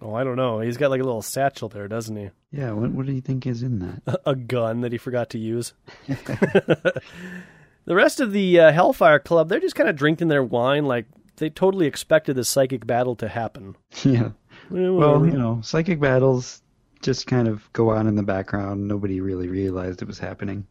Oh, 0.02 0.14
I 0.16 0.24
don't 0.26 0.36
know. 0.36 0.60
He's 0.60 0.76
got 0.78 0.90
like 0.90 1.00
a 1.00 1.06
little 1.06 1.22
satchel 1.22 1.70
there, 1.70 1.88
doesn't 1.88 2.16
he? 2.16 2.30
Yeah, 2.52 2.72
what 2.74 2.92
what 2.92 3.06
do 3.06 3.14
you 3.14 3.22
think 3.22 3.48
is 3.48 3.64
in 3.64 3.80
that? 3.80 4.22
A 4.26 4.36
gun 4.36 4.82
that 4.82 4.92
he 4.92 4.98
forgot 4.98 5.30
to 5.32 5.40
use. 5.40 5.74
the 6.08 7.02
rest 7.88 8.20
of 8.20 8.32
the 8.32 8.60
uh, 8.60 8.72
Hellfire 8.72 9.20
Club, 9.20 9.50
they're 9.50 9.60
just 9.60 9.76
kind 9.76 9.90
of 9.90 9.96
drinking 9.96 10.28
their 10.28 10.44
wine 10.44 10.86
like 10.86 11.06
they 11.38 11.50
totally 11.50 11.86
expected 11.88 12.36
the 12.36 12.44
psychic 12.44 12.86
battle 12.86 13.16
to 13.18 13.28
happen. 13.28 13.76
yeah. 14.04 14.32
Eh, 14.74 14.90
Well, 14.90 15.26
you 15.26 15.34
know, 15.38 15.62
psychic 15.64 16.00
battles 16.00 16.62
just 17.02 17.28
kind 17.28 17.48
of 17.48 17.72
go 17.74 17.90
on 17.90 18.08
in 18.08 18.16
the 18.16 18.24
background. 18.24 18.88
Nobody 18.88 19.20
really 19.22 19.48
realized 19.48 20.02
it 20.02 20.08
was 20.08 20.20
happening. 20.20 20.68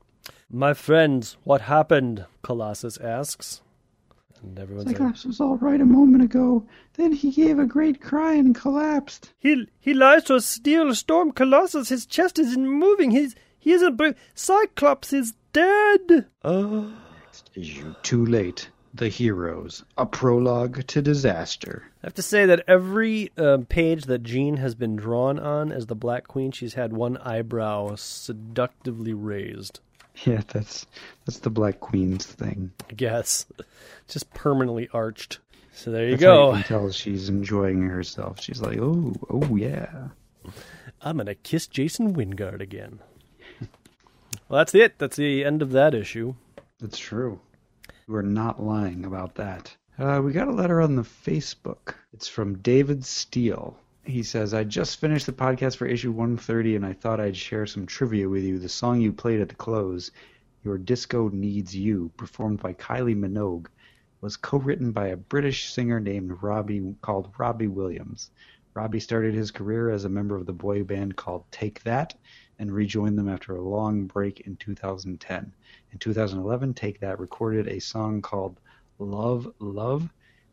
My 0.51 0.75
friends, 0.75 1.37
what 1.45 1.63
happened? 1.63 2.27
Colossus 2.43 2.97
asks. 2.99 3.61
And 4.43 4.59
everyone's 4.59 4.86
like, 4.86 4.97
Cyclops 4.97 5.24
was 5.24 5.40
all 5.40 5.57
right 5.59 5.80
a 5.80 5.84
moment 5.84 6.22
ago. 6.22 6.66
Then 6.95 7.12
he 7.12 7.30
gave 7.30 7.59
a 7.59 7.66
great 7.66 8.01
cry 8.01 8.34
and 8.34 8.55
collapsed. 8.55 9.32
He 9.38 9.66
he 9.80 9.95
lies 9.95 10.24
to 10.24 10.40
steal 10.40 10.95
storm 10.95 11.32
Colossus. 11.32 11.88
His 11.88 12.07
chest 12.07 12.38
isn't 12.38 12.68
moving. 12.68 13.11
He's 13.12 13.34
he 13.59 13.72
isn't. 13.72 13.97
Br- 13.97 14.11
Cyclops 14.34 15.12
is 15.12 15.34
dead. 15.53 16.26
Oh. 16.45 16.93
Is 17.55 17.76
you 17.76 17.95
too 18.03 18.26
late? 18.26 18.68
The 18.95 19.09
heroes. 19.09 19.84
A 19.97 20.05
prologue 20.05 20.86
to 20.88 21.01
disaster. 21.01 21.84
I 22.03 22.07
have 22.07 22.14
to 22.14 22.22
say 22.22 22.45
that 22.45 22.64
every 22.68 23.30
uh, 23.38 23.59
page 23.68 24.05
that 24.05 24.22
Jean 24.22 24.59
has 24.59 24.74
been 24.74 24.97
drawn 24.97 25.38
on 25.38 25.72
as 25.72 25.86
the 25.86 25.95
Black 25.95 26.28
Queen, 26.28 26.51
she's 26.51 26.74
had 26.74 26.93
one 26.93 27.16
eyebrow 27.18 27.95
seductively 27.97 29.14
raised. 29.14 29.80
Yeah, 30.27 30.43
that's 30.47 30.87
that's 31.27 31.41
the 31.41 31.51
Black 31.51 31.81
Queen's 31.81 32.25
thing. 32.27 32.70
I 32.89 32.93
guess, 32.95 33.45
just 34.07 34.33
permanently 34.35 34.89
arched. 34.93 35.41
So 35.73 35.91
there 35.91 36.05
you 36.05 36.12
That's 36.12 36.23
go. 36.23 36.51
you 36.51 36.62
can 36.62 36.68
tell 36.68 36.91
she's 36.93 37.29
enjoying 37.29 37.83
herself. 37.89 38.41
She's 38.41 38.61
like, 38.61 38.79
oh, 38.79 39.14
oh 39.31 39.57
yeah. 39.57 40.09
I'm 41.01 41.16
gonna 41.16 41.35
kiss 41.35 41.66
Jason 41.66 42.14
Wyngarde 42.14 42.61
again. 42.61 43.01
well, 44.49 44.59
that's 44.59 44.75
it. 44.75 44.99
That's 44.99 45.16
the 45.16 45.45
end 45.45 45.62
of 45.62 45.73
that 45.73 45.95
issue. 45.95 46.35
That's 46.79 46.99
true. 46.99 47.41
You 48.07 48.14
are 48.16 48.23
not 48.23 48.62
lying 48.62 49.05
about 49.05 49.35
that. 49.37 49.75
Uh, 49.99 50.20
we 50.23 50.33
got 50.33 50.49
a 50.49 50.53
letter 50.53 50.81
on 50.81 50.95
the 50.97 51.03
Facebook. 51.03 51.95
It's 52.12 52.29
from 52.29 52.59
David 52.59 53.05
Steele. 53.05 53.77
He 54.05 54.25
says, 54.25 54.53
I 54.53 54.65
just 54.65 54.99
finished 54.99 55.27
the 55.27 55.33
podcast 55.33 55.77
for 55.77 55.87
issue 55.87 56.11
130 56.11 56.75
and 56.75 56.85
I 56.85 56.93
thought 56.93 57.21
I'd 57.21 57.37
share 57.37 57.67
some 57.67 57.87
trivia 57.87 58.29
with 58.29 58.43
you. 58.43 58.59
The 58.59 58.69
song 58.69 59.01
you 59.01 59.13
played 59.13 59.41
at 59.41 59.49
the 59.49 59.55
close, 59.55 60.11
Your 60.65 60.77
Disco 60.77 61.29
Needs 61.29 61.77
You, 61.77 62.11
performed 62.17 62.61
by 62.61 62.73
Kylie 62.75 63.17
Minogue, 63.17 63.69
was 64.21 64.37
co-written 64.37 64.91
by 64.91 65.07
a 65.07 65.17
British 65.17 65.73
singer 65.73 66.01
named 66.01 66.43
Robbie 66.43 66.97
called 67.01 67.33
Robbie 67.39 67.69
Williams. 67.69 68.33
Robbie 68.75 68.99
started 68.99 69.35
his 69.35 69.53
career 69.53 69.89
as 69.91 70.05
a 70.05 70.09
member 70.09 70.35
of 70.35 70.47
the 70.47 70.53
boy 70.53 70.83
band 70.83 71.15
called 71.15 71.45
Take 71.53 71.81
That 71.85 72.15
and 72.59 72.73
rejoined 72.73 73.17
them 73.17 73.29
after 73.29 73.55
a 73.55 73.63
long 73.63 74.07
break 74.07 74.41
in 74.41 74.57
2010. 74.57 75.53
In 75.93 75.99
2011, 75.99 76.75
Take 76.75 76.99
That 76.99 77.21
recorded 77.21 77.69
a 77.69 77.79
song 77.79 78.21
called 78.21 78.59
Love 78.99 79.53
Love, 79.61 80.09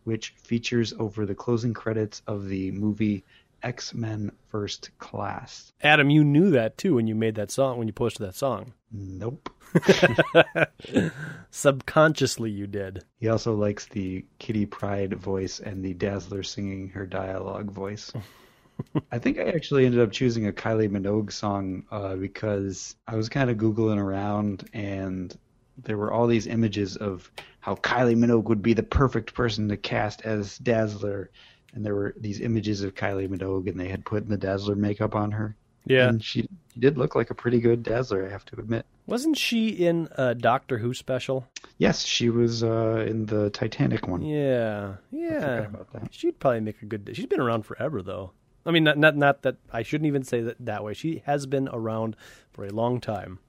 which 0.10 0.34
features 0.38 0.92
over 0.98 1.28
the 1.28 1.36
closing 1.36 1.72
credits 1.72 2.24
of 2.26 2.48
the 2.50 2.72
movie 2.72 3.24
X-Men 3.62 4.32
First 4.48 4.90
Class. 4.98 5.72
Adam, 5.84 6.10
you 6.10 6.24
knew 6.24 6.50
that 6.50 6.80
too 6.80 6.96
when 6.96 7.06
you 7.06 7.14
made 7.14 7.36
that 7.36 7.52
song. 7.52 7.78
When 7.78 7.88
you 7.88 7.94
posted 7.94 8.26
that 8.26 8.34
song, 8.36 8.74
Nope. 8.92 9.52
subconsciously 11.52 12.50
you 12.50 12.66
did. 12.66 13.04
He 13.18 13.28
also 13.28 13.54
likes 13.54 13.86
the 13.86 14.26
Kitty 14.40 14.66
Pryde 14.66 15.14
voice 15.14 15.60
and 15.60 15.86
the 15.86 15.94
Dazzler 15.94 16.42
singing 16.42 16.90
her 16.90 17.06
dialogue 17.06 17.70
voice. 17.70 18.12
I 19.12 19.20
think 19.20 19.38
I 19.38 19.44
actually 19.50 19.86
ended 19.86 20.00
up 20.00 20.12
choosing 20.12 20.48
a 20.48 20.52
Kylie 20.54 20.90
Minogue 20.90 21.32
song 21.32 21.84
uh, 21.92 22.16
because 22.16 22.96
I 23.08 23.16
was 23.16 23.30
kind 23.30 23.52
of 23.52 23.58
Googling 23.58 23.98
around 24.00 24.68
and 24.74 25.38
there 25.84 25.98
were 25.98 26.12
all 26.12 26.28
these 26.28 26.48
images 26.48 26.96
of 26.98 27.32
how 27.60 27.76
Kylie 27.76 28.16
Minogue 28.16 28.46
would 28.46 28.62
be 28.62 28.74
the 28.74 28.84
perfect 28.84 29.34
person 29.34 29.70
to 29.70 29.78
cast 29.78 30.22
as 30.22 30.58
Dazzler. 30.60 31.30
And 31.74 31.86
there 31.86 31.94
were 31.96 32.14
these 32.18 32.42
images 32.42 32.82
of 32.84 32.96
Kylie 32.96 33.28
Minogue 33.30 33.68
and 33.70 33.80
they 33.80 33.90
had 33.90 34.06
put 34.06 34.28
the 34.28 34.38
Dazzler 34.38 34.76
makeup 34.76 35.16
on 35.16 35.32
her. 35.32 35.56
Yeah, 35.86 36.10
And 36.10 36.24
she, 36.24 36.42
she 36.74 36.80
did 36.80 36.98
look 36.98 37.16
like 37.16 37.30
a 37.30 37.36
pretty 37.36 37.60
good 37.60 37.84
Dazzler, 37.84 38.26
I 38.26 38.30
have 38.30 38.46
to 38.46 38.60
admit. 38.60 38.86
wasn't 39.08 39.38
she 39.38 39.70
in 39.70 40.08
a 40.18 40.36
Doctor 40.36 40.78
Who 40.78 40.94
special? 40.94 41.48
Yes, 41.78 42.04
she 42.06 42.30
was 42.30 42.64
uh, 42.64 43.06
in 43.08 43.26
the 43.26 43.50
Titanic 43.50 44.08
one. 44.08 44.22
Yeah, 44.22 44.96
yeah. 45.12 45.40
forgot 45.64 45.66
about 45.68 45.94
that. 45.94 46.14
She'd 46.14 46.40
probably 46.40 46.60
make 46.60 46.82
a 46.82 46.86
good. 46.86 47.10
She's 47.14 47.26
been 47.26 47.40
around 47.40 47.64
forever, 47.64 48.02
though. 48.02 48.32
I 48.66 48.72
mean, 48.72 48.84
not 48.84 48.98
not 48.98 49.16
not 49.16 49.42
that 49.44 49.56
I 49.72 49.82
shouldn't 49.84 50.08
even 50.08 50.24
say 50.24 50.42
that 50.42 50.58
that 50.60 50.84
way. 50.84 50.94
She 50.94 51.24
has 51.26 51.46
been 51.46 51.70
around 51.70 52.16
for 52.52 52.66
a 52.66 52.70
long 52.70 53.00
time, 53.00 53.40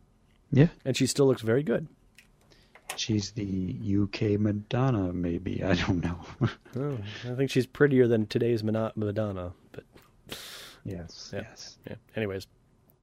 Yeah. 0.52 0.68
and 0.84 0.96
she 0.96 1.06
still 1.06 1.26
looks 1.26 1.42
very 1.42 1.64
good. 1.64 1.88
She's 2.96 3.30
the 3.32 3.76
UK 4.02 4.38
Madonna, 4.40 5.12
maybe. 5.12 5.62
I 5.64 5.74
don't 5.74 6.02
know. 6.04 6.18
Oh, 6.76 6.98
I 7.28 7.34
think 7.34 7.50
she's 7.50 7.66
prettier 7.66 8.06
than 8.06 8.26
today's 8.26 8.62
Madonna. 8.62 9.52
But 9.72 9.84
yes, 10.84 11.30
Yeah. 11.34 11.40
yes. 11.48 11.78
yeah. 11.88 11.96
Anyways, 12.14 12.46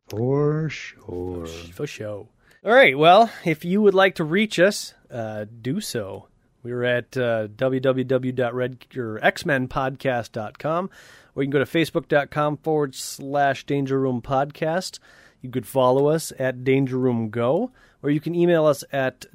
For 0.09 0.69
sure. 0.69 1.45
for 1.47 1.85
show. 1.85 2.29
All 2.65 2.73
right. 2.73 2.97
Well, 2.97 3.29
if 3.45 3.65
you 3.65 3.81
would 3.81 3.93
like 3.93 4.15
to 4.15 4.23
reach 4.23 4.57
us, 4.59 4.93
uh, 5.11 5.45
do 5.61 5.81
so. 5.81 6.27
We're 6.63 6.83
at 6.85 7.15
uh, 7.17 7.47
www.red 7.49 8.85
or 8.97 9.19
xmenpodcast.com, 9.21 10.89
or 11.35 11.43
you 11.43 11.47
can 11.47 11.51
go 11.51 11.59
to 11.63 11.65
facebook.com 11.65 12.57
forward 12.57 12.95
slash 12.95 13.65
Danger 13.65 13.99
Room 13.99 14.21
Podcast. 14.21 14.99
You 15.41 15.49
could 15.49 15.67
follow 15.67 16.07
us 16.07 16.31
at 16.39 16.63
Danger 16.63 16.97
Room 16.97 17.29
Go, 17.29 17.71
or 18.01 18.09
you 18.09 18.19
can 18.19 18.33
email 18.33 18.65
us 18.65 18.83
at 18.91 19.25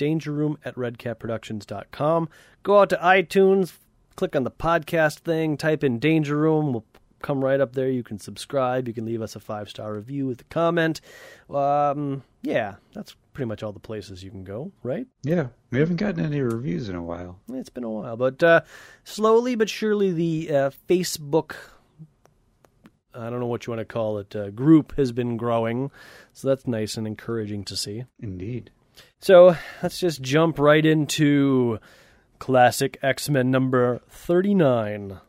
dangerroom 0.00 0.56
at 0.64 0.74
redcatproductions.com. 0.76 2.28
Go 2.62 2.80
out 2.80 2.90
to 2.90 2.96
iTunes, 2.96 3.74
click 4.16 4.34
on 4.34 4.44
the 4.44 4.50
podcast 4.50 5.18
thing, 5.18 5.56
type 5.56 5.84
in 5.84 5.98
Danger 5.98 6.36
Room. 6.36 6.72
We'll 6.72 6.86
come 7.22 7.44
right 7.44 7.60
up 7.60 7.74
there. 7.74 7.90
You 7.90 8.02
can 8.02 8.18
subscribe. 8.18 8.88
You 8.88 8.94
can 8.94 9.04
leave 9.04 9.22
us 9.22 9.36
a 9.36 9.40
five 9.40 9.68
star 9.68 9.94
review 9.94 10.26
with 10.26 10.40
a 10.40 10.44
comment. 10.44 11.00
Um, 11.50 12.22
yeah, 12.42 12.76
that's 12.94 13.14
pretty 13.32 13.48
much 13.48 13.62
all 13.62 13.72
the 13.72 13.80
places 13.80 14.24
you 14.24 14.30
can 14.30 14.44
go, 14.44 14.72
right? 14.82 15.06
Yeah, 15.22 15.48
we 15.70 15.78
haven't 15.78 15.96
gotten 15.96 16.24
any 16.24 16.40
reviews 16.40 16.88
in 16.88 16.96
a 16.96 17.02
while. 17.02 17.38
It's 17.52 17.68
been 17.68 17.84
a 17.84 17.90
while, 17.90 18.16
but 18.16 18.42
uh, 18.42 18.62
slowly 19.04 19.54
but 19.54 19.68
surely 19.68 20.12
the 20.12 20.50
uh, 20.50 20.70
Facebook. 20.88 21.54
I 23.12 23.28
don't 23.28 23.40
know 23.40 23.46
what 23.46 23.66
you 23.66 23.72
want 23.72 23.80
to 23.80 23.92
call 23.92 24.18
it. 24.18 24.34
Uh, 24.34 24.50
group 24.50 24.96
has 24.96 25.12
been 25.12 25.36
growing, 25.36 25.90
so 26.32 26.48
that's 26.48 26.66
nice 26.66 26.96
and 26.96 27.06
encouraging 27.06 27.64
to 27.64 27.76
see. 27.76 28.04
Indeed. 28.20 28.70
So 29.20 29.56
let's 29.82 30.00
just 30.00 30.22
jump 30.22 30.58
right 30.58 30.84
into 30.84 31.78
classic 32.38 32.98
X 33.02 33.28
Men 33.28 33.50
number 33.50 34.00
thirty 34.08 34.54
nine. 34.54 35.20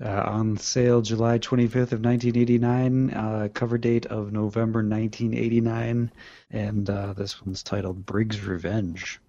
Uh, 0.00 0.22
on 0.26 0.56
sale 0.56 1.00
July 1.00 1.38
25th 1.38 1.92
of 1.92 2.00
1989, 2.04 3.10
uh, 3.10 3.48
cover 3.54 3.78
date 3.78 4.04
of 4.06 4.32
November 4.32 4.80
1989, 4.80 6.10
and 6.50 6.90
uh, 6.90 7.12
this 7.12 7.40
one's 7.40 7.62
titled 7.62 8.04
Briggs 8.04 8.44
Revenge. 8.44 9.20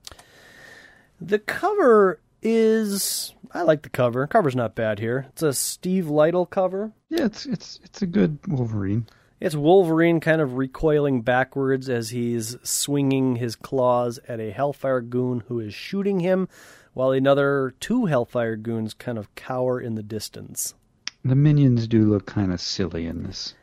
The 1.22 1.38
cover 1.38 2.20
is 2.42 3.36
I 3.52 3.62
like 3.62 3.84
the 3.84 3.90
cover. 3.90 4.26
Cover's 4.28 4.56
not 4.56 4.76
bad 4.76 5.00
here. 5.00 5.28
It's 5.30 5.44
a 5.44 5.54
Steve 5.54 6.06
Lightle 6.06 6.50
cover. 6.50 6.92
Yeah, 7.10 7.26
it's 7.26 7.46
it's 7.46 7.80
it's 7.84 8.02
a 8.02 8.08
good 8.08 8.40
Wolverine. 8.48 9.06
It's 9.44 9.58
Wolverine 9.58 10.22
kind 10.22 10.40
of 10.40 10.54
recoiling 10.54 11.22
backwards 11.22 11.90
as 11.90 12.12
he's 12.12 12.56
swinging 12.64 13.36
his 13.36 13.58
claws 13.58 14.18
at 14.26 14.40
a 14.40 14.52
Hellfire 14.52 15.02
goon 15.02 15.44
who 15.50 15.60
is 15.60 15.74
shooting 15.74 16.22
him, 16.22 16.48
while 16.94 17.12
another 17.12 17.76
two 17.82 18.06
Hellfire 18.06 18.56
goons 18.56 18.94
kind 18.94 19.18
of 19.18 19.36
cower 19.36 19.82
in 19.82 19.96
the 19.96 20.02
distance. 20.02 20.76
The 21.26 21.36
minions 21.36 21.90
do 21.90 22.10
look 22.10 22.26
kind 22.26 22.54
of 22.54 22.62
silly 22.62 23.06
in 23.06 23.24
this. 23.24 23.54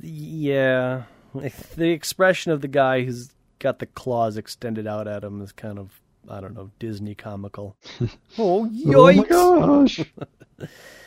Yeah, 0.00 1.02
the 1.34 1.90
expression 1.90 2.52
of 2.52 2.62
the 2.62 2.68
guy 2.68 3.04
who's 3.04 3.28
got 3.58 3.78
the 3.78 3.84
claws 3.84 4.38
extended 4.38 4.86
out 4.86 5.06
at 5.06 5.22
him 5.22 5.42
is 5.42 5.52
kind 5.52 5.78
of 5.78 6.00
I 6.30 6.40
don't 6.40 6.54
know 6.54 6.70
Disney 6.78 7.14
comical. 7.14 7.76
oh 8.38 8.70
yikes! 8.72 9.26
Oh 9.30 9.60
my 9.60 9.84
gosh! 9.84 10.00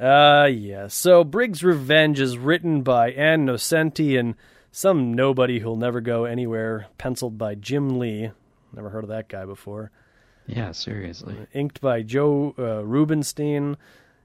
Uh, 0.00 0.46
yeah. 0.46 0.86
So 0.86 1.24
Briggs' 1.24 1.62
Revenge 1.62 2.20
is 2.20 2.38
written 2.38 2.82
by 2.82 3.10
Ann 3.10 3.44
Nocenti 3.44 4.18
and 4.18 4.34
some 4.72 5.12
nobody 5.12 5.58
who'll 5.58 5.76
never 5.76 6.00
go 6.00 6.24
anywhere, 6.24 6.86
penciled 6.96 7.36
by 7.36 7.54
Jim 7.54 7.98
Lee. 7.98 8.30
Never 8.72 8.88
heard 8.88 9.04
of 9.04 9.10
that 9.10 9.28
guy 9.28 9.44
before. 9.44 9.90
yeah, 10.46 10.72
seriously. 10.72 11.34
Inked 11.52 11.80
by 11.80 12.02
Joe 12.02 12.54
uh, 12.58 12.84
Rubinstein, 12.84 13.76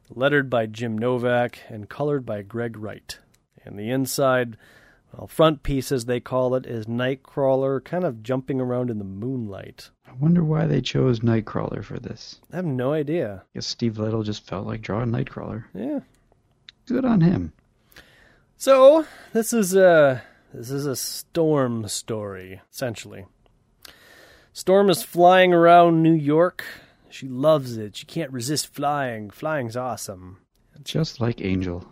lettered 0.09 0.49
by 0.49 0.67
Jim 0.67 0.97
Novak, 0.97 1.59
and 1.67 1.89
colored 1.89 2.26
by 2.26 2.41
Greg 2.41 2.78
Wright. 2.78 3.19
And 3.65 3.78
the 3.78 3.89
inside, 3.89 4.57
well, 5.11 5.28
front 5.28 5.63
piece, 5.63 5.91
as 5.91 6.05
they 6.05 6.19
call 6.19 6.55
it, 6.55 6.65
is 6.65 6.86
Nightcrawler 6.86 7.84
kind 7.84 8.03
of 8.03 8.23
jumping 8.23 8.61
around 8.61 8.89
in 8.91 8.99
the 8.99 9.03
moonlight. 9.03 9.89
I 10.16 10.24
wonder 10.24 10.43
why 10.43 10.66
they 10.66 10.80
chose 10.80 11.20
Nightcrawler 11.20 11.84
for 11.84 11.99
this. 11.99 12.39
I 12.53 12.55
have 12.55 12.66
no 12.66 12.93
idea. 12.93 13.43
I 13.43 13.47
guess 13.55 13.68
Steve 13.68 13.95
Lightle 13.95 14.24
just 14.24 14.47
felt 14.47 14.66
like 14.66 14.82
drawing 14.82 15.09
Nightcrawler. 15.09 15.66
Yeah. 15.74 15.99
Good 16.86 17.03
on 17.03 17.20
him. 17.20 17.51
So 18.55 19.05
this 19.34 19.51
is 19.51 19.76
a 19.76 20.24
this 20.53 20.72
is 20.72 20.86
a 20.86 20.95
storm 20.95 21.89
story 21.89 22.61
essentially. 22.72 23.26
Storm 24.53 24.89
is 24.89 25.03
flying 25.03 25.53
around 25.53 26.01
New 26.01 26.13
York. 26.13 26.63
She 27.09 27.28
loves 27.28 27.76
it. 27.76 27.97
She 27.97 28.05
can't 28.05 28.32
resist 28.32 28.74
flying. 28.74 29.30
Flying's 29.30 29.76
awesome. 29.76 30.38
Just 30.82 31.20
like 31.20 31.41
Angel. 31.41 31.86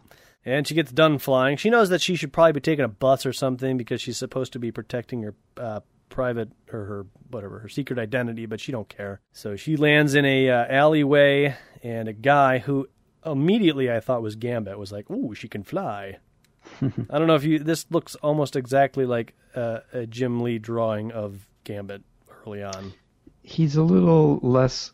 And 0.45 0.65
she 0.65 0.75
gets 0.75 0.93
done 0.93 1.17
flying. 1.17 1.57
She 1.57 1.69
knows 1.69 1.89
that 1.89 2.01
she 2.01 2.15
should 2.15 2.31
probably 2.31 2.53
be 2.53 2.61
taking 2.61 2.85
a 2.85 2.89
bus 2.89 3.25
or 3.25 3.33
something 3.33 3.77
because 3.77 4.01
she's 4.01 4.17
supposed 4.17 4.53
to 4.53 4.59
be 4.59 4.71
protecting 4.71 5.23
her 5.23 5.35
uh, 5.57 5.79
private 6.13 6.49
or 6.71 6.85
her 6.85 7.05
whatever 7.31 7.59
her 7.59 7.67
secret 7.67 7.97
identity, 7.97 8.45
but 8.45 8.61
she 8.61 8.71
don't 8.71 8.87
care. 8.87 9.19
So 9.33 9.55
she 9.55 9.75
lands 9.75 10.13
in 10.13 10.23
a 10.23 10.49
uh, 10.49 10.65
alleyway, 10.69 11.57
and 11.81 12.07
a 12.07 12.13
guy 12.13 12.59
who 12.59 12.87
immediately 13.25 13.91
I 13.91 13.99
thought 13.99 14.21
was 14.21 14.35
Gambit 14.35 14.77
was 14.77 14.91
like, 14.91 15.09
"Ooh, 15.09 15.33
she 15.35 15.49
can 15.49 15.63
fly." 15.63 16.19
I 16.81 17.17
don't 17.17 17.27
know 17.27 17.35
if 17.35 17.43
you. 17.43 17.59
This 17.59 17.85
looks 17.89 18.15
almost 18.15 18.55
exactly 18.55 19.05
like 19.05 19.33
uh, 19.55 19.79
a 19.91 20.05
Jim 20.05 20.39
Lee 20.39 20.59
drawing 20.59 21.11
of 21.11 21.47
Gambit 21.63 22.03
early 22.45 22.63
on. 22.63 22.93
He's 23.41 23.75
a 23.75 23.83
little 23.83 24.39
less. 24.41 24.91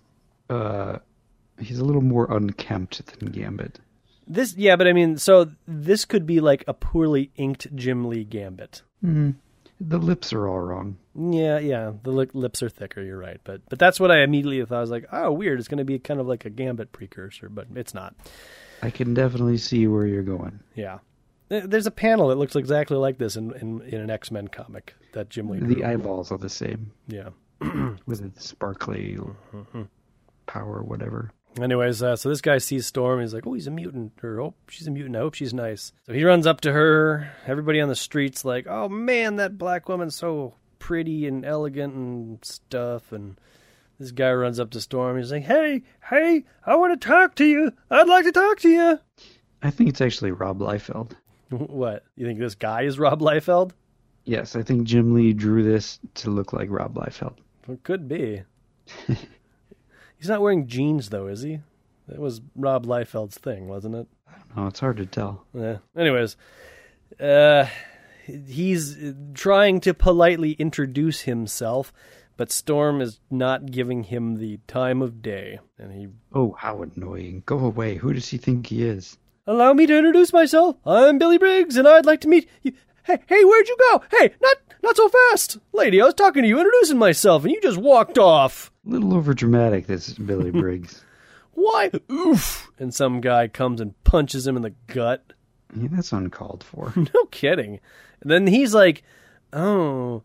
Uh, 0.49 0.99
he's 1.59 1.79
a 1.79 1.85
little 1.85 2.01
more 2.01 2.25
unkempt 2.31 3.05
than 3.19 3.29
Gambit. 3.29 3.79
This, 4.25 4.55
yeah, 4.55 4.75
but 4.75 4.87
I 4.87 4.93
mean, 4.93 5.17
so 5.17 5.51
this 5.67 6.05
could 6.05 6.25
be 6.25 6.39
like 6.39 6.63
a 6.67 6.73
poorly 6.73 7.31
inked 7.35 7.75
Jim 7.75 8.07
Lee 8.07 8.23
Gambit. 8.23 8.83
Mm. 9.03 9.35
The 9.81 9.97
lips 9.97 10.33
are 10.33 10.47
all 10.47 10.59
wrong. 10.59 10.97
Yeah, 11.21 11.59
yeah, 11.59 11.91
the 12.03 12.11
li- 12.11 12.29
lips 12.33 12.63
are 12.63 12.69
thicker. 12.69 13.01
You're 13.01 13.17
right, 13.17 13.41
but 13.43 13.61
but 13.69 13.77
that's 13.79 13.99
what 13.99 14.09
I 14.11 14.21
immediately 14.23 14.63
thought. 14.65 14.77
I 14.77 14.81
was 14.81 14.91
like, 14.91 15.05
oh, 15.11 15.31
weird. 15.33 15.59
It's 15.59 15.67
going 15.67 15.79
to 15.79 15.83
be 15.83 15.99
kind 15.99 16.19
of 16.19 16.27
like 16.27 16.45
a 16.45 16.49
Gambit 16.49 16.91
precursor, 16.93 17.49
but 17.49 17.67
it's 17.75 17.93
not. 17.93 18.15
I 18.81 18.89
can 18.89 19.13
definitely 19.13 19.57
see 19.57 19.85
where 19.87 20.05
you're 20.07 20.23
going. 20.23 20.61
Yeah, 20.75 20.99
there's 21.49 21.87
a 21.87 21.91
panel 21.91 22.29
that 22.29 22.35
looks 22.37 22.55
exactly 22.55 22.95
like 22.97 23.17
this 23.17 23.35
in 23.35 23.51
in, 23.55 23.81
in 23.81 23.99
an 24.01 24.09
X 24.09 24.31
Men 24.31 24.47
comic 24.47 24.93
that 25.13 25.29
Jim 25.29 25.49
Lee. 25.49 25.59
The 25.59 25.75
drew. 25.75 25.83
eyeballs 25.85 26.31
are 26.31 26.37
the 26.37 26.49
same 26.49 26.91
Yeah. 27.07 27.29
with 28.05 28.23
its 28.23 28.47
sparkly 28.47 29.17
power, 30.45 30.81
whatever. 30.83 31.31
Anyways, 31.59 32.01
uh, 32.03 32.15
so 32.15 32.29
this 32.29 32.41
guy 32.41 32.59
sees 32.59 32.85
Storm. 32.85 33.19
He's 33.19 33.33
like, 33.33 33.45
"Oh, 33.45 33.53
he's 33.53 33.67
a 33.67 33.71
mutant," 33.71 34.13
or 34.23 34.39
"Oh, 34.39 34.53
she's 34.69 34.87
a 34.87 34.91
mutant. 34.91 35.15
I 35.15 35.19
hope 35.19 35.33
she's 35.33 35.53
nice." 35.53 35.91
So 36.05 36.13
he 36.13 36.23
runs 36.23 36.47
up 36.47 36.61
to 36.61 36.71
her. 36.71 37.31
Everybody 37.47 37.81
on 37.81 37.89
the 37.89 37.95
streets 37.95 38.45
like, 38.45 38.67
"Oh 38.69 38.87
man, 38.87 39.37
that 39.37 39.57
black 39.57 39.89
woman's 39.89 40.15
so 40.15 40.53
pretty 40.79 41.27
and 41.27 41.45
elegant 41.45 41.93
and 41.93 42.43
stuff." 42.43 43.11
And 43.11 43.37
this 43.99 44.11
guy 44.11 44.31
runs 44.31 44.59
up 44.59 44.69
to 44.71 44.81
Storm. 44.81 45.17
He's 45.17 45.31
like, 45.31 45.43
"Hey, 45.43 45.83
hey, 46.09 46.45
I 46.65 46.75
want 46.75 46.99
to 46.99 47.07
talk 47.07 47.35
to 47.35 47.45
you. 47.45 47.73
I'd 47.91 48.07
like 48.07 48.25
to 48.25 48.31
talk 48.31 48.59
to 48.59 48.69
you." 48.69 48.99
I 49.61 49.69
think 49.69 49.89
it's 49.89 50.01
actually 50.01 50.31
Rob 50.31 50.59
Liefeld. 50.59 51.11
What? 51.49 52.03
You 52.15 52.27
think 52.27 52.37
this 52.39 52.53
guy 52.53 52.83
is 52.83 52.99
Rob 52.99 53.21
Liefeld? 53.21 53.71
Yes, 54.23 54.55
I 54.55 54.61
think 54.61 54.83
Jim 54.83 55.15
Lee 55.15 55.33
drew 55.33 55.63
this 55.63 55.99
to 56.15 56.29
look 56.29 56.53
like 56.53 56.69
Rob 56.69 56.93
Liefeld. 56.93 57.33
It 57.67 57.81
could 57.81 58.07
be. 58.07 58.43
He's 60.19 60.27
not 60.29 60.41
wearing 60.41 60.67
jeans 60.67 61.09
though, 61.09 61.25
is 61.27 61.41
he? 61.41 61.59
That 62.07 62.19
was 62.19 62.41
Rob 62.55 62.85
Liefeld's 62.85 63.37
thing, 63.37 63.67
wasn't 63.67 63.95
it? 63.95 64.07
Oh, 64.55 64.67
it's 64.67 64.79
hard 64.79 64.97
to 64.97 65.05
tell. 65.05 65.45
Yeah. 65.53 65.77
Anyways, 65.97 66.35
uh, 67.19 67.65
he's 68.47 68.97
trying 69.33 69.79
to 69.81 69.93
politely 69.93 70.51
introduce 70.53 71.21
himself, 71.21 71.91
but 72.37 72.51
Storm 72.51 73.01
is 73.01 73.19
not 73.29 73.71
giving 73.71 74.03
him 74.03 74.35
the 74.35 74.59
time 74.67 75.01
of 75.01 75.21
day, 75.21 75.59
and 75.77 75.91
he. 75.91 76.07
Oh, 76.33 76.55
how 76.57 76.81
annoying. 76.81 77.43
Go 77.45 77.59
away. 77.59 77.95
Who 77.95 78.13
does 78.13 78.27
he 78.29 78.37
think 78.37 78.67
he 78.67 78.83
is? 78.83 79.17
Allow 79.47 79.73
me 79.73 79.87
to 79.87 79.97
introduce 79.97 80.31
myself. 80.31 80.75
I'm 80.85 81.17
Billy 81.17 81.37
Briggs, 81.37 81.75
and 81.75 81.87
I'd 81.87 82.05
like 82.05 82.21
to 82.21 82.27
meet 82.27 82.47
you. 82.61 82.73
Hey, 83.03 83.17
hey, 83.27 83.43
where'd 83.43 83.67
you 83.67 83.77
go? 83.91 84.03
Hey, 84.11 84.33
not 84.41 84.55
not 84.83 84.95
so 84.95 85.09
fast, 85.09 85.57
lady. 85.73 86.01
I 86.01 86.05
was 86.05 86.13
talking 86.13 86.43
to 86.43 86.47
you, 86.47 86.57
introducing 86.59 86.97
myself, 86.97 87.43
and 87.43 87.51
you 87.51 87.59
just 87.61 87.77
walked 87.77 88.17
off. 88.17 88.71
A 88.87 88.91
little 88.91 89.13
over 89.15 89.33
dramatic, 89.33 89.87
this 89.87 90.13
Billy 90.13 90.51
Briggs. 90.61 91.03
Why? 91.53 91.91
Oof! 92.11 92.71
And 92.79 92.93
some 92.93 93.19
guy 93.19 93.47
comes 93.47 93.81
and 93.81 94.01
punches 94.03 94.47
him 94.47 94.55
in 94.55 94.61
the 94.61 94.75
gut. 94.87 95.33
Yeah, 95.75 95.87
that's 95.91 96.11
uncalled 96.11 96.63
for. 96.63 96.93
No 97.13 97.25
kidding. 97.31 97.79
And 98.21 98.31
then 98.31 98.47
he's 98.47 98.73
like, 98.73 99.03
"Oh, 99.53 100.23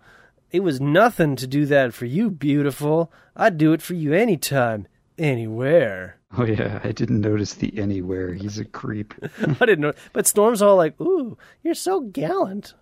it 0.51 0.61
was 0.61 0.81
nothing 0.81 1.37
to 1.37 1.47
do 1.47 1.67
that 1.67 1.95
for 1.95 2.07
you, 2.07 2.31
beautiful. 2.31 3.13
I'd 3.37 3.59
do 3.59 3.73
it 3.73 3.83
for 3.83 3.95
you 3.95 4.13
anytime, 4.13 4.87
anywhere." 5.19 6.19
Oh, 6.37 6.45
yeah, 6.45 6.81
I 6.83 6.91
didn't 6.93 7.21
notice 7.21 7.55
the 7.55 7.79
anywhere. 7.79 8.35
He's 8.35 8.59
a 8.59 8.65
creep. 8.65 9.15
I 9.41 9.67
didn't 9.67 9.81
know. 9.81 9.93
But 10.13 10.27
Storm's 10.27 10.63
all 10.63 10.77
like, 10.77 11.01
"Ooh, 11.01 11.39
you're 11.63 11.75
so 11.75 12.01
gallant." 12.01 12.75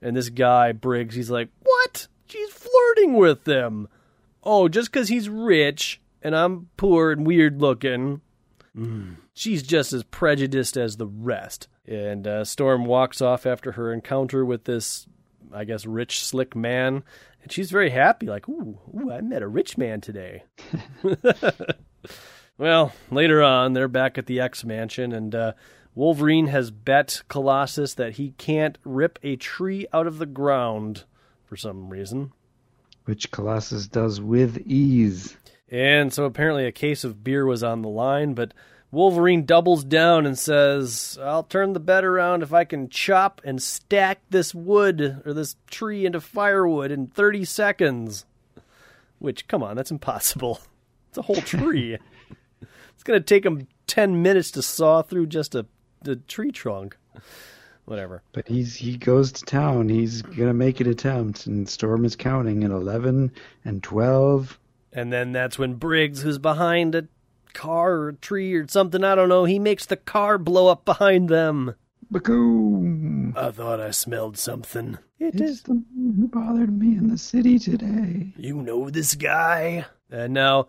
And 0.00 0.16
this 0.16 0.28
guy 0.30 0.72
Briggs, 0.72 1.14
he's 1.14 1.30
like, 1.30 1.48
"What? 1.62 2.08
She's 2.26 2.50
flirting 2.50 3.14
with 3.14 3.44
them." 3.44 3.88
Oh, 4.42 4.68
just 4.68 4.90
because 4.90 5.08
he's 5.08 5.28
rich 5.28 6.00
and 6.22 6.34
I'm 6.34 6.68
poor 6.76 7.12
and 7.12 7.26
weird 7.26 7.60
looking. 7.60 8.20
Mm. 8.78 9.16
She's 9.34 9.62
just 9.62 9.92
as 9.92 10.04
prejudiced 10.04 10.76
as 10.76 10.96
the 10.96 11.06
rest. 11.06 11.68
And 11.86 12.26
uh, 12.26 12.44
Storm 12.44 12.84
walks 12.84 13.20
off 13.20 13.46
after 13.46 13.72
her 13.72 13.92
encounter 13.92 14.44
with 14.44 14.64
this, 14.64 15.06
I 15.52 15.64
guess, 15.64 15.84
rich, 15.86 16.24
slick 16.24 16.54
man. 16.54 17.02
And 17.42 17.50
she's 17.50 17.70
very 17.70 17.90
happy, 17.90 18.26
like, 18.26 18.48
ooh, 18.48 18.78
ooh 18.94 19.10
I 19.10 19.20
met 19.20 19.42
a 19.42 19.48
rich 19.48 19.78
man 19.78 20.00
today. 20.00 20.44
well, 22.58 22.92
later 23.10 23.42
on, 23.42 23.72
they're 23.72 23.88
back 23.88 24.18
at 24.18 24.26
the 24.26 24.40
X 24.40 24.64
Mansion, 24.64 25.12
and 25.12 25.34
uh, 25.34 25.52
Wolverine 25.94 26.48
has 26.48 26.70
bet 26.70 27.22
Colossus 27.28 27.94
that 27.94 28.14
he 28.14 28.32
can't 28.38 28.78
rip 28.84 29.18
a 29.22 29.36
tree 29.36 29.86
out 29.92 30.06
of 30.06 30.18
the 30.18 30.26
ground 30.26 31.04
for 31.44 31.56
some 31.56 31.88
reason. 31.88 32.32
Which 33.06 33.30
Colossus 33.30 33.86
does 33.86 34.20
with 34.20 34.58
ease. 34.66 35.34
And 35.70 36.12
so 36.12 36.24
apparently 36.24 36.66
a 36.66 36.72
case 36.72 37.04
of 37.04 37.22
beer 37.22 37.44
was 37.44 37.62
on 37.62 37.82
the 37.82 37.88
line, 37.88 38.34
but 38.34 38.54
Wolverine 38.90 39.44
doubles 39.44 39.84
down 39.84 40.24
and 40.24 40.38
says, 40.38 41.18
I'll 41.22 41.42
turn 41.42 41.74
the 41.74 41.80
bet 41.80 42.04
around 42.04 42.42
if 42.42 42.54
I 42.54 42.64
can 42.64 42.88
chop 42.88 43.42
and 43.44 43.62
stack 43.62 44.20
this 44.30 44.54
wood 44.54 45.22
or 45.26 45.34
this 45.34 45.56
tree 45.70 46.06
into 46.06 46.20
firewood 46.20 46.90
in 46.90 47.08
30 47.08 47.44
seconds. 47.44 48.24
Which, 49.18 49.46
come 49.46 49.62
on, 49.62 49.76
that's 49.76 49.90
impossible. 49.90 50.60
It's 51.10 51.16
a 51.16 51.22
whole 51.22 51.36
tree. 51.36 51.96
it's 52.60 53.02
going 53.02 53.18
to 53.18 53.24
take 53.24 53.46
him 53.46 53.66
10 53.86 54.20
minutes 54.20 54.50
to 54.50 54.62
saw 54.62 55.00
through 55.00 55.24
just 55.28 55.54
a, 55.54 55.64
a 56.06 56.16
tree 56.16 56.52
trunk. 56.52 56.98
Whatever. 57.86 58.22
But 58.32 58.46
he's 58.46 58.76
he 58.76 58.98
goes 58.98 59.32
to 59.32 59.44
town. 59.46 59.88
He's 59.88 60.20
gonna 60.20 60.52
make 60.52 60.78
an 60.80 60.90
attempt, 60.90 61.46
and 61.46 61.66
Storm 61.66 62.04
is 62.04 62.14
counting 62.14 62.62
at 62.62 62.70
eleven 62.70 63.32
and 63.64 63.82
twelve. 63.82 64.58
And 64.92 65.12
then 65.12 65.32
that's 65.32 65.58
when 65.58 65.74
Briggs, 65.74 66.22
who's 66.22 66.38
behind 66.38 66.94
a 66.94 67.08
car 67.52 67.92
or 67.92 68.08
a 68.08 68.14
tree 68.14 68.54
or 68.54 68.66
something, 68.68 69.04
I 69.04 69.14
don't 69.14 69.28
know, 69.28 69.44
he 69.44 69.58
makes 69.58 69.86
the 69.86 69.96
car 69.96 70.38
blow 70.38 70.68
up 70.68 70.84
behind 70.84 71.28
them. 71.28 71.74
Bacoom! 72.10 73.36
I 73.36 73.50
thought 73.50 73.80
I 73.80 73.90
smelled 73.90 74.38
something. 74.38 74.98
It 75.18 75.38
It's 75.40 75.62
the 75.62 75.74
man 75.74 76.14
who 76.16 76.28
bothered 76.28 76.78
me 76.78 76.96
in 76.96 77.08
the 77.08 77.18
city 77.18 77.58
today. 77.58 78.32
You 78.36 78.62
know 78.62 78.88
this 78.88 79.14
guy? 79.14 79.84
And 80.10 80.32
now, 80.32 80.68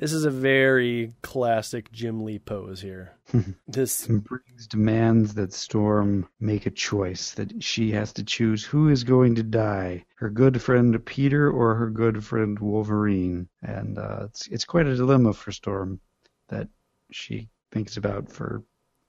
this 0.00 0.14
is 0.14 0.24
a 0.24 0.30
very 0.30 1.12
classic 1.20 1.92
Jim 1.92 2.24
Lee 2.24 2.38
pose 2.38 2.80
here. 2.80 3.12
this, 3.68 4.06
And 4.06 4.24
Briggs 4.24 4.66
demands 4.66 5.34
that 5.34 5.52
Storm 5.52 6.26
make 6.40 6.64
a 6.64 6.70
choice, 6.70 7.32
that 7.32 7.62
she 7.62 7.90
has 7.92 8.14
to 8.14 8.24
choose 8.24 8.64
who 8.64 8.88
is 8.88 9.04
going 9.04 9.34
to 9.34 9.42
die, 9.42 10.06
her 10.14 10.30
good 10.30 10.62
friend 10.62 11.04
Peter 11.04 11.50
or 11.50 11.74
her 11.74 11.90
good 11.90 12.24
friend 12.24 12.58
Wolverine. 12.58 13.48
And 13.60 13.98
uh, 13.98 14.22
it's 14.24 14.46
it's 14.46 14.64
quite 14.64 14.86
a 14.86 14.96
dilemma 14.96 15.34
for 15.34 15.52
Storm 15.52 16.00
that 16.48 16.68
she 17.10 17.50
thinks 17.70 17.98
about 17.98 18.32
for 18.32 18.62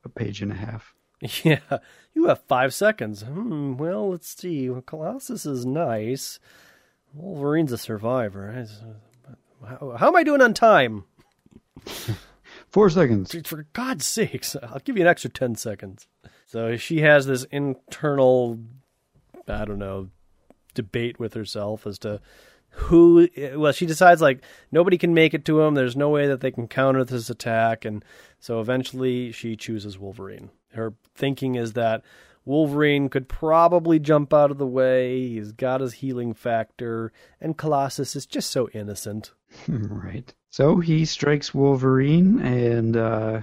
a 0.03 0.09
page 0.09 0.41
and 0.41 0.51
a 0.51 0.55
half. 0.55 0.93
Yeah, 1.43 1.59
you 2.15 2.25
have 2.25 2.41
five 2.47 2.73
seconds. 2.73 3.21
Hmm, 3.21 3.77
well, 3.77 4.09
let's 4.09 4.35
see. 4.35 4.69
Colossus 4.87 5.45
is 5.45 5.67
nice. 5.67 6.39
Wolverine's 7.13 7.71
a 7.71 7.77
survivor. 7.77 8.49
How, 9.67 9.95
how 9.97 10.07
am 10.07 10.15
I 10.15 10.23
doing 10.23 10.41
on 10.41 10.53
time? 10.53 11.05
Four 12.69 12.89
seconds. 12.89 13.35
For 13.45 13.67
God's 13.73 14.05
sakes, 14.05 14.55
I'll 14.61 14.79
give 14.79 14.97
you 14.97 15.03
an 15.03 15.07
extra 15.07 15.29
10 15.29 15.55
seconds. 15.55 16.07
So 16.45 16.77
she 16.77 17.01
has 17.01 17.25
this 17.25 17.43
internal, 17.45 18.59
I 19.47 19.65
don't 19.65 19.79
know, 19.79 20.09
debate 20.73 21.19
with 21.19 21.33
herself 21.33 21.85
as 21.85 21.99
to 21.99 22.21
who 22.71 23.27
well 23.55 23.73
she 23.73 23.85
decides 23.85 24.21
like 24.21 24.41
nobody 24.71 24.97
can 24.97 25.13
make 25.13 25.33
it 25.33 25.43
to 25.43 25.59
him 25.59 25.73
there's 25.73 25.97
no 25.97 26.07
way 26.07 26.25
that 26.27 26.39
they 26.39 26.51
can 26.51 26.69
counter 26.69 27.03
this 27.03 27.29
attack 27.29 27.83
and 27.83 28.05
so 28.39 28.61
eventually 28.61 29.29
she 29.33 29.57
chooses 29.57 29.99
wolverine 29.99 30.49
her 30.73 30.93
thinking 31.15 31.55
is 31.55 31.73
that 31.73 32.03
wolverine 32.45 33.09
could 33.09 33.27
probably 33.27 33.99
jump 33.99 34.33
out 34.33 34.51
of 34.51 34.57
the 34.57 34.67
way. 34.67 35.27
He's 35.29 35.51
got 35.51 35.81
his 35.81 35.93
healing 35.93 36.33
factor 36.33 37.11
and 37.39 37.57
colossus 37.57 38.15
is 38.15 38.25
just 38.25 38.51
so 38.51 38.69
innocent. 38.69 39.31
Right. 39.67 40.33
So 40.49 40.79
he 40.79 41.05
strikes 41.05 41.53
wolverine 41.53 42.39
and 42.39 42.97
uh, 42.97 43.41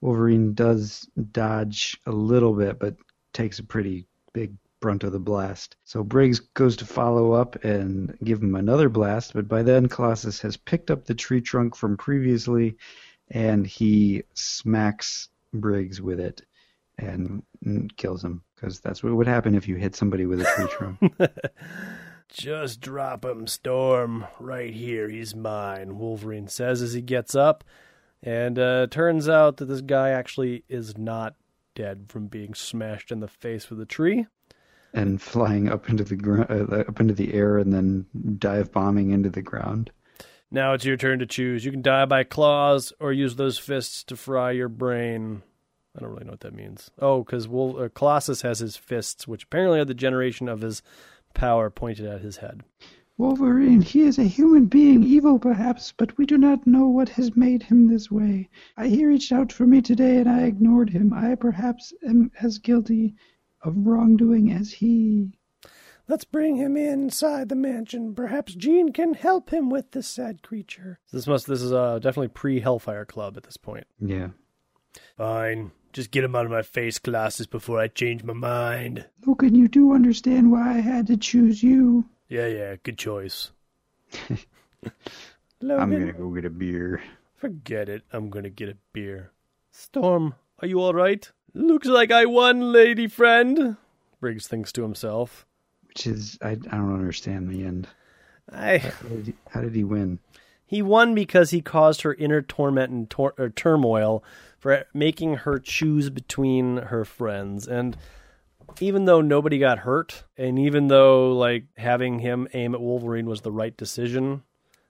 wolverine 0.00 0.54
does 0.54 1.08
dodge 1.32 1.98
a 2.06 2.12
little 2.12 2.54
bit 2.54 2.78
but 2.78 2.96
takes 3.32 3.58
a 3.58 3.64
pretty 3.64 4.06
big 4.32 4.54
brunt 4.80 5.04
of 5.04 5.12
the 5.12 5.18
blast. 5.18 5.76
So 5.84 6.02
Briggs 6.02 6.40
goes 6.40 6.76
to 6.76 6.86
follow 6.86 7.32
up 7.32 7.62
and 7.64 8.16
give 8.24 8.42
him 8.42 8.54
another 8.54 8.88
blast, 8.88 9.34
but 9.34 9.48
by 9.48 9.62
then 9.62 9.88
Colossus 9.88 10.40
has 10.40 10.56
picked 10.56 10.90
up 10.90 11.04
the 11.04 11.14
tree 11.14 11.40
trunk 11.40 11.76
from 11.76 11.96
previously 11.96 12.76
and 13.30 13.66
he 13.66 14.22
smacks 14.34 15.28
Briggs 15.52 16.00
with 16.00 16.20
it 16.20 16.42
and 17.00 17.42
kills 17.96 18.22
him 18.24 18.42
because 18.54 18.80
that's 18.80 19.02
what 19.02 19.14
would 19.14 19.26
happen 19.26 19.54
if 19.54 19.66
you 19.68 19.76
hit 19.76 19.96
somebody 19.96 20.26
with 20.26 20.40
a 20.40 20.44
tree 20.44 20.66
trunk. 20.70 21.32
Just 22.28 22.80
drop 22.80 23.24
him, 23.24 23.46
Storm. 23.46 24.26
Right 24.38 24.72
here, 24.72 25.08
he's 25.08 25.34
mine, 25.34 25.98
Wolverine 25.98 26.48
says 26.48 26.80
as 26.80 26.92
he 26.92 27.00
gets 27.00 27.34
up. 27.34 27.64
And 28.22 28.58
uh, 28.58 28.86
turns 28.88 29.28
out 29.28 29.56
that 29.56 29.64
this 29.64 29.80
guy 29.80 30.10
actually 30.10 30.64
is 30.68 30.96
not 30.96 31.34
dead 31.74 32.06
from 32.08 32.26
being 32.26 32.54
smashed 32.54 33.10
in 33.10 33.20
the 33.20 33.28
face 33.28 33.70
with 33.70 33.80
a 33.80 33.86
tree 33.86 34.26
and 34.92 35.22
flying 35.22 35.68
up 35.68 35.88
into 35.88 36.04
the 36.04 36.16
gr- 36.16 36.42
uh, 36.42 36.84
up 36.88 37.00
into 37.00 37.14
the 37.14 37.32
air 37.32 37.58
and 37.58 37.72
then 37.72 38.06
dive 38.38 38.72
bombing 38.72 39.10
into 39.10 39.30
the 39.30 39.42
ground. 39.42 39.90
Now 40.50 40.72
it's 40.74 40.84
your 40.84 40.96
turn 40.96 41.20
to 41.20 41.26
choose. 41.26 41.64
You 41.64 41.70
can 41.70 41.82
die 41.82 42.06
by 42.06 42.24
claws 42.24 42.92
or 42.98 43.12
use 43.12 43.36
those 43.36 43.58
fists 43.58 44.02
to 44.04 44.16
fry 44.16 44.50
your 44.50 44.68
brain. 44.68 45.42
I 45.96 46.00
don't 46.00 46.10
really 46.10 46.24
know 46.24 46.32
what 46.32 46.40
that 46.40 46.54
means. 46.54 46.90
Oh, 46.98 47.24
because 47.24 47.46
uh, 47.46 47.88
Colossus 47.94 48.42
has 48.42 48.60
his 48.60 48.76
fists, 48.76 49.26
which 49.26 49.44
apparently 49.44 49.80
are 49.80 49.84
the 49.84 49.94
generation 49.94 50.48
of 50.48 50.60
his 50.60 50.82
power 51.34 51.70
pointed 51.70 52.06
at 52.06 52.20
his 52.20 52.38
head. 52.38 52.62
Wolverine, 53.18 53.82
he 53.82 54.00
is 54.00 54.18
a 54.18 54.24
human 54.24 54.64
being, 54.64 55.02
evil 55.02 55.38
perhaps, 55.38 55.92
but 55.94 56.16
we 56.16 56.24
do 56.24 56.38
not 56.38 56.66
know 56.66 56.86
what 56.86 57.10
has 57.10 57.36
made 57.36 57.64
him 57.64 57.86
this 57.86 58.10
way. 58.10 58.48
I, 58.78 58.88
he 58.88 59.04
reached 59.04 59.30
out 59.30 59.52
for 59.52 59.66
me 59.66 59.82
today 59.82 60.16
and 60.16 60.28
I 60.28 60.44
ignored 60.44 60.88
him. 60.88 61.12
I 61.12 61.34
perhaps 61.34 61.92
am 62.08 62.30
as 62.40 62.58
guilty 62.58 63.14
of 63.62 63.74
wrongdoing 63.76 64.50
as 64.50 64.72
he. 64.72 65.32
Let's 66.08 66.24
bring 66.24 66.56
him 66.56 66.78
inside 66.78 67.50
the 67.50 67.56
mansion. 67.56 68.14
Perhaps 68.14 68.54
Jean 68.54 68.90
can 68.90 69.12
help 69.12 69.50
him 69.50 69.68
with 69.68 69.90
this 69.90 70.08
sad 70.08 70.42
creature. 70.42 70.98
This 71.12 71.26
must 71.26 71.46
this 71.46 71.60
is 71.60 71.72
uh, 71.72 71.98
definitely 71.98 72.28
pre 72.28 72.60
Hellfire 72.60 73.04
Club 73.04 73.36
at 73.36 73.42
this 73.42 73.58
point. 73.58 73.86
Yeah. 74.00 74.28
Fine. 75.18 75.72
Just 75.92 76.12
get 76.12 76.22
him 76.22 76.36
out 76.36 76.44
of 76.44 76.52
my 76.52 76.62
face, 76.62 76.98
Colossus, 76.98 77.46
before 77.46 77.80
I 77.80 77.88
change 77.88 78.22
my 78.22 78.32
mind. 78.32 79.06
Logan, 79.26 79.54
you 79.54 79.66
do 79.66 79.92
understand 79.92 80.52
why 80.52 80.76
I 80.76 80.80
had 80.80 81.08
to 81.08 81.16
choose 81.16 81.62
you. 81.62 82.04
Yeah, 82.28 82.46
yeah, 82.46 82.76
good 82.82 82.96
choice. 82.96 83.50
I'm 85.62 85.90
gonna 85.90 86.12
go 86.12 86.30
get 86.30 86.44
a 86.44 86.50
beer. 86.50 87.02
Forget 87.34 87.88
it. 87.88 88.02
I'm 88.12 88.30
gonna 88.30 88.50
get 88.50 88.68
a 88.68 88.76
beer. 88.92 89.32
Storm, 89.72 90.34
are 90.60 90.68
you 90.68 90.80
all 90.80 90.94
right? 90.94 91.28
Looks 91.54 91.88
like 91.88 92.12
I 92.12 92.26
won, 92.26 92.72
lady 92.72 93.08
friend. 93.08 93.76
Briggs 94.20 94.46
thinks 94.46 94.72
to 94.72 94.82
himself. 94.82 95.44
Which 95.88 96.06
is, 96.06 96.38
I, 96.40 96.50
I 96.50 96.54
don't 96.54 96.94
understand 96.94 97.48
the 97.48 97.64
end. 97.64 97.88
I, 98.52 98.78
how, 98.78 99.08
did 99.08 99.26
he, 99.26 99.34
how 99.50 99.60
did 99.60 99.74
he 99.74 99.82
win? 99.82 100.20
He 100.64 100.82
won 100.82 101.16
because 101.16 101.50
he 101.50 101.60
caused 101.60 102.02
her 102.02 102.14
inner 102.14 102.42
torment 102.42 102.92
and 102.92 103.10
tor- 103.10 103.52
turmoil 103.56 104.22
for 104.60 104.84
making 104.94 105.36
her 105.36 105.58
choose 105.58 106.10
between 106.10 106.76
her 106.76 107.04
friends. 107.04 107.66
And 107.66 107.96
even 108.80 109.06
though 109.06 109.20
nobody 109.20 109.58
got 109.58 109.80
hurt, 109.80 110.24
and 110.36 110.58
even 110.58 110.86
though 110.86 111.32
like 111.32 111.64
having 111.76 112.20
him 112.20 112.46
aim 112.52 112.74
at 112.74 112.80
Wolverine 112.80 113.26
was 113.26 113.40
the 113.40 113.50
right 113.50 113.76
decision, 113.76 114.42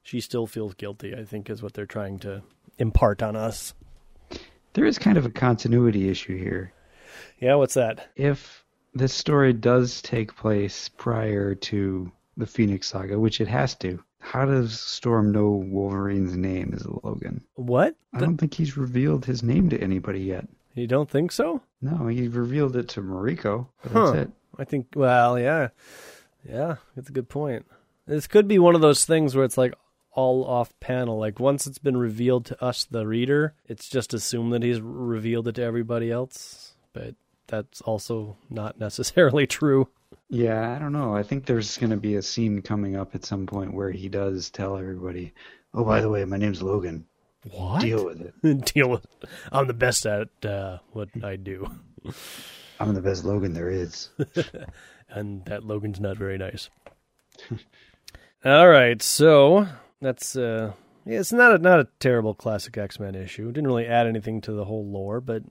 she 0.03 0.21
still 0.21 0.47
feels 0.47 0.75
guilty. 0.75 1.15
I 1.15 1.25
think 1.25 1.49
is 1.49 1.63
what 1.63 1.73
they're 1.73 1.87
trying 1.87 2.19
to 2.21 2.43
impart 2.79 3.23
on 3.23 3.37
us. 3.37 3.73
There 4.75 4.85
is 4.85 4.99
kind 4.99 5.17
of 5.17 5.27
a 5.27 5.31
continuity 5.31 6.09
issue 6.09 6.37
here. 6.37 6.73
Yeah, 7.41 7.55
what's 7.55 7.75
that? 7.75 8.11
If 8.17 8.65
this 8.95 9.13
story 9.13 9.53
does 9.53 10.03
take 10.03 10.37
place 10.37 10.89
prior 10.89 11.55
to 11.55 12.13
the 12.37 12.47
Phoenix 12.47 12.89
Saga, 12.89 13.19
which 13.19 13.41
it 13.41 13.49
has 13.49 13.75
to, 13.77 14.03
how 14.21 14.45
does 14.45 14.79
Storm 14.79 15.33
know 15.33 15.51
Wolverine's 15.51 16.37
name 16.37 16.73
is 16.73 16.87
Logan? 16.87 17.43
What? 17.55 17.97
I 18.13 18.21
don't 18.21 18.37
think 18.37 18.55
he's 18.55 18.77
revealed 18.77 19.25
his 19.25 19.43
name 19.43 19.69
to 19.71 19.81
anybody 19.81 20.21
yet. 20.21 20.47
You 20.75 20.87
don't 20.87 21.11
think 21.11 21.33
so? 21.33 21.63
No, 21.83 22.07
he 22.07 22.29
revealed 22.29 22.77
it 22.77 22.89
to 22.91 23.03
Mariko. 23.03 23.67
But 23.83 23.93
huh. 23.93 24.13
That's 24.13 24.17
it. 24.29 24.31
I 24.59 24.65
think. 24.65 24.89
Well, 24.95 25.39
yeah, 25.39 25.69
yeah, 26.49 26.77
that's 26.95 27.09
a 27.09 27.13
good 27.13 27.29
point. 27.29 27.67
This 28.07 28.27
could 28.27 28.47
be 28.47 28.59
one 28.59 28.75
of 28.75 28.81
those 28.81 29.05
things 29.05 29.35
where 29.35 29.45
it's 29.45 29.59
like 29.59 29.75
all 30.13 30.45
off 30.45 30.79
panel. 30.81 31.19
Like 31.19 31.41
once 31.41 31.67
it's 31.67 31.79
been 31.79 31.97
revealed 31.97 32.45
to 32.47 32.63
us, 32.63 32.85
the 32.85 33.07
reader, 33.07 33.55
it's 33.67 33.89
just 33.89 34.13
assumed 34.13 34.53
that 34.53 34.63
he's 34.63 34.81
revealed 34.81 35.49
it 35.49 35.55
to 35.57 35.63
everybody 35.63 36.11
else. 36.11 36.75
But 36.93 37.15
that's 37.47 37.81
also 37.81 38.37
not 38.49 38.79
necessarily 38.79 39.47
true. 39.49 39.89
Yeah, 40.29 40.75
I 40.75 40.79
don't 40.79 40.93
know. 40.93 41.15
I 41.15 41.23
think 41.23 41.47
there's 41.47 41.77
going 41.77 41.91
to 41.91 41.97
be 41.97 42.17
a 42.17 42.23
scene 42.23 42.63
coming 42.63 42.97
up 42.97 43.15
at 43.15 43.25
some 43.25 43.47
point 43.47 43.75
where 43.75 43.91
he 43.91 44.09
does 44.09 44.51
tell 44.51 44.77
everybody, 44.77 45.33
"Oh, 45.75 45.85
by 45.85 46.01
the 46.01 46.09
way, 46.09 46.25
my 46.25 46.37
name's 46.37 46.63
Logan." 46.63 47.07
What? 47.51 47.81
Deal 47.81 48.05
with 48.05 48.21
it. 48.21 48.65
Deal 48.75 48.91
with 48.91 49.05
it. 49.05 49.29
I'm 49.51 49.67
the 49.67 49.75
best 49.75 50.07
at 50.07 50.29
uh, 50.45 50.79
what 50.93 51.09
I 51.25 51.37
do. 51.37 51.67
I'm 52.79 52.95
the 52.95 53.01
best 53.01 53.25
Logan 53.25 53.55
there 53.55 53.71
is. 53.71 54.11
and 55.09 55.45
that 55.47 55.65
Logan's 55.65 56.01
not 56.01 56.17
very 56.17 56.39
nice. 56.39 56.71
All 58.45 58.69
right, 58.69 59.03
so 59.03 59.67
that's 60.01 60.37
uh, 60.37 60.73
yeah, 61.05 61.21
it's 61.21 61.33
not 61.33 61.55
a 61.55 61.59
not 61.59 61.81
a 61.81 61.89
terrible 61.99 62.35
classic 62.35 62.77
X 62.79 62.99
Men 63.01 63.15
issue. 63.15 63.49
It 63.49 63.53
didn't 63.53 63.69
really 63.69 63.87
add 63.87 64.07
anything 64.07 64.41
to 64.43 64.53
the 64.53 64.65
whole 64.65 64.87
lore, 64.87 65.21
but 65.21 65.43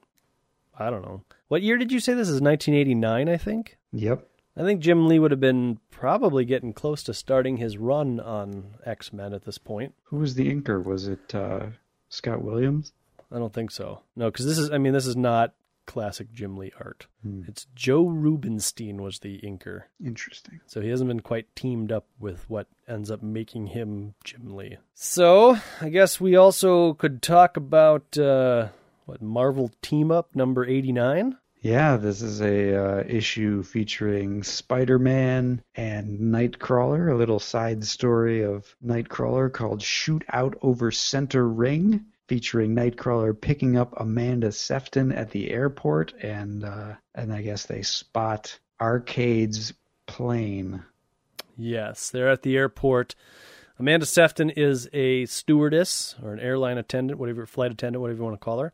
I 0.77 0.89
don't 0.89 1.01
know. 1.01 1.23
What 1.49 1.61
year 1.61 1.77
did 1.77 1.91
you 1.91 1.99
say 1.99 2.13
this 2.13 2.29
is? 2.29 2.41
1989, 2.41 3.29
I 3.29 3.37
think. 3.37 3.77
Yep. 3.91 4.28
I 4.59 4.63
think 4.63 4.81
Jim 4.81 5.07
Lee 5.07 5.19
would 5.19 5.31
have 5.31 5.39
been 5.39 5.79
probably 5.89 6.43
getting 6.43 6.73
close 6.73 7.01
to 7.03 7.13
starting 7.13 7.57
his 7.57 7.77
run 7.77 8.19
on 8.19 8.75
X 8.85 9.13
Men 9.13 9.33
at 9.33 9.45
this 9.45 9.57
point. 9.57 9.95
Who 10.05 10.17
was 10.17 10.35
the 10.35 10.53
inker? 10.53 10.83
Was 10.83 11.07
it 11.07 11.33
uh, 11.33 11.67
Scott 12.09 12.43
Williams? 12.43 12.91
I 13.31 13.37
don't 13.37 13.53
think 13.53 13.71
so. 13.71 14.01
No, 14.17 14.29
because 14.29 14.45
this 14.45 14.57
is. 14.57 14.69
I 14.69 14.77
mean, 14.77 14.91
this 14.91 15.05
is 15.05 15.15
not 15.15 15.53
classic 15.85 16.33
Jim 16.33 16.57
Lee 16.57 16.73
art. 16.79 17.07
Hmm. 17.23 17.43
It's 17.47 17.67
Joe 17.73 18.05
Rubinstein 18.05 19.01
was 19.01 19.19
the 19.19 19.39
inker. 19.39 19.83
Interesting. 20.03 20.59
So 20.67 20.81
he 20.81 20.89
hasn't 20.89 21.07
been 21.07 21.21
quite 21.21 21.55
teamed 21.55 21.91
up 21.91 22.05
with 22.19 22.47
what 22.49 22.67
ends 22.87 23.09
up 23.09 23.23
making 23.23 23.67
him 23.67 24.13
Jim 24.23 24.55
Lee. 24.55 24.77
So 24.93 25.57
I 25.79 25.87
guess 25.87 26.19
we 26.19 26.35
also 26.35 26.95
could 26.95 27.21
talk 27.21 27.55
about 27.55 28.17
uh, 28.17 28.67
what 29.05 29.21
Marvel 29.21 29.71
Team 29.81 30.11
Up 30.11 30.35
number 30.35 30.65
eighty 30.65 30.91
nine. 30.91 31.37
Yeah, 31.61 31.97
this 31.97 32.21
is 32.21 32.41
a 32.41 32.75
uh, 32.75 33.03
issue 33.05 33.63
featuring 33.63 34.43
Spider-Man 34.43 35.61
and 35.75 36.19
Nightcrawler, 36.19 37.11
a 37.11 37.17
little 37.17 37.39
side 37.39 37.83
story 37.83 38.43
of 38.43 38.73
Nightcrawler 38.85 39.51
called 39.51 39.81
"Shoot 39.81 40.23
Out 40.29 40.57
Over 40.61 40.91
Center 40.91 41.47
Ring." 41.47 42.05
featuring 42.29 42.75
Nightcrawler 42.75 43.33
picking 43.39 43.75
up 43.75 43.91
Amanda 43.97 44.51
Sefton 44.51 45.11
at 45.11 45.31
the 45.31 45.49
airport, 45.49 46.13
and 46.21 46.63
uh, 46.63 46.93
and 47.15 47.33
I 47.33 47.41
guess 47.41 47.65
they 47.65 47.81
spot 47.81 48.59
Arcade's 48.79 49.73
plane. 50.05 50.83
Yes, 51.57 52.11
they're 52.11 52.29
at 52.29 52.43
the 52.43 52.55
airport. 52.55 53.15
Amanda 53.79 54.05
Sefton 54.05 54.51
is 54.51 54.87
a 54.93 55.25
stewardess 55.25 56.15
or 56.23 56.31
an 56.31 56.39
airline 56.39 56.77
attendant, 56.77 57.19
whatever 57.19 57.45
flight 57.45 57.71
attendant, 57.71 58.01
whatever 58.01 58.19
you 58.19 58.23
want 58.23 58.39
to 58.39 58.45
call 58.45 58.59
her. 58.59 58.71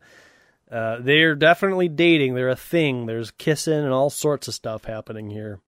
Uh, 0.70 0.98
they're 1.00 1.34
definitely 1.34 1.88
dating. 1.88 2.34
They're 2.34 2.48
a 2.48 2.56
thing. 2.56 3.06
There's 3.06 3.30
kissing 3.30 3.84
and 3.84 3.92
all 3.92 4.10
sorts 4.10 4.48
of 4.48 4.54
stuff 4.54 4.84
happening 4.84 5.30
here. 5.30 5.60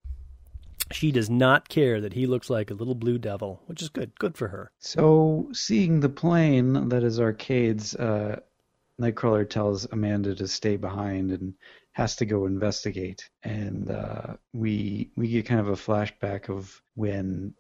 She 0.91 1.13
does 1.13 1.29
not 1.29 1.69
care 1.69 2.01
that 2.01 2.15
he 2.15 2.27
looks 2.27 2.49
like 2.49 2.71
a 2.71 2.75
little 2.75 2.95
blue 2.95 3.19
devil, 3.19 3.63
which 3.67 3.83
is 3.83 3.91
good. 3.91 4.19
Good 4.19 4.37
for 4.37 4.49
her. 4.49 4.71
So, 4.79 5.51
seeing 5.53 6.01
the 6.01 6.09
plane 6.09 6.89
that 6.89 7.03
is 7.03 7.21
Arcade's, 7.21 7.95
uh, 7.95 8.41
Nightcrawler 9.01 9.49
tells 9.49 9.87
Amanda 9.93 10.35
to 10.35 10.49
stay 10.49 10.77
behind 10.77 11.31
and 11.31 11.55
has 11.93 12.17
to 12.17 12.27
go 12.27 12.47
investigate, 12.47 13.29
and 13.43 13.91
uh, 13.91 14.35
we 14.53 15.11
we 15.17 15.29
get 15.29 15.47
kind 15.47 15.61
of 15.61 15.69
a 15.69 15.73
flashback 15.73 16.49
of 16.49 16.81
when 16.95 17.55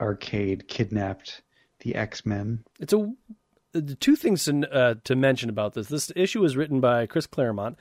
Arcade 0.00 0.68
kidnapped 0.68 1.42
the 1.80 1.94
X 1.96 2.24
Men. 2.24 2.64
It's 2.78 2.92
a 2.92 3.12
the 3.72 3.94
two 3.94 4.16
things 4.16 4.44
to, 4.44 4.72
uh, 4.72 4.94
to 5.04 5.16
mention 5.16 5.48
about 5.48 5.74
this. 5.74 5.88
This 5.88 6.12
issue 6.16 6.40
was 6.40 6.56
written 6.56 6.80
by 6.80 7.06
Chris 7.06 7.26
Claremont, 7.26 7.78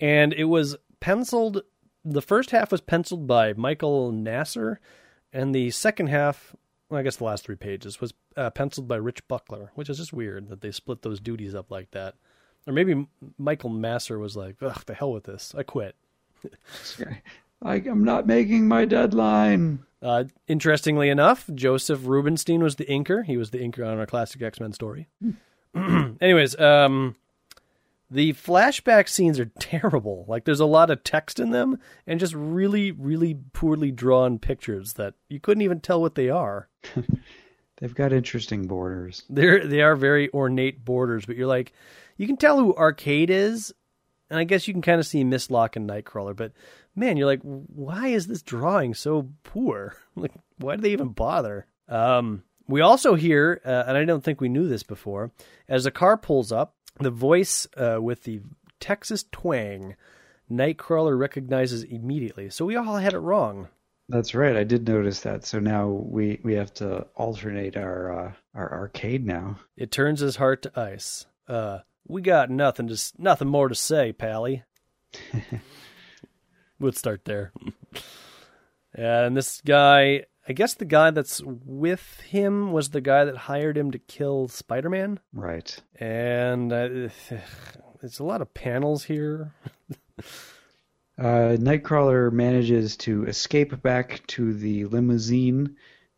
and 0.00 0.32
it 0.32 0.44
was 0.44 0.76
penciled. 1.00 1.62
The 2.04 2.22
first 2.22 2.50
half 2.50 2.72
was 2.72 2.80
penciled 2.80 3.26
by 3.26 3.52
Michael 3.52 4.12
Nasser, 4.12 4.80
and 5.32 5.54
the 5.54 5.70
second 5.70 6.08
half, 6.08 6.54
well, 6.88 7.00
I 7.00 7.02
guess 7.02 7.16
the 7.16 7.24
last 7.24 7.44
three 7.44 7.56
pages, 7.56 8.00
was 8.00 8.14
uh, 8.36 8.50
penciled 8.50 8.88
by 8.88 8.96
Rich 8.96 9.26
Buckler, 9.28 9.72
which 9.74 9.90
is 9.90 9.98
just 9.98 10.12
weird 10.12 10.48
that 10.48 10.60
they 10.60 10.70
split 10.70 11.02
those 11.02 11.20
duties 11.20 11.54
up 11.54 11.70
like 11.70 11.90
that. 11.90 12.14
Or 12.66 12.72
maybe 12.72 13.06
Michael 13.38 13.70
Nasser 13.70 14.18
was 14.18 14.36
like, 14.36 14.56
"Ugh, 14.62 14.82
the 14.86 14.94
hell 14.94 15.12
with 15.12 15.24
this, 15.24 15.54
I 15.56 15.62
quit." 15.62 15.96
I'm 17.62 18.04
not 18.04 18.26
making 18.26 18.68
my 18.68 18.84
deadline. 18.84 19.80
Uh, 20.00 20.24
interestingly 20.46 21.08
enough, 21.08 21.50
Joseph 21.54 22.06
Rubinstein 22.06 22.62
was 22.62 22.76
the 22.76 22.84
inker. 22.86 23.24
He 23.24 23.36
was 23.36 23.50
the 23.50 23.58
inker 23.58 23.86
on 23.86 23.98
our 23.98 24.06
classic 24.06 24.42
X 24.42 24.60
Men 24.60 24.72
story. 24.72 25.08
Anyways, 25.74 26.58
um, 26.60 27.16
the 28.10 28.32
flashback 28.34 29.08
scenes 29.08 29.38
are 29.38 29.50
terrible. 29.60 30.24
Like, 30.28 30.44
there's 30.44 30.60
a 30.60 30.66
lot 30.66 30.90
of 30.90 31.04
text 31.04 31.40
in 31.40 31.50
them 31.50 31.78
and 32.06 32.20
just 32.20 32.34
really, 32.34 32.92
really 32.92 33.36
poorly 33.52 33.90
drawn 33.90 34.38
pictures 34.38 34.94
that 34.94 35.14
you 35.28 35.40
couldn't 35.40 35.62
even 35.62 35.80
tell 35.80 36.00
what 36.00 36.14
they 36.14 36.30
are. 36.30 36.68
They've 37.80 37.94
got 37.94 38.12
interesting 38.12 38.66
borders. 38.66 39.22
They're 39.30 39.64
they 39.64 39.82
are 39.82 39.94
very 39.94 40.32
ornate 40.32 40.84
borders, 40.84 41.26
but 41.26 41.36
you're 41.36 41.46
like, 41.46 41.72
you 42.16 42.26
can 42.26 42.36
tell 42.36 42.58
who 42.58 42.74
Arcade 42.74 43.30
is, 43.30 43.72
and 44.30 44.38
I 44.38 44.44
guess 44.44 44.66
you 44.68 44.74
can 44.74 44.82
kind 44.82 45.00
of 45.00 45.06
see 45.06 45.24
Miss 45.24 45.50
Locke 45.50 45.76
and 45.76 45.88
Nightcrawler. 45.88 46.36
But 46.36 46.52
man, 46.94 47.16
you're 47.16 47.26
like, 47.26 47.40
why 47.42 48.08
is 48.08 48.26
this 48.26 48.42
drawing 48.42 48.94
so 48.94 49.30
poor? 49.44 49.96
Like, 50.16 50.32
why 50.56 50.74
do 50.74 50.82
they 50.82 50.90
even 50.90 51.10
bother? 51.10 51.66
Um, 51.88 52.42
we 52.66 52.80
also 52.80 53.14
hear, 53.14 53.60
uh, 53.64 53.84
and 53.86 53.96
I 53.96 54.04
don't 54.04 54.24
think 54.24 54.40
we 54.40 54.48
knew 54.48 54.66
this 54.66 54.82
before, 54.82 55.30
as 55.68 55.86
a 55.86 55.92
car 55.92 56.16
pulls 56.16 56.50
up, 56.50 56.74
the 56.98 57.12
voice 57.12 57.68
uh, 57.76 57.98
with 58.02 58.24
the 58.24 58.40
Texas 58.80 59.24
twang, 59.30 59.94
Nightcrawler 60.50 61.16
recognizes 61.16 61.84
immediately. 61.84 62.50
So 62.50 62.64
we 62.64 62.74
all 62.74 62.96
had 62.96 63.12
it 63.12 63.18
wrong. 63.18 63.68
That's 64.08 64.34
right. 64.34 64.56
I 64.56 64.64
did 64.64 64.88
notice 64.88 65.20
that. 65.20 65.44
So 65.44 65.60
now 65.60 65.88
we 65.88 66.40
we 66.42 66.54
have 66.54 66.72
to 66.74 67.06
alternate 67.14 67.76
our 67.76 68.26
uh, 68.26 68.32
our 68.54 68.72
arcade 68.72 69.26
now. 69.26 69.58
It 69.76 69.90
turns 69.90 70.20
his 70.20 70.36
heart 70.36 70.62
to 70.62 70.80
ice. 70.80 71.26
Uh, 71.46 71.80
we 72.08 72.22
got 72.22 72.50
nothing 72.50 72.88
to 72.88 73.12
nothing 73.18 73.48
more 73.48 73.68
to 73.68 73.74
say, 73.74 74.12
Pally. 74.12 74.64
we'll 76.80 76.92
start 76.92 77.24
there. 77.24 77.52
and 78.94 79.36
this 79.36 79.60
guy, 79.60 80.24
I 80.48 80.52
guess 80.52 80.74
the 80.74 80.84
guy 80.84 81.10
that's 81.10 81.42
with 81.44 82.20
him 82.22 82.72
was 82.72 82.90
the 82.90 83.00
guy 83.00 83.24
that 83.24 83.36
hired 83.36 83.76
him 83.76 83.90
to 83.92 83.98
kill 83.98 84.48
Spider-Man. 84.48 85.20
Right. 85.32 85.80
And 86.00 86.72
uh, 86.72 87.08
it's 88.02 88.18
a 88.18 88.24
lot 88.24 88.42
of 88.42 88.54
panels 88.54 89.04
here. 89.04 89.52
Uh, 91.18 91.56
Nightcrawler 91.58 92.30
manages 92.30 92.96
to 92.96 93.24
escape 93.26 93.82
back 93.82 94.24
to 94.28 94.54
the 94.54 94.84
limousine, 94.84 95.74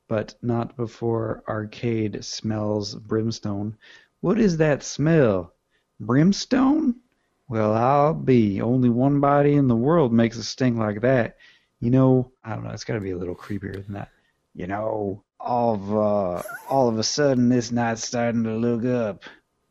but 0.09 0.35
not 0.43 0.77
before 0.77 1.43
Arcade 1.49 2.23
smells 2.23 2.95
brimstone. 2.97 3.79
What 4.21 4.39
is 4.39 4.59
that 4.59 4.83
smell? 4.83 5.55
Brimstone? 6.01 6.97
Well, 7.49 7.75
I'll 7.75 8.15
be. 8.15 8.61
Only 8.61 8.89
one 8.89 9.21
body 9.21 9.55
in 9.55 9.69
the 9.69 9.77
world 9.77 10.13
makes 10.13 10.37
a 10.37 10.43
stink 10.43 10.79
like 10.79 11.03
that. 11.03 11.37
You 11.81 11.91
know, 11.91 12.33
I 12.45 12.55
don't 12.55 12.65
know. 12.65 12.71
It's 12.71 12.85
got 12.85 12.95
to 12.95 13.01
be 13.01 13.11
a 13.11 13.17
little 13.17 13.35
creepier 13.35 13.85
than 13.85 13.95
that. 13.95 14.11
You 14.55 14.67
know, 14.67 15.23
all 15.39 15.75
of 15.75 15.97
uh, 15.97 16.43
all 16.69 16.89
of 16.89 16.99
a 16.99 17.03
sudden, 17.03 17.49
this 17.49 17.71
night's 17.71 18.07
starting 18.07 18.45
to 18.45 18.53
look 18.53 18.85
up. 18.85 19.25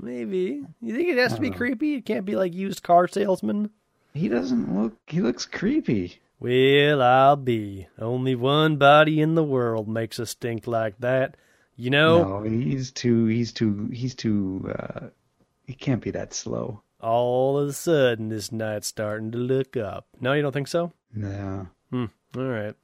Maybe. 0.00 0.64
You 0.80 0.94
think 0.94 1.08
it 1.08 1.18
has 1.18 1.34
to 1.34 1.40
be 1.40 1.50
know. 1.50 1.56
creepy? 1.56 1.94
It 1.94 2.04
can't 2.04 2.26
be 2.26 2.36
like 2.36 2.52
used 2.52 2.82
car 2.82 3.08
salesman. 3.08 3.70
He 4.12 4.28
doesn't 4.28 4.74
look. 4.80 4.96
He 5.06 5.20
looks 5.20 5.46
creepy. 5.46 6.20
Well, 6.38 7.00
I'll 7.00 7.36
be. 7.36 7.88
Only 7.98 8.34
one 8.34 8.76
body 8.76 9.20
in 9.20 9.34
the 9.34 9.44
world 9.44 9.88
makes 9.88 10.18
a 10.18 10.26
stink 10.26 10.66
like 10.66 10.98
that. 10.98 11.36
You 11.76 11.90
know, 11.90 12.40
No, 12.40 12.42
he's 12.42 12.90
too. 12.92 13.26
He's 13.26 13.52
too. 13.52 13.88
He's 13.92 14.14
too. 14.14 14.72
Uh, 14.78 15.06
he 15.66 15.74
can't 15.74 16.02
be 16.02 16.10
that 16.12 16.32
slow. 16.34 16.82
all 17.00 17.58
of 17.58 17.68
a 17.68 17.72
sudden 17.72 18.28
this 18.28 18.52
night's 18.52 18.86
starting 18.86 19.30
to 19.32 19.38
look 19.38 19.76
up. 19.76 20.06
No, 20.20 20.32
you 20.34 20.42
don't 20.42 20.52
think 20.52 20.68
so? 20.68 20.92
No. 21.14 21.68
Hmm. 21.90 22.06
All 22.36 22.42
right. 22.44 22.74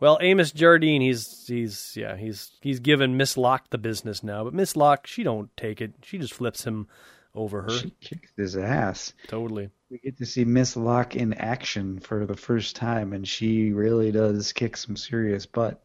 well, 0.00 0.18
Amos 0.20 0.50
Jardine, 0.52 1.02
he's 1.02 1.46
he's 1.46 1.94
yeah, 1.96 2.16
he's 2.16 2.50
he's 2.62 2.80
given 2.80 3.16
Miss 3.16 3.36
Locke 3.36 3.68
the 3.70 3.78
business 3.78 4.22
now, 4.22 4.44
but 4.44 4.54
Miss 4.54 4.76
Locke, 4.76 5.06
she 5.06 5.22
don't 5.22 5.54
take 5.56 5.80
it. 5.80 5.92
She 6.02 6.18
just 6.18 6.32
flips 6.34 6.64
him 6.64 6.88
over 7.34 7.62
her. 7.62 7.70
She 7.70 7.90
kicks 8.00 8.30
his 8.36 8.56
ass. 8.56 9.12
Totally. 9.28 9.68
We 9.90 9.98
get 9.98 10.16
to 10.18 10.26
see 10.26 10.44
Miss 10.44 10.76
Locke 10.76 11.14
in 11.16 11.34
action 11.34 12.00
for 12.00 12.24
the 12.26 12.36
first 12.36 12.76
time, 12.76 13.12
and 13.12 13.28
she 13.28 13.72
really 13.72 14.10
does 14.10 14.52
kick 14.52 14.76
some 14.76 14.96
serious 14.96 15.44
butt. 15.46 15.82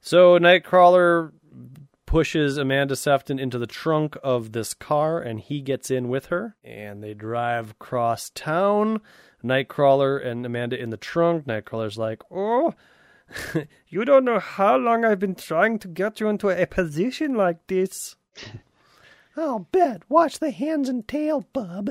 So 0.00 0.38
Nightcrawler 0.38 1.32
pushes 2.06 2.56
Amanda 2.56 2.96
Sefton 2.96 3.38
into 3.38 3.58
the 3.58 3.66
trunk 3.66 4.16
of 4.22 4.52
this 4.52 4.74
car, 4.74 5.20
and 5.20 5.38
he 5.38 5.60
gets 5.60 5.90
in 5.90 6.08
with 6.08 6.26
her, 6.26 6.56
and 6.64 7.02
they 7.02 7.14
drive 7.14 7.72
across 7.72 8.30
town. 8.30 9.00
Nightcrawler 9.44 10.24
and 10.24 10.44
Amanda 10.44 10.80
in 10.80 10.90
the 10.90 10.96
trunk. 10.96 11.46
Nightcrawler's 11.46 11.98
like, 11.98 12.22
Oh, 12.30 12.74
you 13.88 14.04
don't 14.04 14.24
know 14.24 14.38
how 14.38 14.76
long 14.76 15.04
I've 15.04 15.20
been 15.20 15.34
trying 15.34 15.78
to 15.80 15.88
get 15.88 16.20
you 16.20 16.28
into 16.28 16.48
a 16.48 16.66
position 16.66 17.34
like 17.34 17.66
this. 17.66 18.16
I'll 19.36 19.68
bet. 19.70 20.02
Watch 20.08 20.38
the 20.38 20.50
hands 20.50 20.88
and 20.88 21.06
tail, 21.06 21.46
bub. 21.52 21.90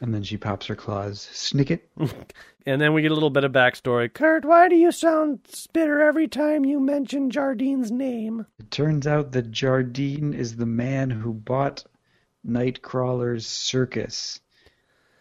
And 0.00 0.12
then 0.12 0.22
she 0.22 0.36
pops 0.36 0.66
her 0.66 0.76
claws. 0.76 1.20
Snick 1.32 1.70
it. 1.70 1.88
and 2.66 2.80
then 2.80 2.92
we 2.92 3.02
get 3.02 3.12
a 3.12 3.14
little 3.14 3.30
bit 3.30 3.44
of 3.44 3.52
backstory. 3.52 4.12
Kurt, 4.12 4.44
why 4.44 4.68
do 4.68 4.76
you 4.76 4.92
sound 4.92 5.40
bitter 5.72 6.02
every 6.02 6.28
time 6.28 6.64
you 6.64 6.80
mention 6.80 7.30
Jardine's 7.30 7.90
name? 7.90 8.46
It 8.58 8.70
turns 8.70 9.06
out 9.06 9.32
that 9.32 9.50
Jardine 9.50 10.34
is 10.34 10.56
the 10.56 10.66
man 10.66 11.08
who 11.08 11.32
bought 11.32 11.84
Nightcrawler's 12.46 13.46
circus. 13.46 14.40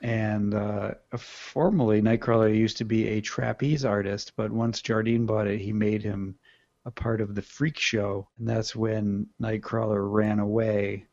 And 0.01 0.53
uh, 0.53 0.95
formerly, 1.17 2.01
Nightcrawler 2.01 2.55
used 2.55 2.77
to 2.77 2.85
be 2.85 3.07
a 3.07 3.21
trapeze 3.21 3.85
artist, 3.85 4.33
but 4.35 4.51
once 4.51 4.81
Jardine 4.81 5.25
bought 5.25 5.47
it, 5.47 5.61
he 5.61 5.73
made 5.73 6.03
him 6.03 6.35
a 6.85 6.91
part 6.91 7.21
of 7.21 7.33
the 7.33 7.41
freak 7.41 7.79
show. 7.79 8.27
And 8.37 8.47
that's 8.47 8.75
when 8.75 9.27
Nightcrawler 9.41 10.11
ran 10.11 10.39
away 10.39 11.07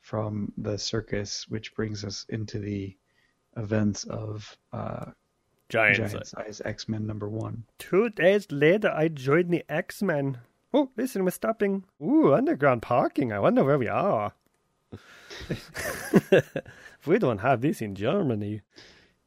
from 0.00 0.52
the 0.56 0.78
circus, 0.78 1.46
which 1.48 1.74
brings 1.74 2.04
us 2.04 2.24
into 2.30 2.58
the 2.58 2.96
events 3.58 4.04
of 4.04 4.56
uh, 4.72 5.06
Giant, 5.68 5.96
Giant 5.96 6.26
Size 6.26 6.62
X 6.64 6.88
Men 6.88 7.06
number 7.06 7.28
one. 7.28 7.64
Two 7.78 8.08
days 8.08 8.50
later, 8.50 8.90
I 8.90 9.08
joined 9.08 9.50
the 9.50 9.64
X 9.68 10.02
Men. 10.02 10.38
Oh, 10.72 10.90
listen, 10.96 11.24
we're 11.24 11.30
stopping. 11.30 11.84
Ooh, 12.02 12.34
underground 12.34 12.82
parking. 12.82 13.32
I 13.32 13.38
wonder 13.38 13.64
where 13.64 13.78
we 13.78 13.88
are. 13.88 14.32
we 17.06 17.18
don't 17.18 17.38
have 17.38 17.60
this 17.60 17.82
in 17.82 17.94
Germany. 17.94 18.62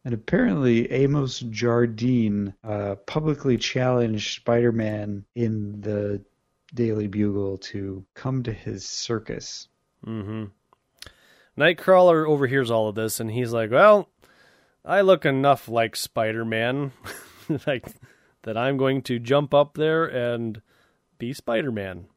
And 0.04 0.16
apparently, 0.16 0.92
Amos 0.92 1.40
Jardine 1.40 2.56
uh, 2.64 2.96
publicly 3.06 3.58
challenged 3.58 4.36
Spider 4.36 4.72
Man 4.72 5.26
in 5.36 5.82
the 5.82 6.22
Daily 6.74 7.08
Bugle 7.08 7.60
to 7.60 8.04
come 8.16 8.42
to 8.44 8.52
his 8.52 8.88
circus. 8.88 9.68
Mm-hmm. 10.06 10.46
Nightcrawler 11.58 12.28
overhears 12.28 12.72
all 12.72 12.88
of 12.88 12.96
this, 12.96 13.20
and 13.20 13.30
he's 13.30 13.52
like, 13.52 13.70
"Well, 13.70 14.10
I 14.84 15.02
look 15.02 15.26
enough 15.26 15.68
like 15.68 15.96
Spider-Man, 15.96 16.92
like 17.68 17.86
that 18.44 18.58
I'm 18.58 18.78
going 18.78 19.02
to 19.04 19.20
jump 19.20 19.54
up 19.54 19.76
there 19.76 20.06
and 20.06 20.62
be 21.18 21.34
Spider-Man." 21.34 22.08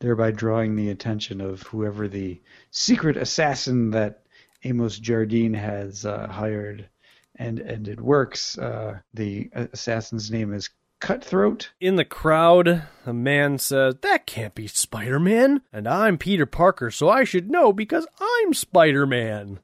thereby 0.00 0.30
drawing 0.30 0.76
the 0.76 0.90
attention 0.90 1.40
of 1.40 1.62
whoever 1.62 2.08
the 2.08 2.40
secret 2.70 3.16
assassin 3.16 3.90
that 3.90 4.22
Amos 4.64 4.98
Jardine 4.98 5.54
has 5.54 6.04
uh, 6.04 6.28
hired. 6.28 6.88
And, 7.36 7.60
and 7.60 7.86
it 7.86 8.00
works. 8.00 8.58
Uh, 8.58 8.98
the 9.14 9.50
assassin's 9.54 10.30
name 10.30 10.52
is 10.52 10.70
Cutthroat. 11.00 11.70
In 11.80 11.94
the 11.94 12.04
crowd, 12.04 12.82
a 13.06 13.12
man 13.12 13.58
says, 13.58 13.94
That 14.02 14.26
can't 14.26 14.54
be 14.54 14.66
Spider 14.66 15.20
Man. 15.20 15.62
And 15.72 15.86
I'm 15.86 16.18
Peter 16.18 16.46
Parker, 16.46 16.90
so 16.90 17.08
I 17.08 17.22
should 17.22 17.48
know 17.48 17.72
because 17.72 18.06
I'm 18.20 18.54
Spider 18.54 19.06
Man. 19.06 19.60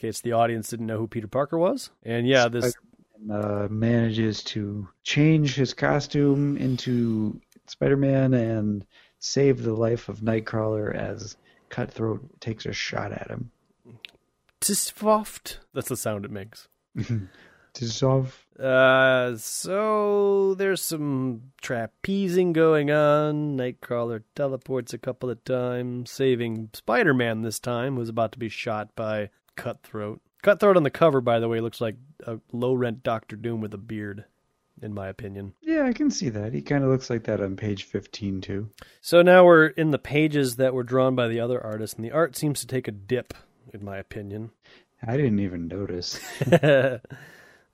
Case 0.00 0.20
the 0.20 0.32
audience 0.32 0.68
didn't 0.68 0.86
know 0.86 0.98
who 0.98 1.06
Peter 1.06 1.28
Parker 1.28 1.58
was. 1.58 1.90
And 2.02 2.26
yeah, 2.26 2.48
this. 2.48 2.74
Uh, 3.30 3.68
manages 3.70 4.42
to 4.42 4.88
change 5.02 5.54
his 5.54 5.74
costume 5.74 6.56
into 6.56 7.38
Spider 7.66 7.98
Man 7.98 8.32
and 8.32 8.86
save 9.18 9.62
the 9.62 9.74
life 9.74 10.08
of 10.08 10.20
Nightcrawler 10.20 10.94
as 10.94 11.36
Cutthroat 11.68 12.40
takes 12.40 12.64
a 12.64 12.72
shot 12.72 13.12
at 13.12 13.28
him. 13.28 13.50
Tisfoft. 14.62 15.58
That's 15.74 15.88
the 15.88 15.98
sound 15.98 16.24
it 16.24 16.30
makes. 16.30 16.68
Dissolve. 17.74 18.46
Uh, 18.58 19.36
so 19.36 20.54
there's 20.54 20.82
some 20.82 21.52
trapezing 21.62 22.52
going 22.52 22.90
on. 22.90 23.56
Nightcrawler 23.56 24.22
teleports 24.34 24.92
a 24.92 24.98
couple 24.98 25.30
of 25.30 25.44
times, 25.44 26.10
saving 26.10 26.70
Spider-Man 26.74 27.42
this 27.42 27.60
time, 27.60 27.96
who's 27.96 28.08
about 28.08 28.32
to 28.32 28.38
be 28.38 28.48
shot 28.48 28.94
by 28.96 29.30
Cutthroat. 29.56 30.20
Cutthroat 30.42 30.76
on 30.76 30.82
the 30.82 30.90
cover, 30.90 31.20
by 31.20 31.38
the 31.38 31.48
way, 31.48 31.60
looks 31.60 31.80
like 31.80 31.96
a 32.26 32.38
low-rent 32.52 33.02
Doctor 33.02 33.36
Doom 33.36 33.60
with 33.60 33.74
a 33.74 33.78
beard, 33.78 34.24
in 34.80 34.94
my 34.94 35.08
opinion. 35.08 35.54
Yeah, 35.60 35.84
I 35.84 35.92
can 35.92 36.10
see 36.10 36.30
that. 36.30 36.54
He 36.54 36.62
kind 36.62 36.82
of 36.82 36.90
looks 36.90 37.10
like 37.10 37.24
that 37.24 37.40
on 37.40 37.56
page 37.56 37.84
15 37.84 38.40
too. 38.40 38.70
So 39.00 39.22
now 39.22 39.44
we're 39.44 39.66
in 39.66 39.90
the 39.90 39.98
pages 39.98 40.56
that 40.56 40.74
were 40.74 40.82
drawn 40.82 41.14
by 41.14 41.28
the 41.28 41.40
other 41.40 41.62
artist, 41.62 41.96
and 41.96 42.04
the 42.04 42.12
art 42.12 42.36
seems 42.36 42.60
to 42.60 42.66
take 42.66 42.88
a 42.88 42.92
dip, 42.92 43.34
in 43.72 43.84
my 43.84 43.98
opinion. 43.98 44.50
I 45.06 45.16
didn't 45.16 45.40
even 45.40 45.68
notice. 45.68 46.20
uh, 46.52 46.98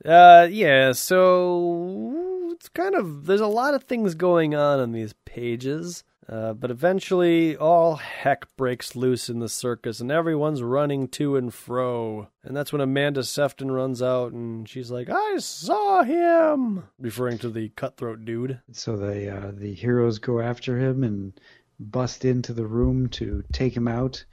yeah, 0.04 0.92
so 0.92 2.52
it's 2.52 2.68
kind 2.68 2.94
of 2.94 3.26
there's 3.26 3.40
a 3.40 3.46
lot 3.46 3.74
of 3.74 3.84
things 3.84 4.14
going 4.14 4.54
on 4.54 4.80
on 4.80 4.92
these 4.92 5.12
pages. 5.24 6.04
Uh, 6.28 6.52
but 6.52 6.72
eventually, 6.72 7.56
all 7.56 7.94
heck 7.96 8.56
breaks 8.56 8.96
loose 8.96 9.28
in 9.28 9.38
the 9.38 9.48
circus, 9.48 10.00
and 10.00 10.10
everyone's 10.10 10.60
running 10.60 11.06
to 11.06 11.36
and 11.36 11.54
fro. 11.54 12.28
And 12.42 12.56
that's 12.56 12.72
when 12.72 12.80
Amanda 12.80 13.22
Sefton 13.22 13.70
runs 13.70 14.02
out, 14.02 14.32
and 14.32 14.68
she's 14.68 14.90
like, 14.90 15.08
"I 15.08 15.36
saw 15.38 16.02
him," 16.02 16.82
referring 16.98 17.38
to 17.38 17.48
the 17.48 17.68
cutthroat 17.70 18.24
dude. 18.24 18.60
So 18.72 18.96
the 18.96 19.36
uh, 19.36 19.52
the 19.54 19.72
heroes 19.72 20.18
go 20.18 20.40
after 20.40 20.78
him 20.78 21.04
and 21.04 21.38
bust 21.78 22.24
into 22.24 22.52
the 22.52 22.66
room 22.66 23.08
to 23.10 23.44
take 23.52 23.76
him 23.76 23.86
out. 23.86 24.24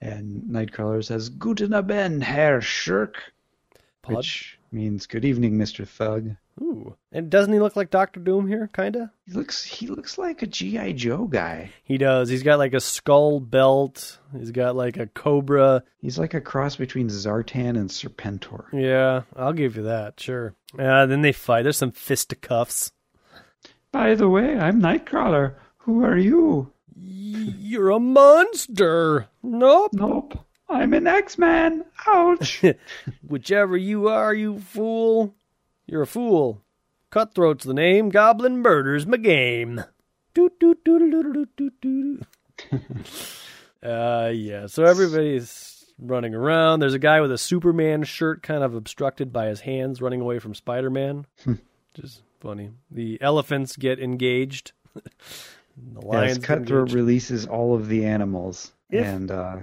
And 0.00 0.44
Nightcrawler 0.44 1.04
says, 1.04 1.28
"Guten 1.28 1.74
Abend, 1.74 2.22
Herr 2.22 2.60
Schurk," 2.60 3.16
Pod? 4.00 4.16
which 4.16 4.58
means 4.72 5.06
"Good 5.06 5.26
evening, 5.26 5.58
Mister 5.58 5.84
Thug." 5.84 6.36
Ooh, 6.60 6.96
and 7.10 7.30
doesn't 7.30 7.52
he 7.52 7.58
look 7.58 7.74
like 7.74 7.90
Doctor 7.90 8.20
Doom 8.20 8.46
here? 8.46 8.70
Kinda. 8.72 9.10
He 9.26 9.32
looks 9.32 9.64
he 9.64 9.86
looks 9.88 10.18
like 10.18 10.42
a 10.42 10.46
GI 10.46 10.92
Joe 10.92 11.26
guy. 11.26 11.70
He 11.82 11.98
does. 11.98 12.28
He's 12.28 12.44
got 12.44 12.58
like 12.58 12.74
a 12.74 12.80
skull 12.80 13.40
belt. 13.40 14.18
He's 14.36 14.52
got 14.52 14.76
like 14.76 14.96
a 14.96 15.06
cobra. 15.06 15.82
He's 15.98 16.18
like 16.18 16.34
a 16.34 16.40
cross 16.40 16.76
between 16.76 17.08
Zartan 17.08 17.76
and 17.76 17.90
Serpentor. 17.90 18.66
Yeah, 18.72 19.22
I'll 19.36 19.52
give 19.52 19.76
you 19.76 19.82
that. 19.84 20.20
Sure. 20.20 20.54
Uh, 20.78 21.06
then 21.06 21.22
they 21.22 21.32
fight. 21.32 21.62
There's 21.62 21.76
some 21.76 21.92
fisticuffs. 21.92 22.92
By 23.90 24.14
the 24.14 24.28
way, 24.28 24.56
I'm 24.56 24.80
Nightcrawler. 24.80 25.54
Who 25.78 26.04
are 26.04 26.16
you? 26.18 26.72
You're 26.96 27.90
a 27.90 28.00
monster. 28.00 29.28
Nope. 29.42 29.90
Nope. 29.92 30.38
I'm 30.68 30.94
an 30.94 31.06
X-Man. 31.06 31.84
Ouch. 32.06 32.64
Whichever 33.26 33.76
you 33.76 34.08
are, 34.08 34.32
you 34.32 34.58
fool. 34.60 35.34
You're 35.94 36.02
a 36.02 36.06
fool. 36.08 36.60
Cutthroat's 37.12 37.62
the 37.62 37.72
name. 37.72 38.08
Goblin 38.08 38.58
murders 38.58 39.06
my 39.06 39.16
game. 39.16 39.84
Doot, 40.34 40.58
doot, 40.58 40.84
doot, 40.84 41.08
doot, 41.08 41.32
doot, 41.32 41.56
doot, 41.56 41.80
doot. 41.80 42.22
uh, 43.88 44.32
yeah. 44.34 44.66
So 44.66 44.82
everybody's 44.82 45.84
running 46.00 46.34
around. 46.34 46.80
There's 46.80 46.94
a 46.94 46.98
guy 46.98 47.20
with 47.20 47.30
a 47.30 47.38
Superman 47.38 48.02
shirt, 48.02 48.42
kind 48.42 48.64
of 48.64 48.74
obstructed 48.74 49.32
by 49.32 49.46
his 49.46 49.60
hands, 49.60 50.02
running 50.02 50.20
away 50.20 50.40
from 50.40 50.52
Spider-Man. 50.56 51.26
Just 51.94 52.22
funny. 52.40 52.70
The 52.90 53.16
elephants 53.22 53.76
get 53.76 54.00
engaged. 54.00 54.72
the 54.94 56.00
lions 56.04 56.38
Yes, 56.38 56.44
Cutthroat 56.44 56.70
engaged. 56.88 56.94
releases 56.96 57.46
all 57.46 57.76
of 57.76 57.86
the 57.86 58.04
animals, 58.04 58.72
If- 58.90 59.06
and 59.06 59.30
uh, 59.30 59.58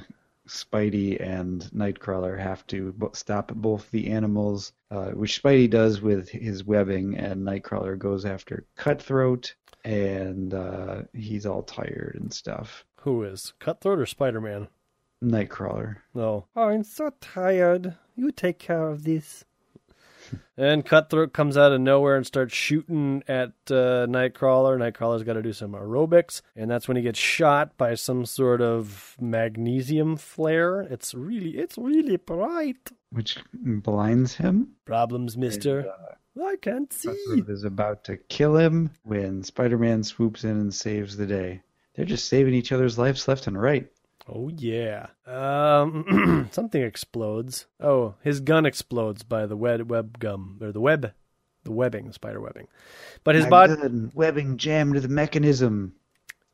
Spidey 0.52 1.18
and 1.22 1.62
Nightcrawler 1.74 2.38
have 2.38 2.68
to 2.68 2.92
bo- 2.94 3.12
stop 3.14 3.54
both 3.54 3.90
the 3.92 4.10
animals, 4.10 4.74
uh, 4.92 5.12
which 5.12 5.42
Spidey 5.42 5.70
does 5.70 6.02
with 6.02 6.30
his 6.30 6.66
webbing, 6.66 7.18
and 7.18 7.46
Nightcrawler 7.48 7.98
goes 7.98 8.26
after 8.26 8.66
Cutthroat, 8.76 9.56
and 9.86 10.54
uh, 10.54 11.04
he's 11.14 11.46
all 11.46 11.64
tired 11.64 12.18
and 12.20 12.34
stuff. 12.34 12.84
Who 13.02 13.24
is 13.24 13.54
Cutthroat 13.60 14.00
or 14.00 14.06
Spider-Man? 14.06 14.68
Nightcrawler. 15.24 15.98
No. 16.14 16.48
Oh, 16.56 16.64
I'm 16.64 16.84
so 16.84 17.12
tired. 17.22 17.96
You 18.16 18.32
take 18.32 18.60
care 18.60 18.88
of 18.90 19.04
this. 19.04 19.46
And 20.58 20.86
Cutthroat 20.86 21.34
comes 21.34 21.58
out 21.58 21.72
of 21.72 21.82
nowhere 21.82 22.16
and 22.16 22.26
starts 22.26 22.54
shooting 22.54 23.24
at 23.28 23.54
uh, 23.70 24.06
Nightcrawler. 24.08 24.78
Nightcrawler's 24.78 25.24
got 25.24 25.34
to 25.34 25.42
do 25.42 25.54
some 25.54 25.72
aerobics, 25.72 26.42
and 26.56 26.70
that's 26.70 26.88
when 26.88 26.98
he 26.98 27.04
gets 27.04 27.20
shot 27.20 27.78
by 27.78 27.96
some 27.96 28.26
sort 28.26 28.62
of 28.62 29.16
magnesium 29.20 30.18
flare. 30.18 30.82
It's 30.82 31.14
really, 31.14 31.58
it's 31.58 31.78
really 31.78 32.18
bright. 32.18 32.92
Which 33.12 33.38
blinds 33.54 34.36
him. 34.36 34.74
Problems, 34.86 35.36
Mister. 35.36 35.80
And, 35.80 35.90
uh, 35.90 36.46
I 36.48 36.56
can't 36.62 36.94
see. 36.94 37.10
Cutthroat 37.10 37.50
is 37.50 37.64
about 37.64 38.04
to 38.06 38.18
kill 38.18 38.56
him 38.56 38.92
when 39.04 39.44
Spider-Man 39.44 40.04
swoops 40.04 40.44
in 40.44 40.52
and 40.52 40.74
saves 40.74 41.18
the 41.18 41.26
day. 41.26 41.62
They're 41.96 42.06
just 42.06 42.30
saving 42.30 42.54
each 42.54 42.72
other's 42.72 42.98
lives 42.98 43.28
left 43.28 43.48
and 43.48 43.62
right. 43.62 43.92
Oh 44.28 44.50
yeah. 44.56 45.08
Um, 45.26 46.50
something 46.52 46.82
explodes. 46.82 47.66
Oh, 47.80 48.16
his 48.24 48.40
gun 48.40 48.66
explodes 48.66 49.24
by 49.24 49.46
the 49.46 49.58
web 49.58 49.90
web 49.90 50.20
gum 50.20 50.58
or 50.62 50.72
the 50.72 50.80
web, 50.82 51.14
the 51.64 51.72
webbing, 51.72 52.12
spider 52.12 52.40
webbing. 52.40 52.68
But 53.24 53.36
his 53.36 53.46
My 53.46 53.50
body, 53.50 53.76
gun, 53.76 54.12
webbing 54.14 54.58
jammed 54.58 54.96
the 54.98 55.08
mechanism. 55.08 55.94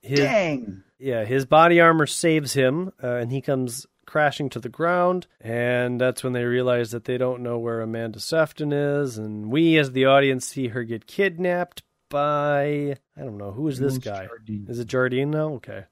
his 0.01 0.20
Dang! 0.20 0.84
yeah, 0.99 1.26
his 1.26 1.45
body 1.45 1.80
armor 1.80 2.05
saves 2.07 2.53
him, 2.53 2.91
uh, 3.03 3.15
and 3.15 3.32
he 3.32 3.41
comes 3.41 3.86
crashing 4.05 4.49
to 4.51 4.59
the 4.59 4.70
ground. 4.70 5.28
And 5.41 5.99
that's 5.99 6.24
when 6.24 6.34
they 6.34 6.45
realize 6.45 6.91
that 6.91 7.03
they 7.05 7.18
don't 7.18 7.43
know 7.43 7.57
where 7.59 7.82
Amanda 7.82 8.20
Sefton 8.20 8.72
is, 8.72 9.18
and 9.18 9.51
we, 9.51 9.78
as 9.78 9.91
the 9.91 10.05
audience, 10.05 10.45
see 10.45 10.70
her 10.70 10.84
get 10.84 11.05
kidnapped 11.07 11.84
by 12.09 12.95
I 13.18 13.22
don't 13.22 13.38
know 13.38 13.51
who 13.51 13.68
is 13.68 13.80
this 13.80 13.93
Amos 13.95 14.03
guy. 14.05 14.26
Jardine. 14.28 14.65
Is 14.70 14.80
it 14.80 14.88
Jardine 14.88 15.32
now? 15.32 15.49
Okay. 15.55 15.84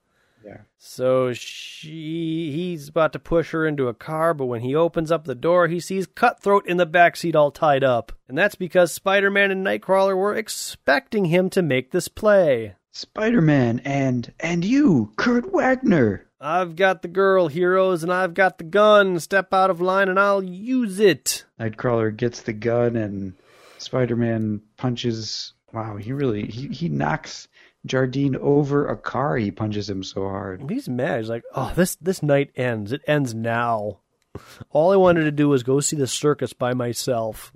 Yeah. 0.46 0.62
So 0.78 1.34
she 1.34 2.52
he's 2.52 2.88
about 2.88 3.14
to 3.14 3.20
push 3.20 3.50
her 3.50 3.66
into 3.66 3.88
a 3.88 3.96
car, 3.96 4.36
but 4.36 4.46
when 4.46 4.62
he 4.62 4.76
opens 4.76 5.12
up 5.12 5.26
the 5.26 5.34
door, 5.34 5.68
he 5.68 5.80
sees 5.80 6.06
Cutthroat 6.06 6.68
in 6.68 6.78
the 6.78 6.86
back 6.86 7.16
seat 7.16 7.36
all 7.36 7.50
tied 7.50 7.84
up. 7.84 8.12
And 8.30 8.38
that's 8.38 8.54
because 8.56 8.94
Spider-Man 8.94 9.50
and 9.50 9.66
Nightcrawler 9.66 10.16
were 10.16 10.36
expecting 10.36 11.26
him 11.26 11.50
to 11.50 11.64
make 11.64 11.92
this 11.92 12.08
play. 12.08 12.76
Spider-Man 12.92 13.82
and 13.84 14.32
and 14.40 14.64
you, 14.64 15.12
Kurt 15.16 15.52
Wagner. 15.52 16.28
I've 16.40 16.76
got 16.76 17.02
the 17.02 17.08
girl, 17.08 17.48
heroes, 17.48 18.04
and 18.04 18.14
I've 18.14 18.36
got 18.36 18.60
the 18.60 18.66
gun. 18.66 19.20
Step 19.20 19.52
out 19.52 19.72
of 19.72 19.82
line 19.82 20.10
and 20.10 20.20
I'll 20.20 20.44
use 20.44 21.00
it. 21.00 21.44
Nightcrawler 21.60 22.16
gets 22.16 22.42
the 22.42 22.54
gun 22.54 22.96
and 22.96 23.34
Spider-Man 23.80 24.62
punches. 24.78 25.54
Wow, 25.74 25.98
he 25.98 26.14
really 26.14 26.46
he, 26.46 26.68
he 26.68 26.88
knocks 26.88 27.48
Jardine 27.86 28.36
over 28.38 28.88
a 28.88 28.98
car. 28.98 29.38
He 29.38 29.52
punches 29.52 29.90
him 29.90 30.04
so 30.04 30.28
hard. 30.28 30.70
He's 30.70 30.90
mad. 30.90 31.20
He's 31.20 31.30
like, 31.30 31.44
"Oh, 31.54 31.72
this 31.76 31.96
this 31.96 32.24
night 32.24 32.52
ends. 32.56 32.92
It 32.92 33.02
ends 33.08 33.34
now. 33.34 34.00
All 34.72 34.92
I 34.92 34.96
wanted 34.98 35.24
to 35.24 35.32
do 35.32 35.50
was 35.50 35.64
go 35.64 35.80
see 35.80 35.96
the 35.96 36.08
circus 36.08 36.54
by 36.54 36.74
myself." 36.74 37.54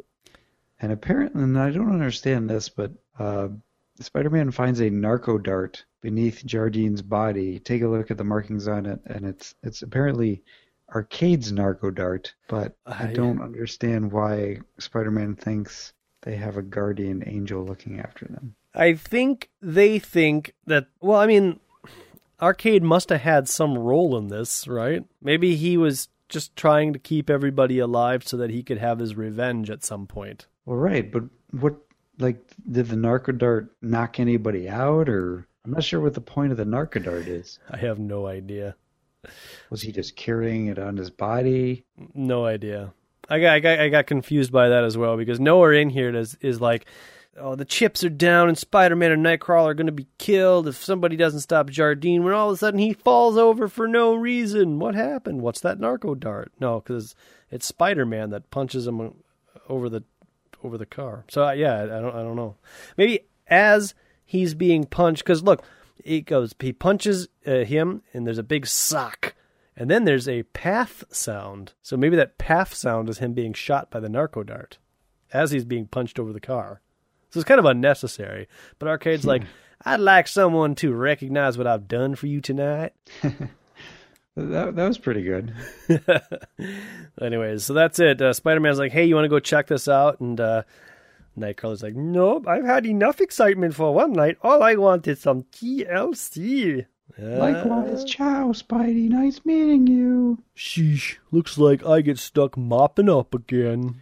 And 0.81 0.91
apparently, 0.91 1.43
and 1.43 1.59
I 1.59 1.71
don't 1.71 1.91
understand 1.91 2.49
this, 2.49 2.69
but 2.69 2.91
uh, 3.17 3.49
Spider-Man 3.99 4.51
finds 4.51 4.79
a 4.79 4.89
narco 4.89 5.37
dart 5.37 5.83
beneath 6.01 6.45
Jardine's 6.45 7.01
body. 7.01 7.59
Take 7.59 7.81
a 7.81 7.87
look 7.87 8.09
at 8.11 8.17
the 8.17 8.23
markings 8.23 8.67
on 8.67 8.85
it, 8.85 8.99
and 9.05 9.25
it's 9.25 9.55
it's 9.63 9.81
apparently 9.81 10.41
Arcade's 10.87 11.51
narco 11.51 11.91
dart. 11.91 12.33
But 12.47 12.77
I 12.85 13.09
I- 13.09 13.13
don't 13.13 13.41
understand 13.41 14.11
why 14.11 14.59
Spider-Man 14.77 15.35
thinks 15.35 15.93
they 16.21 16.35
have 16.35 16.57
a 16.57 16.61
guardian 16.61 17.23
angel 17.25 17.65
looking 17.65 17.99
after 17.99 18.25
them. 18.25 18.55
I 18.73 18.93
think 18.93 19.49
they 19.61 19.99
think 19.99 20.53
that. 20.65 20.87
Well, 21.01 21.19
I 21.19 21.27
mean, 21.27 21.59
Arcade 22.41 22.83
must 22.83 23.09
have 23.09 23.21
had 23.21 23.49
some 23.49 23.77
role 23.77 24.17
in 24.17 24.27
this, 24.27 24.67
right? 24.67 25.03
Maybe 25.21 25.55
he 25.55 25.77
was 25.77 26.09
just 26.29 26.55
trying 26.55 26.93
to 26.93 26.99
keep 26.99 27.29
everybody 27.29 27.79
alive 27.79 28.27
so 28.27 28.37
that 28.37 28.51
he 28.51 28.63
could 28.63 28.77
have 28.77 28.99
his 28.99 29.15
revenge 29.15 29.69
at 29.69 29.83
some 29.83 30.05
point. 30.07 30.47
Well, 30.65 30.77
right, 30.77 31.11
but 31.11 31.23
what 31.51 31.75
like 32.19 32.37
did 32.69 32.87
the 32.87 32.95
narco 32.95 33.31
dart 33.31 33.75
knock 33.81 34.19
anybody 34.19 34.69
out, 34.69 35.09
or 35.09 35.47
I'm 35.65 35.71
not 35.71 35.83
sure 35.83 35.99
what 35.99 36.13
the 36.13 36.21
point 36.21 36.51
of 36.51 36.57
the 36.57 36.65
narco 36.65 36.99
dart 36.99 37.27
is. 37.27 37.59
I 37.69 37.77
have 37.77 37.99
no 37.99 38.27
idea. 38.27 38.75
Was 39.69 39.81
he 39.81 39.91
just 39.91 40.15
carrying 40.15 40.67
it 40.67 40.79
on 40.79 40.95
his 40.95 41.09
body? 41.09 41.85
No 42.13 42.45
idea. 42.45 42.93
I 43.29 43.39
got, 43.39 43.53
I 43.53 43.59
got, 43.59 43.79
I 43.79 43.89
got 43.89 44.07
confused 44.07 44.51
by 44.51 44.69
that 44.69 44.83
as 44.83 44.97
well 44.97 45.17
because 45.17 45.39
nowhere 45.39 45.73
in 45.73 45.89
here 45.89 46.15
is 46.15 46.37
is 46.41 46.61
like, 46.61 46.85
oh, 47.39 47.55
the 47.55 47.65
chips 47.65 48.03
are 48.03 48.09
down 48.09 48.47
and 48.47 48.57
Spider-Man 48.57 49.11
and 49.11 49.25
Nightcrawler 49.25 49.69
are 49.69 49.73
going 49.73 49.87
to 49.87 49.91
be 49.91 50.07
killed 50.17 50.67
if 50.67 50.83
somebody 50.83 51.15
doesn't 51.15 51.41
stop 51.41 51.69
Jardine. 51.69 52.23
When 52.23 52.33
all 52.33 52.49
of 52.49 52.55
a 52.55 52.57
sudden 52.57 52.79
he 52.79 52.93
falls 52.93 53.37
over 53.37 53.67
for 53.67 53.87
no 53.87 54.13
reason. 54.15 54.79
What 54.79 54.95
happened? 54.95 55.41
What's 55.41 55.61
that 55.61 55.79
narco 55.79 56.15
dart? 56.15 56.51
No, 56.59 56.79
because 56.79 57.15
it's 57.49 57.65
Spider-Man 57.65 58.29
that 58.29 58.51
punches 58.51 58.87
him 58.87 59.13
over 59.67 59.89
the 59.89 60.03
over 60.63 60.77
the 60.77 60.85
car. 60.85 61.25
So 61.29 61.47
uh, 61.47 61.51
yeah, 61.51 61.83
I 61.83 61.85
don't, 61.85 62.15
I 62.15 62.21
don't 62.21 62.35
know. 62.35 62.55
Maybe 62.97 63.21
as 63.47 63.93
he's 64.25 64.53
being 64.53 64.85
punched, 64.85 65.23
because 65.23 65.43
look, 65.43 65.63
it 66.03 66.21
goes, 66.21 66.53
he 66.59 66.73
punches 66.73 67.27
uh, 67.45 67.63
him 67.63 68.03
and 68.13 68.25
there's 68.25 68.37
a 68.37 68.43
big 68.43 68.67
sock. 68.67 69.35
And 69.75 69.89
then 69.89 70.03
there's 70.03 70.27
a 70.27 70.43
path 70.43 71.05
sound. 71.09 71.73
So 71.81 71.95
maybe 71.95 72.17
that 72.17 72.37
path 72.37 72.73
sound 72.73 73.07
is 73.07 73.19
him 73.19 73.33
being 73.33 73.53
shot 73.53 73.89
by 73.89 74.01
the 74.01 74.09
narco 74.09 74.43
dart 74.43 74.77
as 75.31 75.51
he's 75.51 75.63
being 75.63 75.85
punched 75.85 76.19
over 76.19 76.33
the 76.33 76.41
car. 76.41 76.81
So 77.29 77.39
it's 77.39 77.47
kind 77.47 77.59
of 77.59 77.65
unnecessary. 77.65 78.47
But 78.79 78.89
Arcade's 78.89 79.25
like, 79.25 79.43
I'd 79.85 79.99
like 79.99 80.27
someone 80.27 80.75
to 80.75 80.93
recognize 80.93 81.57
what 81.57 81.67
I've 81.67 81.87
done 81.87 82.15
for 82.15 82.27
you 82.27 82.41
tonight. 82.41 82.93
That, 84.35 84.75
that 84.75 84.87
was 84.87 84.97
pretty 84.97 85.23
good. 85.23 85.53
Anyways, 87.21 87.65
so 87.65 87.73
that's 87.73 87.99
it. 87.99 88.21
Uh, 88.21 88.31
Spider 88.31 88.59
Man's 88.59 88.79
like, 88.79 88.91
hey, 88.91 89.05
you 89.05 89.15
want 89.15 89.25
to 89.25 89.29
go 89.29 89.39
check 89.39 89.67
this 89.67 89.87
out? 89.87 90.19
And 90.21 90.39
uh, 90.39 90.63
Nightcrawler's 91.37 91.83
like, 91.83 91.95
nope, 91.95 92.47
I've 92.47 92.65
had 92.65 92.85
enough 92.85 93.19
excitement 93.19 93.75
for 93.75 93.93
one 93.93 94.13
night. 94.13 94.37
All 94.41 94.63
I 94.63 94.75
want 94.75 95.07
is 95.07 95.19
some 95.19 95.43
TLC. 95.43 96.85
Uh, 97.21 97.25
Likewise, 97.25 98.05
ciao, 98.05 98.51
Spidey. 98.53 99.09
Nice 99.09 99.41
meeting 99.43 99.87
you. 99.87 100.37
Sheesh, 100.55 101.17
looks 101.31 101.57
like 101.57 101.85
I 101.85 102.01
get 102.01 102.17
stuck 102.17 102.55
mopping 102.55 103.09
up 103.09 103.33
again. 103.33 103.99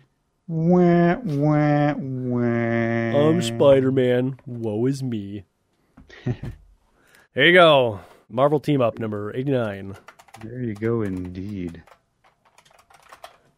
Wah, 0.47 1.15
wah, 1.15 1.93
wah. 1.93 2.86
I'm 3.15 3.41
Spider 3.41 3.91
Man. 3.91 4.39
Woe 4.45 4.85
is 4.85 5.01
me. 5.01 5.45
there 6.25 7.45
you 7.45 7.53
go. 7.53 7.99
Marvel 8.29 8.59
Team 8.59 8.81
Up 8.81 8.99
number 8.99 9.35
89. 9.35 9.95
There 10.43 10.61
you 10.61 10.73
go, 10.73 11.01
indeed. 11.01 11.83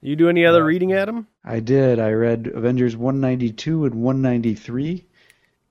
You 0.02 0.16
do 0.16 0.30
any 0.30 0.46
other 0.46 0.64
reading, 0.64 0.94
Adam? 0.94 1.28
I 1.44 1.60
did. 1.60 2.00
I 2.00 2.12
read 2.12 2.48
Avengers 2.48 2.96
192 2.96 3.86
and 3.86 3.96
193, 3.96 5.06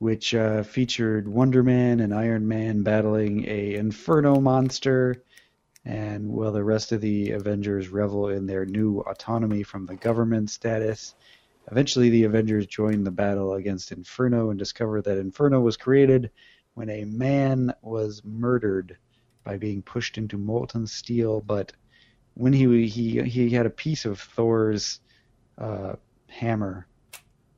which 0.00 0.34
uh, 0.34 0.64
featured 0.64 1.28
Wonder 1.28 1.62
Man 1.62 2.00
and 2.00 2.12
Iron 2.12 2.46
Man 2.46 2.82
battling 2.82 3.46
a 3.48 3.74
Inferno 3.74 4.40
monster, 4.40 5.22
and 5.84 6.28
while 6.28 6.52
the 6.52 6.64
rest 6.64 6.92
of 6.92 7.00
the 7.00 7.30
Avengers 7.30 7.88
revel 7.88 8.28
in 8.28 8.46
their 8.46 8.66
new 8.66 9.00
autonomy 9.00 9.62
from 9.62 9.86
the 9.86 9.96
government 9.96 10.50
status. 10.50 11.14
Eventually, 11.70 12.08
the 12.08 12.24
Avengers 12.24 12.66
join 12.66 13.04
the 13.04 13.10
battle 13.10 13.54
against 13.54 13.92
Inferno 13.92 14.50
and 14.50 14.58
discover 14.58 15.02
that 15.02 15.18
Inferno 15.18 15.60
was 15.60 15.76
created 15.76 16.30
when 16.74 16.88
a 16.88 17.04
man 17.04 17.74
was 17.82 18.22
murdered 18.24 18.96
by 19.44 19.58
being 19.58 19.82
pushed 19.82 20.16
into 20.16 20.38
molten 20.38 20.86
steel, 20.86 21.40
but 21.40 21.72
when 22.34 22.52
he 22.52 22.86
he 22.86 23.22
he 23.22 23.50
had 23.50 23.66
a 23.66 23.70
piece 23.70 24.04
of 24.04 24.20
Thor's 24.20 25.00
uh, 25.58 25.94
hammer 26.28 26.86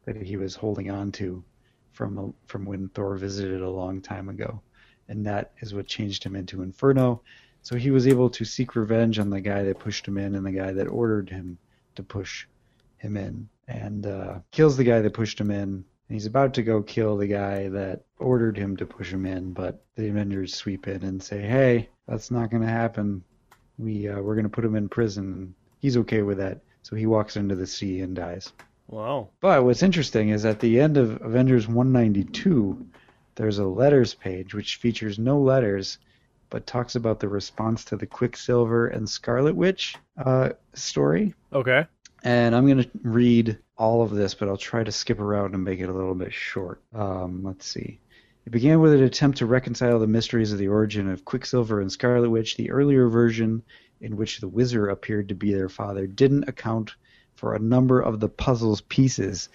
that 0.06 0.16
he 0.16 0.36
was 0.36 0.54
holding 0.54 0.90
on 0.90 1.12
to 1.12 1.44
from 1.92 2.34
from 2.46 2.64
when 2.64 2.88
Thor 2.88 3.16
visited 3.16 3.60
a 3.60 3.70
long 3.70 4.00
time 4.00 4.28
ago, 4.28 4.60
and 5.08 5.26
that 5.26 5.52
is 5.60 5.74
what 5.74 5.86
changed 5.86 6.24
him 6.24 6.34
into 6.34 6.62
Inferno. 6.62 7.22
So 7.62 7.76
he 7.76 7.90
was 7.90 8.06
able 8.06 8.30
to 8.30 8.44
seek 8.44 8.74
revenge 8.74 9.18
on 9.18 9.30
the 9.30 9.40
guy 9.40 9.64
that 9.64 9.78
pushed 9.78 10.08
him 10.08 10.16
in 10.16 10.34
and 10.34 10.46
the 10.46 10.52
guy 10.52 10.72
that 10.72 10.88
ordered 10.88 11.28
him 11.28 11.58
to 11.96 12.02
push 12.02 12.46
him 12.96 13.16
in, 13.16 13.48
and 13.70 14.06
uh, 14.06 14.38
kills 14.50 14.76
the 14.76 14.84
guy 14.84 15.00
that 15.00 15.14
pushed 15.14 15.40
him 15.40 15.50
in. 15.50 15.58
And 15.68 15.84
he's 16.08 16.26
about 16.26 16.54
to 16.54 16.62
go 16.62 16.82
kill 16.82 17.16
the 17.16 17.26
guy 17.26 17.68
that 17.68 18.02
ordered 18.18 18.56
him 18.56 18.76
to 18.78 18.86
push 18.86 19.12
him 19.12 19.26
in, 19.26 19.52
but 19.52 19.84
the 19.94 20.08
Avengers 20.08 20.54
sweep 20.54 20.88
in 20.88 21.02
and 21.04 21.22
say, 21.22 21.40
"Hey, 21.40 21.88
that's 22.06 22.30
not 22.30 22.50
going 22.50 22.62
to 22.62 22.68
happen 22.68 23.24
we 23.80 24.08
uh, 24.08 24.20
we're 24.20 24.34
going 24.34 24.44
to 24.44 24.50
put 24.50 24.64
him 24.64 24.76
in 24.76 24.88
prison. 24.88 25.54
He's 25.78 25.96
okay 25.98 26.22
with 26.22 26.38
that, 26.38 26.60
so 26.82 26.96
he 26.96 27.06
walks 27.06 27.36
into 27.36 27.56
the 27.56 27.66
sea 27.66 28.00
and 28.00 28.14
dies. 28.14 28.52
Wow. 28.88 29.30
But 29.40 29.64
what's 29.64 29.82
interesting 29.82 30.30
is 30.30 30.44
at 30.44 30.60
the 30.60 30.80
end 30.80 30.96
of 30.96 31.22
Avengers 31.22 31.68
192, 31.68 32.86
there's 33.36 33.58
a 33.58 33.64
letters 33.64 34.14
page 34.14 34.52
which 34.52 34.76
features 34.76 35.18
no 35.18 35.40
letters, 35.40 35.98
but 36.50 36.66
talks 36.66 36.96
about 36.96 37.20
the 37.20 37.28
response 37.28 37.84
to 37.86 37.96
the 37.96 38.06
Quicksilver 38.06 38.88
and 38.88 39.08
Scarlet 39.08 39.54
Witch 39.54 39.96
uh, 40.18 40.50
story. 40.74 41.34
Okay. 41.52 41.86
And 42.22 42.54
I'm 42.54 42.66
going 42.66 42.82
to 42.82 42.90
read 43.02 43.58
all 43.76 44.02
of 44.02 44.10
this, 44.10 44.34
but 44.34 44.48
I'll 44.48 44.56
try 44.56 44.84
to 44.84 44.92
skip 44.92 45.20
around 45.20 45.54
and 45.54 45.64
make 45.64 45.80
it 45.80 45.88
a 45.88 45.92
little 45.92 46.14
bit 46.14 46.32
short. 46.32 46.82
Um, 46.94 47.42
let's 47.42 47.66
see. 47.66 48.00
It 48.46 48.50
began 48.50 48.80
with 48.80 48.92
an 48.92 49.02
attempt 49.02 49.38
to 49.38 49.46
reconcile 49.46 49.98
the 49.98 50.06
mysteries 50.06 50.52
of 50.52 50.58
the 50.58 50.68
origin 50.68 51.08
of 51.10 51.24
Quicksilver 51.24 51.80
and 51.80 51.90
Scarlet 51.90 52.30
Witch. 52.30 52.56
The 52.56 52.70
earlier 52.70 53.08
version, 53.08 53.62
in 54.00 54.16
which 54.16 54.40
the 54.40 54.48
Wizard 54.48 54.90
appeared 54.90 55.28
to 55.28 55.34
be 55.34 55.52
their 55.52 55.68
father, 55.68 56.06
didn't 56.06 56.48
account 56.48 56.94
for 57.36 57.54
a 57.54 57.58
number 57.58 58.00
of 58.00 58.20
the 58.20 58.28
puzzle's 58.28 58.82
pieces, 58.82 59.48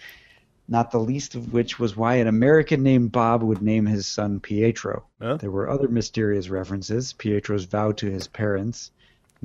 not 0.67 0.89
the 0.89 0.99
least 0.99 1.35
of 1.35 1.53
which 1.53 1.77
was 1.77 1.95
why 1.95 2.15
an 2.15 2.27
American 2.27 2.81
named 2.81 3.11
Bob 3.11 3.43
would 3.43 3.61
name 3.61 3.85
his 3.85 4.07
son 4.07 4.39
Pietro. 4.39 5.05
Huh? 5.21 5.37
There 5.37 5.51
were 5.51 5.69
other 5.69 5.87
mysterious 5.87 6.49
references. 6.49 7.13
Pietro's 7.13 7.65
vow 7.65 7.91
to 7.91 8.09
his 8.09 8.27
parents, 8.27 8.91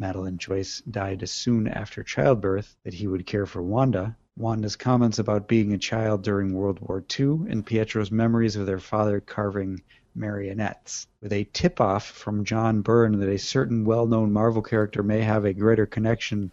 Madeline 0.01 0.39
Joyce 0.39 0.81
died 0.91 1.29
soon 1.29 1.69
after 1.69 2.03
childbirth, 2.03 2.75
that 2.85 2.95
he 2.95 3.07
would 3.07 3.27
care 3.27 3.45
for 3.45 3.63
Wanda. 3.63 4.17
Wanda's 4.35 4.75
comments 4.75 5.19
about 5.19 5.47
being 5.47 5.75
a 5.75 5.79
child 5.79 6.23
during 6.23 6.55
World 6.55 6.81
War 6.81 7.05
II, 7.19 7.41
and 7.51 7.67
Pietro's 7.67 8.11
memories 8.11 8.57
of 8.57 8.65
their 8.65 8.79
father 8.79 9.21
carving 9.21 9.83
marionettes. 10.15 11.07
With 11.21 11.35
a 11.35 11.45
tip 11.53 11.83
off 11.83 12.07
from 12.07 12.45
John 12.45 12.81
Byrne 12.81 13.21
that 13.21 13.29
a 13.29 13.39
certain 13.39 13.85
well 13.85 14.07
known 14.07 14.33
Marvel 14.33 14.63
character 14.63 15.03
may 15.03 15.21
have 15.21 15.45
a 15.45 15.53
greater 15.53 15.85
connection 15.85 16.51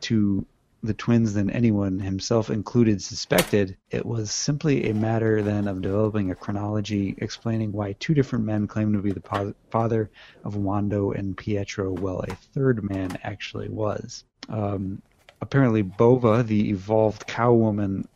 to 0.00 0.44
the 0.84 0.94
twins 0.94 1.32
than 1.32 1.48
anyone, 1.50 2.00
himself 2.00 2.50
included, 2.50 3.00
suspected, 3.00 3.76
it 3.90 4.04
was 4.04 4.32
simply 4.32 4.90
a 4.90 4.94
matter 4.94 5.40
then 5.40 5.68
of 5.68 5.80
developing 5.80 6.30
a 6.30 6.34
chronology 6.34 7.14
explaining 7.18 7.70
why 7.70 7.92
two 7.92 8.14
different 8.14 8.44
men 8.44 8.66
claimed 8.66 8.94
to 8.94 9.00
be 9.00 9.12
the 9.12 9.54
father 9.70 10.10
of 10.44 10.56
Wanda 10.56 11.10
and 11.10 11.36
Pietro, 11.36 11.92
while 11.92 12.24
a 12.26 12.34
third 12.52 12.82
man 12.82 13.16
actually 13.22 13.68
was. 13.68 14.24
Um, 14.48 15.00
apparently, 15.40 15.82
Bova, 15.82 16.42
the 16.42 16.70
evolved 16.70 17.28
cow 17.28 17.52
woman, 17.52 18.08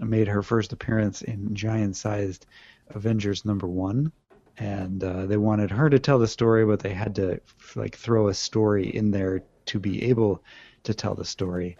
made 0.00 0.28
her 0.28 0.42
first 0.42 0.72
appearance 0.72 1.20
in 1.20 1.54
giant 1.54 1.96
sized 1.96 2.46
Avengers 2.88 3.44
number 3.44 3.66
one. 3.66 4.10
And 4.58 5.04
uh, 5.04 5.26
they 5.26 5.36
wanted 5.36 5.70
her 5.70 5.90
to 5.90 5.98
tell 5.98 6.18
the 6.18 6.26
story, 6.26 6.64
but 6.64 6.80
they 6.80 6.94
had 6.94 7.16
to 7.16 7.40
like 7.74 7.94
throw 7.94 8.28
a 8.28 8.34
story 8.34 8.88
in 8.88 9.10
there 9.10 9.42
to 9.66 9.78
be 9.78 10.04
able 10.04 10.42
to 10.84 10.94
tell 10.94 11.14
the 11.14 11.26
story 11.26 11.76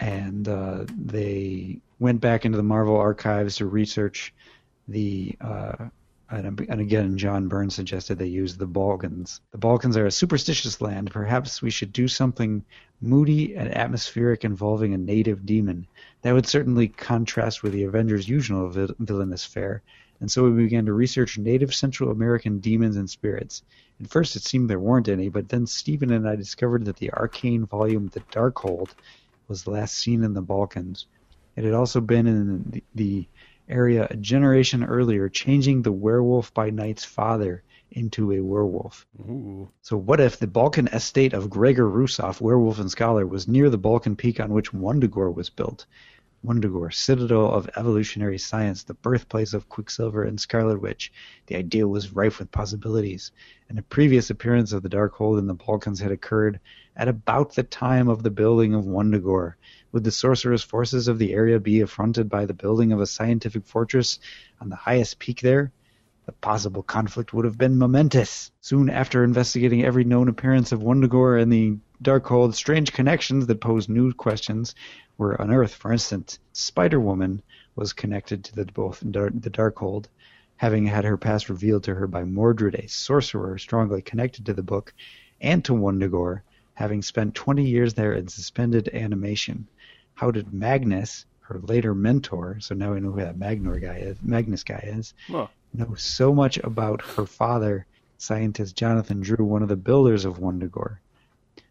and 0.00 0.48
uh, 0.48 0.86
they 0.88 1.78
went 1.98 2.20
back 2.20 2.44
into 2.44 2.56
the 2.56 2.64
Marvel 2.64 2.96
archives 2.96 3.56
to 3.56 3.66
research 3.66 4.34
the. 4.88 5.36
Uh, 5.40 5.88
and, 6.32 6.80
again, 6.80 7.18
John 7.18 7.48
Byrne 7.48 7.70
suggested 7.70 8.16
they 8.16 8.26
use 8.26 8.56
the 8.56 8.64
Balkans. 8.64 9.40
The 9.50 9.58
Balkans 9.58 9.96
are 9.96 10.06
a 10.06 10.12
superstitious 10.12 10.80
land. 10.80 11.10
Perhaps 11.10 11.60
we 11.60 11.70
should 11.70 11.92
do 11.92 12.06
something 12.06 12.64
moody 13.00 13.56
and 13.56 13.74
atmospheric 13.74 14.44
involving 14.44 14.94
a 14.94 14.98
native 14.98 15.44
demon. 15.44 15.88
That 16.22 16.34
would 16.34 16.46
certainly 16.46 16.86
contrast 16.86 17.64
with 17.64 17.72
the 17.72 17.82
Avengers' 17.82 18.28
usual 18.28 18.68
vil- 18.68 18.94
villainous 19.00 19.44
fare. 19.44 19.82
And 20.20 20.30
so 20.30 20.44
we 20.44 20.62
began 20.62 20.86
to 20.86 20.92
research 20.92 21.36
native 21.36 21.74
Central 21.74 22.12
American 22.12 22.60
demons 22.60 22.96
and 22.96 23.10
spirits. 23.10 23.64
At 24.00 24.08
first, 24.08 24.36
it 24.36 24.44
seemed 24.44 24.70
there 24.70 24.78
weren't 24.78 25.08
any, 25.08 25.30
but 25.30 25.48
then 25.48 25.66
Stephen 25.66 26.12
and 26.12 26.28
I 26.28 26.36
discovered 26.36 26.84
that 26.84 26.96
the 26.96 27.12
arcane 27.12 27.66
volume 27.66 28.06
The 28.06 28.20
Darkhold 28.32 28.90
was 29.50 29.66
last 29.66 29.98
seen 29.98 30.22
in 30.24 30.32
the 30.32 30.40
Balkans. 30.40 31.06
It 31.56 31.64
had 31.64 31.74
also 31.74 32.00
been 32.00 32.26
in 32.26 32.70
the, 32.70 32.84
the 32.94 33.28
area 33.68 34.06
a 34.08 34.16
generation 34.16 34.84
earlier, 34.84 35.28
changing 35.28 35.82
the 35.82 35.92
werewolf 35.92 36.54
by 36.54 36.70
night's 36.70 37.04
father 37.04 37.62
into 37.90 38.32
a 38.32 38.40
werewolf. 38.40 39.06
Ooh. 39.20 39.68
So, 39.82 39.96
what 39.96 40.20
if 40.20 40.38
the 40.38 40.46
Balkan 40.46 40.86
estate 40.86 41.32
of 41.32 41.50
Gregor 41.50 41.88
Russoff, 41.88 42.40
werewolf 42.40 42.78
and 42.78 42.90
scholar, 42.90 43.26
was 43.26 43.48
near 43.48 43.68
the 43.68 43.76
Balkan 43.76 44.14
peak 44.14 44.38
on 44.38 44.52
which 44.52 44.72
Wundagore 44.72 45.34
was 45.34 45.50
built? 45.50 45.84
Wundagore, 46.42 46.90
citadel 46.90 47.52
of 47.52 47.68
evolutionary 47.76 48.38
science, 48.38 48.84
the 48.84 48.94
birthplace 48.94 49.52
of 49.52 49.68
Quicksilver 49.68 50.22
and 50.22 50.40
Scarlet 50.40 50.80
Witch. 50.80 51.12
The 51.46 51.56
idea 51.56 51.86
was 51.86 52.14
rife 52.14 52.38
with 52.38 52.50
possibilities, 52.50 53.30
and 53.68 53.78
a 53.78 53.82
previous 53.82 54.30
appearance 54.30 54.72
of 54.72 54.82
the 54.82 54.88
Darkhold 54.88 55.38
in 55.38 55.48
the 55.48 55.54
Balkans 55.54 56.00
had 56.00 56.12
occurred 56.12 56.60
at 57.00 57.08
about 57.08 57.54
the 57.54 57.62
time 57.62 58.08
of 58.08 58.22
the 58.22 58.30
building 58.30 58.74
of 58.74 58.84
Wundagore. 58.84 59.56
Would 59.90 60.04
the 60.04 60.10
sorcerous 60.10 60.62
forces 60.62 61.08
of 61.08 61.18
the 61.18 61.32
area 61.32 61.58
be 61.58 61.80
affronted 61.80 62.28
by 62.28 62.44
the 62.44 62.52
building 62.52 62.92
of 62.92 63.00
a 63.00 63.06
scientific 63.06 63.64
fortress 63.64 64.18
on 64.60 64.68
the 64.68 64.76
highest 64.76 65.18
peak 65.18 65.40
there? 65.40 65.72
The 66.26 66.32
possible 66.32 66.82
conflict 66.82 67.32
would 67.32 67.46
have 67.46 67.56
been 67.56 67.78
momentous. 67.78 68.52
Soon 68.60 68.90
after 68.90 69.24
investigating 69.24 69.82
every 69.82 70.04
known 70.04 70.28
appearance 70.28 70.72
of 70.72 70.82
Wundagore 70.82 71.40
and 71.40 71.50
the 71.50 71.78
Darkhold, 72.02 72.52
strange 72.52 72.92
connections 72.92 73.46
that 73.46 73.62
posed 73.62 73.88
new 73.88 74.12
questions 74.12 74.74
were 75.16 75.32
unearthed. 75.32 75.76
For 75.76 75.92
instance, 75.92 76.38
Spider 76.52 77.00
Woman 77.00 77.40
was 77.76 77.94
connected 77.94 78.44
to 78.44 78.56
the, 78.56 78.66
both 78.66 79.00
the 79.00 79.50
Darkhold, 79.50 80.08
having 80.56 80.84
had 80.84 81.06
her 81.06 81.16
past 81.16 81.48
revealed 81.48 81.84
to 81.84 81.94
her 81.94 82.06
by 82.06 82.24
Mordred, 82.24 82.74
a 82.74 82.88
sorcerer 82.88 83.56
strongly 83.56 84.02
connected 84.02 84.44
to 84.44 84.52
the 84.52 84.62
book, 84.62 84.92
and 85.40 85.64
to 85.64 85.72
Wundagore, 85.72 86.42
having 86.80 87.02
spent 87.02 87.34
20 87.34 87.62
years 87.62 87.92
there 87.92 88.14
in 88.14 88.26
suspended 88.26 88.88
animation. 88.94 89.68
How 90.14 90.30
did 90.30 90.54
Magnus, 90.54 91.26
her 91.40 91.58
later 91.58 91.94
mentor, 91.94 92.56
so 92.58 92.74
now 92.74 92.94
we 92.94 93.00
know 93.00 93.12
who 93.12 93.20
that 93.20 93.38
Magnor 93.38 93.78
guy 93.82 93.96
is, 93.96 94.16
Magnus 94.22 94.64
guy 94.64 94.82
is, 94.84 95.12
Huh. 95.26 95.48
know 95.74 95.94
so 95.94 96.34
much 96.34 96.56
about 96.56 97.02
her 97.02 97.26
father, 97.26 97.84
scientist 98.16 98.76
Jonathan 98.76 99.20
Drew, 99.20 99.44
one 99.44 99.62
of 99.62 99.68
the 99.68 99.76
builders 99.76 100.24
of 100.24 100.38
Wundagore? 100.38 101.00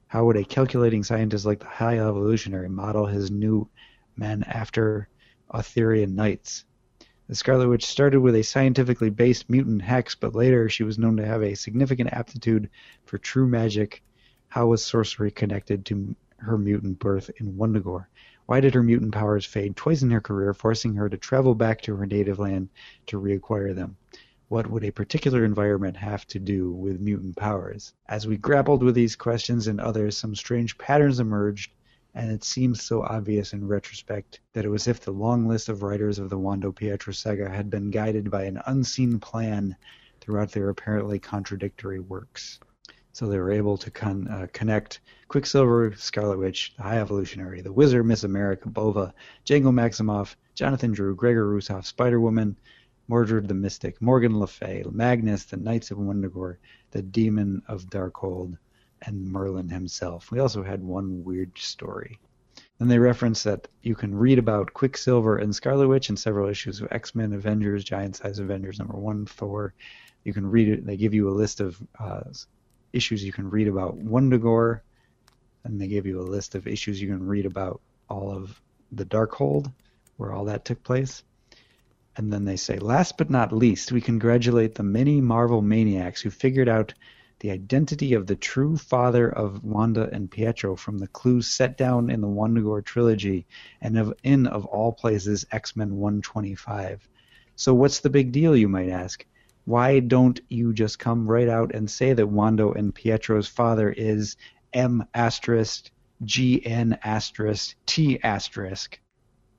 How 0.06 0.26
would 0.26 0.38
a 0.38 0.44
calculating 0.44 1.04
scientist 1.04 1.44
like 1.44 1.60
the 1.60 1.66
High 1.66 1.98
Evolutionary 1.98 2.70
model 2.70 3.08
his 3.08 3.32
new 3.32 3.68
men 4.16 4.44
after 4.44 5.10
Arthurian 5.52 6.14
knights? 6.14 6.66
The 7.28 7.34
Scarlet 7.34 7.68
Witch 7.68 7.88
started 7.88 8.20
with 8.20 8.36
a 8.36 8.44
scientifically 8.44 9.10
based 9.10 9.50
mutant 9.50 9.82
hex, 9.82 10.14
but 10.14 10.36
later 10.36 10.70
she 10.70 10.84
was 10.84 11.00
known 11.00 11.18
to 11.18 11.26
have 11.26 11.42
a 11.42 11.56
significant 11.56 12.14
aptitude 12.14 12.70
for 13.06 13.18
true 13.18 13.48
magic. 13.48 14.04
How 14.52 14.66
was 14.66 14.84
sorcery 14.84 15.30
connected 15.30 15.86
to 15.86 16.16
her 16.38 16.58
mutant 16.58 16.98
birth 16.98 17.30
in 17.38 17.56
Wundagore? 17.56 18.10
Why 18.48 18.60
did 18.60 18.74
her 18.74 18.82
mutant 18.82 19.14
powers 19.14 19.46
fade 19.46 19.76
twice 19.76 20.02
in 20.02 20.10
her 20.10 20.22
career, 20.22 20.56
forcing 20.56 20.96
her 20.96 21.08
to 21.08 21.18
travel 21.18 21.54
back 21.54 21.82
to 21.82 21.96
her 21.96 22.08
native 22.08 22.40
land 22.40 22.70
to 23.06 23.22
reacquire 23.22 23.76
them? 23.76 23.98
What 24.48 24.66
would 24.66 24.84
a 24.84 24.92
particular 24.92 25.46
environment 25.46 25.98
have 25.98 26.26
to 26.30 26.40
do 26.40 26.72
with 26.72 27.00
mutant 27.00 27.36
powers? 27.36 27.94
As 28.08 28.26
we 28.26 28.38
grappled 28.38 28.82
with 28.82 28.96
these 28.96 29.16
questions 29.16 29.68
and 29.68 29.80
others, 29.80 30.18
some 30.18 30.34
strange 30.34 30.80
patterns 30.80 31.20
emerged, 31.20 31.72
and 32.16 32.32
it 32.32 32.44
seems 32.44 32.82
so 32.82 33.04
obvious 33.04 33.54
in 33.54 33.68
retrospect 33.68 34.40
that 34.54 34.66
it 34.66 34.70
was 34.70 34.88
as 34.88 34.98
if 34.98 35.02
the 35.02 35.12
long 35.12 35.48
list 35.48 35.70
of 35.70 35.84
writers 35.84 36.18
of 36.18 36.32
the 36.32 36.40
Wanda 36.40 36.72
Pietro 36.72 37.14
saga 37.14 37.48
had 37.48 37.70
been 37.70 37.92
guided 37.92 38.32
by 38.32 38.46
an 38.46 38.60
unseen 38.66 39.20
plan 39.20 39.76
throughout 40.22 40.52
their 40.54 40.70
apparently 40.70 41.20
contradictory 41.20 42.00
works. 42.00 42.60
So 43.20 43.28
they 43.28 43.38
were 43.38 43.52
able 43.52 43.76
to 43.80 43.92
con- 43.92 44.30
uh, 44.30 44.48
connect 44.54 45.02
Quicksilver, 45.28 45.94
Scarlet 45.98 46.40
Witch, 46.40 46.74
the 46.78 46.84
High 46.84 47.00
Evolutionary, 47.00 47.60
the 47.60 47.74
Wizard, 47.74 48.06
Miss 48.06 48.24
America, 48.24 48.70
Bova, 48.70 49.14
Django 49.46 49.74
Maximoff, 49.74 50.38
Jonathan 50.56 50.94
Drew, 50.94 51.14
Gregor 51.18 51.54
Russoff, 51.54 51.86
Spider 51.86 52.22
Woman, 52.22 52.56
Mordred 53.10 53.50
the 53.50 53.54
Mystic, 53.54 54.02
Morgan 54.02 54.40
Le 54.40 54.48
Fay, 54.48 54.86
Magnus, 54.90 55.44
the 55.44 55.58
Knights 55.58 55.92
of 55.92 55.98
Wundagore, 55.98 56.60
the 56.92 57.02
Demon 57.02 57.62
of 57.68 57.90
Darkhold, 57.90 58.58
and 59.02 59.30
Merlin 59.30 59.68
himself. 59.68 60.32
We 60.32 60.40
also 60.40 60.64
had 60.64 60.82
one 60.82 61.26
weird 61.26 61.58
story. 61.58 62.22
Then 62.78 62.88
they 62.88 63.00
reference 63.00 63.44
that 63.44 63.68
you 63.82 63.96
can 63.96 64.16
read 64.16 64.40
about 64.40 64.74
Quicksilver 64.74 65.36
and 65.36 65.54
Scarlet 65.54 65.90
Witch 65.90 66.10
in 66.10 66.16
several 66.16 66.48
issues 66.48 66.80
of 66.80 66.88
X 66.90 67.14
Men, 67.14 67.34
Avengers, 67.34 67.84
Giant 67.84 68.16
Size 68.16 68.40
Avengers 68.40 68.80
number 68.80 68.98
one, 68.98 69.26
Thor. 69.26 69.74
You 70.24 70.32
can 70.32 70.50
read 70.50 70.70
it. 70.70 70.86
They 70.86 70.96
give 70.96 71.14
you 71.14 71.28
a 71.28 71.36
list 71.36 71.60
of 71.60 71.82
uh, 72.00 72.22
issues 72.94 73.24
you 73.24 73.32
can 73.32 73.50
read 73.50 73.68
about 73.68 73.98
Wundagore, 73.98 74.82
and 75.64 75.80
they 75.80 75.88
give 75.88 76.06
you 76.06 76.20
a 76.20 76.24
list 76.24 76.56
of 76.56 76.68
issues 76.68 77.02
you 77.02 77.08
can 77.08 77.28
read 77.28 77.46
about 77.46 77.82
all 78.10 78.32
of 78.32 78.62
the 78.92 79.06
Darkhold, 79.06 79.72
where 80.18 80.34
all 80.34 80.46
that 80.46 80.66
took 80.66 80.84
place. 80.84 81.24
And 82.18 82.34
then 82.34 82.44
they 82.46 82.58
say, 82.58 82.80
last 82.80 83.18
but 83.18 83.30
not 83.30 83.54
least, 83.54 83.92
we 83.92 84.02
congratulate 84.02 84.76
the 84.76 84.84
many 84.84 85.22
Marvel 85.22 85.62
maniacs 85.62 86.22
who 86.22 86.30
figured 86.30 86.68
out 86.68 86.94
the 87.40 87.52
identity 87.52 88.14
of 88.14 88.28
the 88.28 88.36
true 88.36 88.76
father 88.76 89.30
of 89.30 89.64
Wanda 89.64 90.10
and 90.12 90.30
Pietro 90.30 90.76
from 90.76 90.98
the 90.98 91.08
clues 91.08 91.48
set 91.48 91.78
down 91.78 92.10
in 92.10 92.20
the 92.20 92.28
Wundagore 92.28 92.84
trilogy 92.84 93.46
and 93.82 93.98
of, 93.98 94.14
in, 94.24 94.48
of 94.48 94.66
all 94.66 94.92
places, 94.92 95.46
X 95.52 95.76
Men 95.76 95.96
125. 95.96 97.08
So, 97.56 97.74
what's 97.74 98.00
the 98.00 98.10
big 98.10 98.34
deal, 98.34 98.56
you 98.56 98.68
might 98.68 98.90
ask? 98.90 99.26
Why 99.70 100.00
don't 100.00 100.42
you 100.50 100.74
just 100.74 100.98
come 100.98 101.30
right 101.30 101.48
out 101.48 101.76
and 101.76 101.88
say 101.88 102.14
that 102.14 102.26
Wanda 102.26 102.72
and 102.72 102.92
Pietro's 102.92 103.48
father 103.48 103.92
is 103.92 104.36
M 104.74 105.06
asterisk 105.14 105.92
G 106.24 106.66
N 106.66 106.98
asterisk 107.04 107.76
T 107.86 108.20
asterisk? 108.24 109.00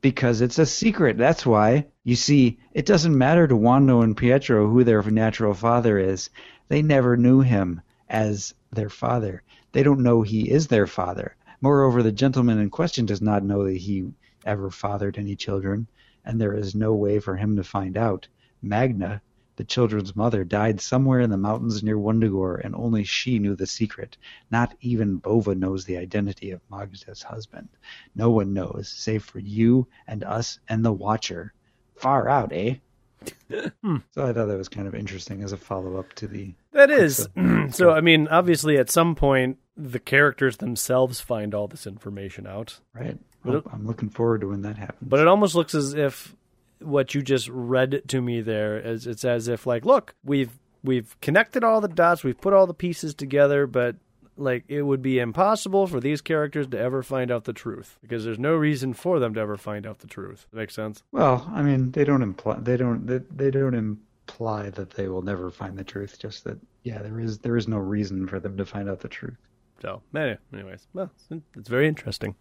Because 0.01 0.41
it's 0.41 0.59
a 0.59 0.67
secret, 0.67 1.17
that's 1.17 1.47
why. 1.47 1.87
You 2.03 2.17
see, 2.17 2.59
it 2.73 2.87
doesn't 2.87 3.17
matter 3.17 3.47
to 3.47 3.55
Wanda 3.55 4.01
and 4.01 4.17
Pietro 4.17 4.69
who 4.69 4.83
their 4.83 5.01
natural 5.05 5.55
father 5.55 5.97
is. 5.97 6.29
They 6.67 6.83
never 6.83 7.17
knew 7.17 7.43
him 7.43 7.81
as 8.09 8.53
their 8.73 8.91
father. 8.91 9.45
They 9.71 9.85
don't 9.85 10.03
know 10.03 10.23
he 10.23 10.51
is 10.51 10.67
their 10.67 10.89
father. 10.89 11.37
Moreover, 11.61 12.03
the 12.03 12.11
gentleman 12.11 12.59
in 12.59 12.71
question 12.71 13.07
does 13.07 13.23
not 13.23 13.45
know 13.45 13.63
that 13.63 13.77
he 13.77 14.11
ever 14.45 14.73
fathered 14.73 15.19
any 15.19 15.37
children, 15.37 15.87
and 16.25 16.41
there 16.41 16.55
is 16.55 16.75
no 16.75 16.95
way 16.95 17.21
for 17.21 17.37
him 17.37 17.55
to 17.55 17.63
find 17.63 17.97
out. 17.97 18.27
Magna, 18.61 19.23
the 19.61 19.65
children's 19.65 20.17
mother, 20.17 20.43
died 20.43 20.81
somewhere 20.81 21.21
in 21.21 21.29
the 21.29 21.37
mountains 21.37 21.83
near 21.83 21.99
Wundagore, 21.99 22.65
and 22.65 22.75
only 22.75 23.05
she 23.05 23.39
knew 23.39 23.55
the 23.55 23.67
secret. 23.67 24.17
Not 24.51 24.75
even 24.81 25.19
Bova 25.19 25.55
knows 25.55 25.85
the 25.85 25.99
identity 25.99 26.51
of 26.51 26.63
Magda's 26.71 27.23
husband. 27.23 27.69
No 28.15 28.31
one 28.31 28.55
knows, 28.55 28.89
save 28.89 29.23
for 29.23 29.39
you 29.39 29.87
and 30.09 30.25
us 30.25 30.61
and 30.71 30.83
the 30.83 30.95
Watcher. 30.95 31.53
Far 31.95 32.27
out, 32.27 32.55
eh? 32.55 32.77
so 33.51 33.69
I 34.17 34.33
thought 34.33 34.47
that 34.47 34.57
was 34.57 34.71
kind 34.71 34.89
of 34.89 34.95
interesting 34.95 35.43
as 35.43 35.53
a 35.53 35.59
follow 35.59 35.99
up 35.99 36.11
to 36.15 36.27
the. 36.27 36.55
That 36.73 36.91
is. 36.91 37.29
so, 37.71 37.91
I 37.91 38.01
mean, 38.01 38.29
obviously, 38.29 38.79
at 38.79 38.89
some 38.89 39.15
point, 39.15 39.59
the 39.77 40.01
characters 40.01 40.57
themselves 40.57 41.21
find 41.21 41.55
all 41.55 41.69
this 41.69 41.87
information 41.87 42.47
out. 42.47 42.81
Right. 42.95 43.19
Well, 43.45 43.63
I'm 43.71 43.87
looking 43.87 44.09
forward 44.09 44.41
to 44.41 44.49
when 44.49 44.63
that 44.63 44.79
happens. 44.79 45.07
But 45.07 45.21
it 45.21 45.29
almost 45.29 45.55
looks 45.55 45.75
as 45.75 45.93
if 45.93 46.35
what 46.81 47.15
you 47.15 47.23
just 47.23 47.49
read 47.49 48.03
to 48.09 48.21
me 48.21 48.41
there 48.41 48.79
is 48.79 49.07
it's 49.07 49.25
as 49.25 49.49
if 49.49 49.67
like, 49.67 49.85
look, 49.85 50.15
we've 50.25 50.59
we've 50.83 51.19
connected 51.21 51.65
all 51.65 51.81
the 51.81 51.89
dots, 51.89 52.25
we've 52.25 52.41
put 52.41 52.53
all 52.53 52.67
the 52.67 52.75
pieces 52.75 53.15
together, 53.15 53.67
but 53.67 53.97
like 54.37 54.65
it 54.69 54.83
would 54.83 55.03
be 55.03 55.19
impossible 55.19 55.87
for 55.87 56.01
these 56.01 56.21
characters 56.21 56.67
to 56.69 56.79
ever 56.79 57.03
find 57.03 57.31
out 57.31 57.45
the 57.45 57.53
truth 57.53 57.99
because 58.01 58.25
there's 58.25 58.39
no 58.39 58.55
reason 58.55 58.95
for 58.95 59.19
them 59.19 59.35
to 59.35 59.41
ever 59.41 59.57
find 59.57 59.87
out 59.87 59.99
the 59.99 60.07
truth. 60.07 60.47
Makes 60.53 60.75
sense. 60.75 61.03
Well, 61.13 61.49
I 61.53 61.63
mean, 61.63 61.93
they 61.93 62.05
don't 62.05 62.23
imply 62.23 62.57
they 62.61 62.77
don't 62.77 63.07
they, 63.07 63.19
they 63.19 63.51
don't 63.51 63.75
imply 63.75 64.71
that 64.71 64.91
they 64.91 65.09
will 65.09 65.23
never 65.23 65.51
find 65.51 65.77
the 65.77 65.85
truth. 65.85 66.19
Just 66.19 66.45
that, 66.45 66.59
yeah, 66.83 67.03
there 67.03 67.21
is 67.21 67.39
there 67.39 67.57
is 67.57 67.69
no 67.69 67.79
reason 67.79 68.27
for 68.27 68.41
them 68.41 68.57
to 68.57 68.65
find 68.65 68.89
out 68.89 69.01
the 69.01 69.09
truth. 69.09 69.37
So, 69.83 70.03
anyways, 70.15 70.87
well, 70.93 71.11
it's 71.57 71.69
very 71.69 71.89
interesting. 71.89 72.35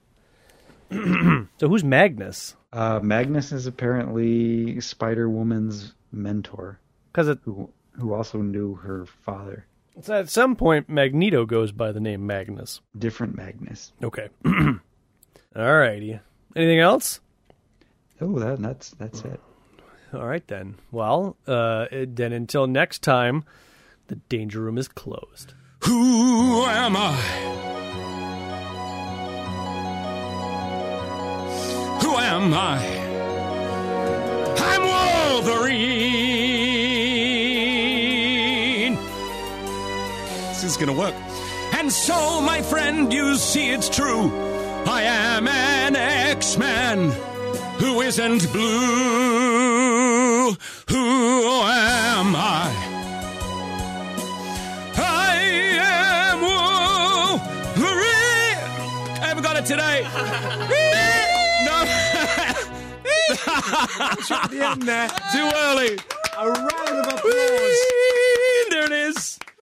so, 1.58 1.68
who's 1.68 1.84
Magnus? 1.84 2.56
Uh, 2.74 3.00
Magnus 3.02 3.52
is 3.52 3.68
apparently 3.68 4.80
Spider 4.82 5.30
Woman's 5.30 5.94
mentor, 6.12 6.80
because 7.12 7.38
who 7.44 7.70
who 7.94 8.14
also 8.14 8.42
knew 8.42 8.76
her 8.76 9.06
father. 9.06 9.66
So 10.02 10.14
at 10.14 10.30
some 10.30 10.56
point, 10.56 10.88
Magneto 10.88 11.46
goes 11.46 11.72
by 11.72 11.92
the 11.92 12.00
name 12.00 12.26
Magnus. 12.26 12.80
Different 12.98 13.36
Magnus. 13.36 13.92
Okay. 14.02 14.30
All 14.46 14.80
righty. 15.56 16.20
Anything 16.56 16.80
else? 16.80 17.20
Oh, 18.22 18.40
that, 18.40 18.62
that's 18.62 18.92
that's 18.92 19.22
it. 19.22 19.40
All 20.14 20.26
right 20.26 20.46
then. 20.48 20.76
Well, 20.92 21.38
uh, 21.48 21.86
then 21.92 22.34
until 22.34 22.68
next 22.68 23.04
time, 23.04 23.44
the 24.08 24.16
danger 24.16 24.62
room 24.62 24.78
is 24.78 24.88
closed. 24.88 25.54
Who 25.84 26.64
am 26.66 26.96
I? 26.98 27.79
Am 32.42 32.54
I? 32.54 32.78
I'm 34.72 34.82
Wolverine. 34.82 36.06
This 40.48 40.64
is 40.64 40.78
gonna 40.78 40.94
work. 40.94 41.14
And 41.74 41.92
so, 41.92 42.40
my 42.42 42.62
friend, 42.62 43.12
you 43.12 43.36
see 43.36 43.72
it's 43.72 43.90
true. 43.90 44.32
I 44.86 45.02
am 45.02 45.48
an 45.50 45.96
X-Man 45.98 47.12
who 47.80 48.00
isn't 48.02 48.50
blue. 48.54 48.70
Who 50.94 50.96
am 50.96 52.36
I? 52.36 52.72
I 54.96 55.36
am 55.98 56.40
Wolverine. 57.78 58.64
I 59.22 59.26
haven't 59.28 59.44
got 59.44 59.58
it 59.58 59.66
today. 59.66 60.06
no. 61.66 61.84
the 64.50 64.60
end 64.72 64.84
there. 64.84 65.10
Too 65.32 65.50
early. 65.56 66.00
A 66.38 66.50
round 66.50 66.98
of 67.00 67.14
applause. 67.14 67.80
There 68.70 68.86
it 68.86 68.92
is. 68.92 69.40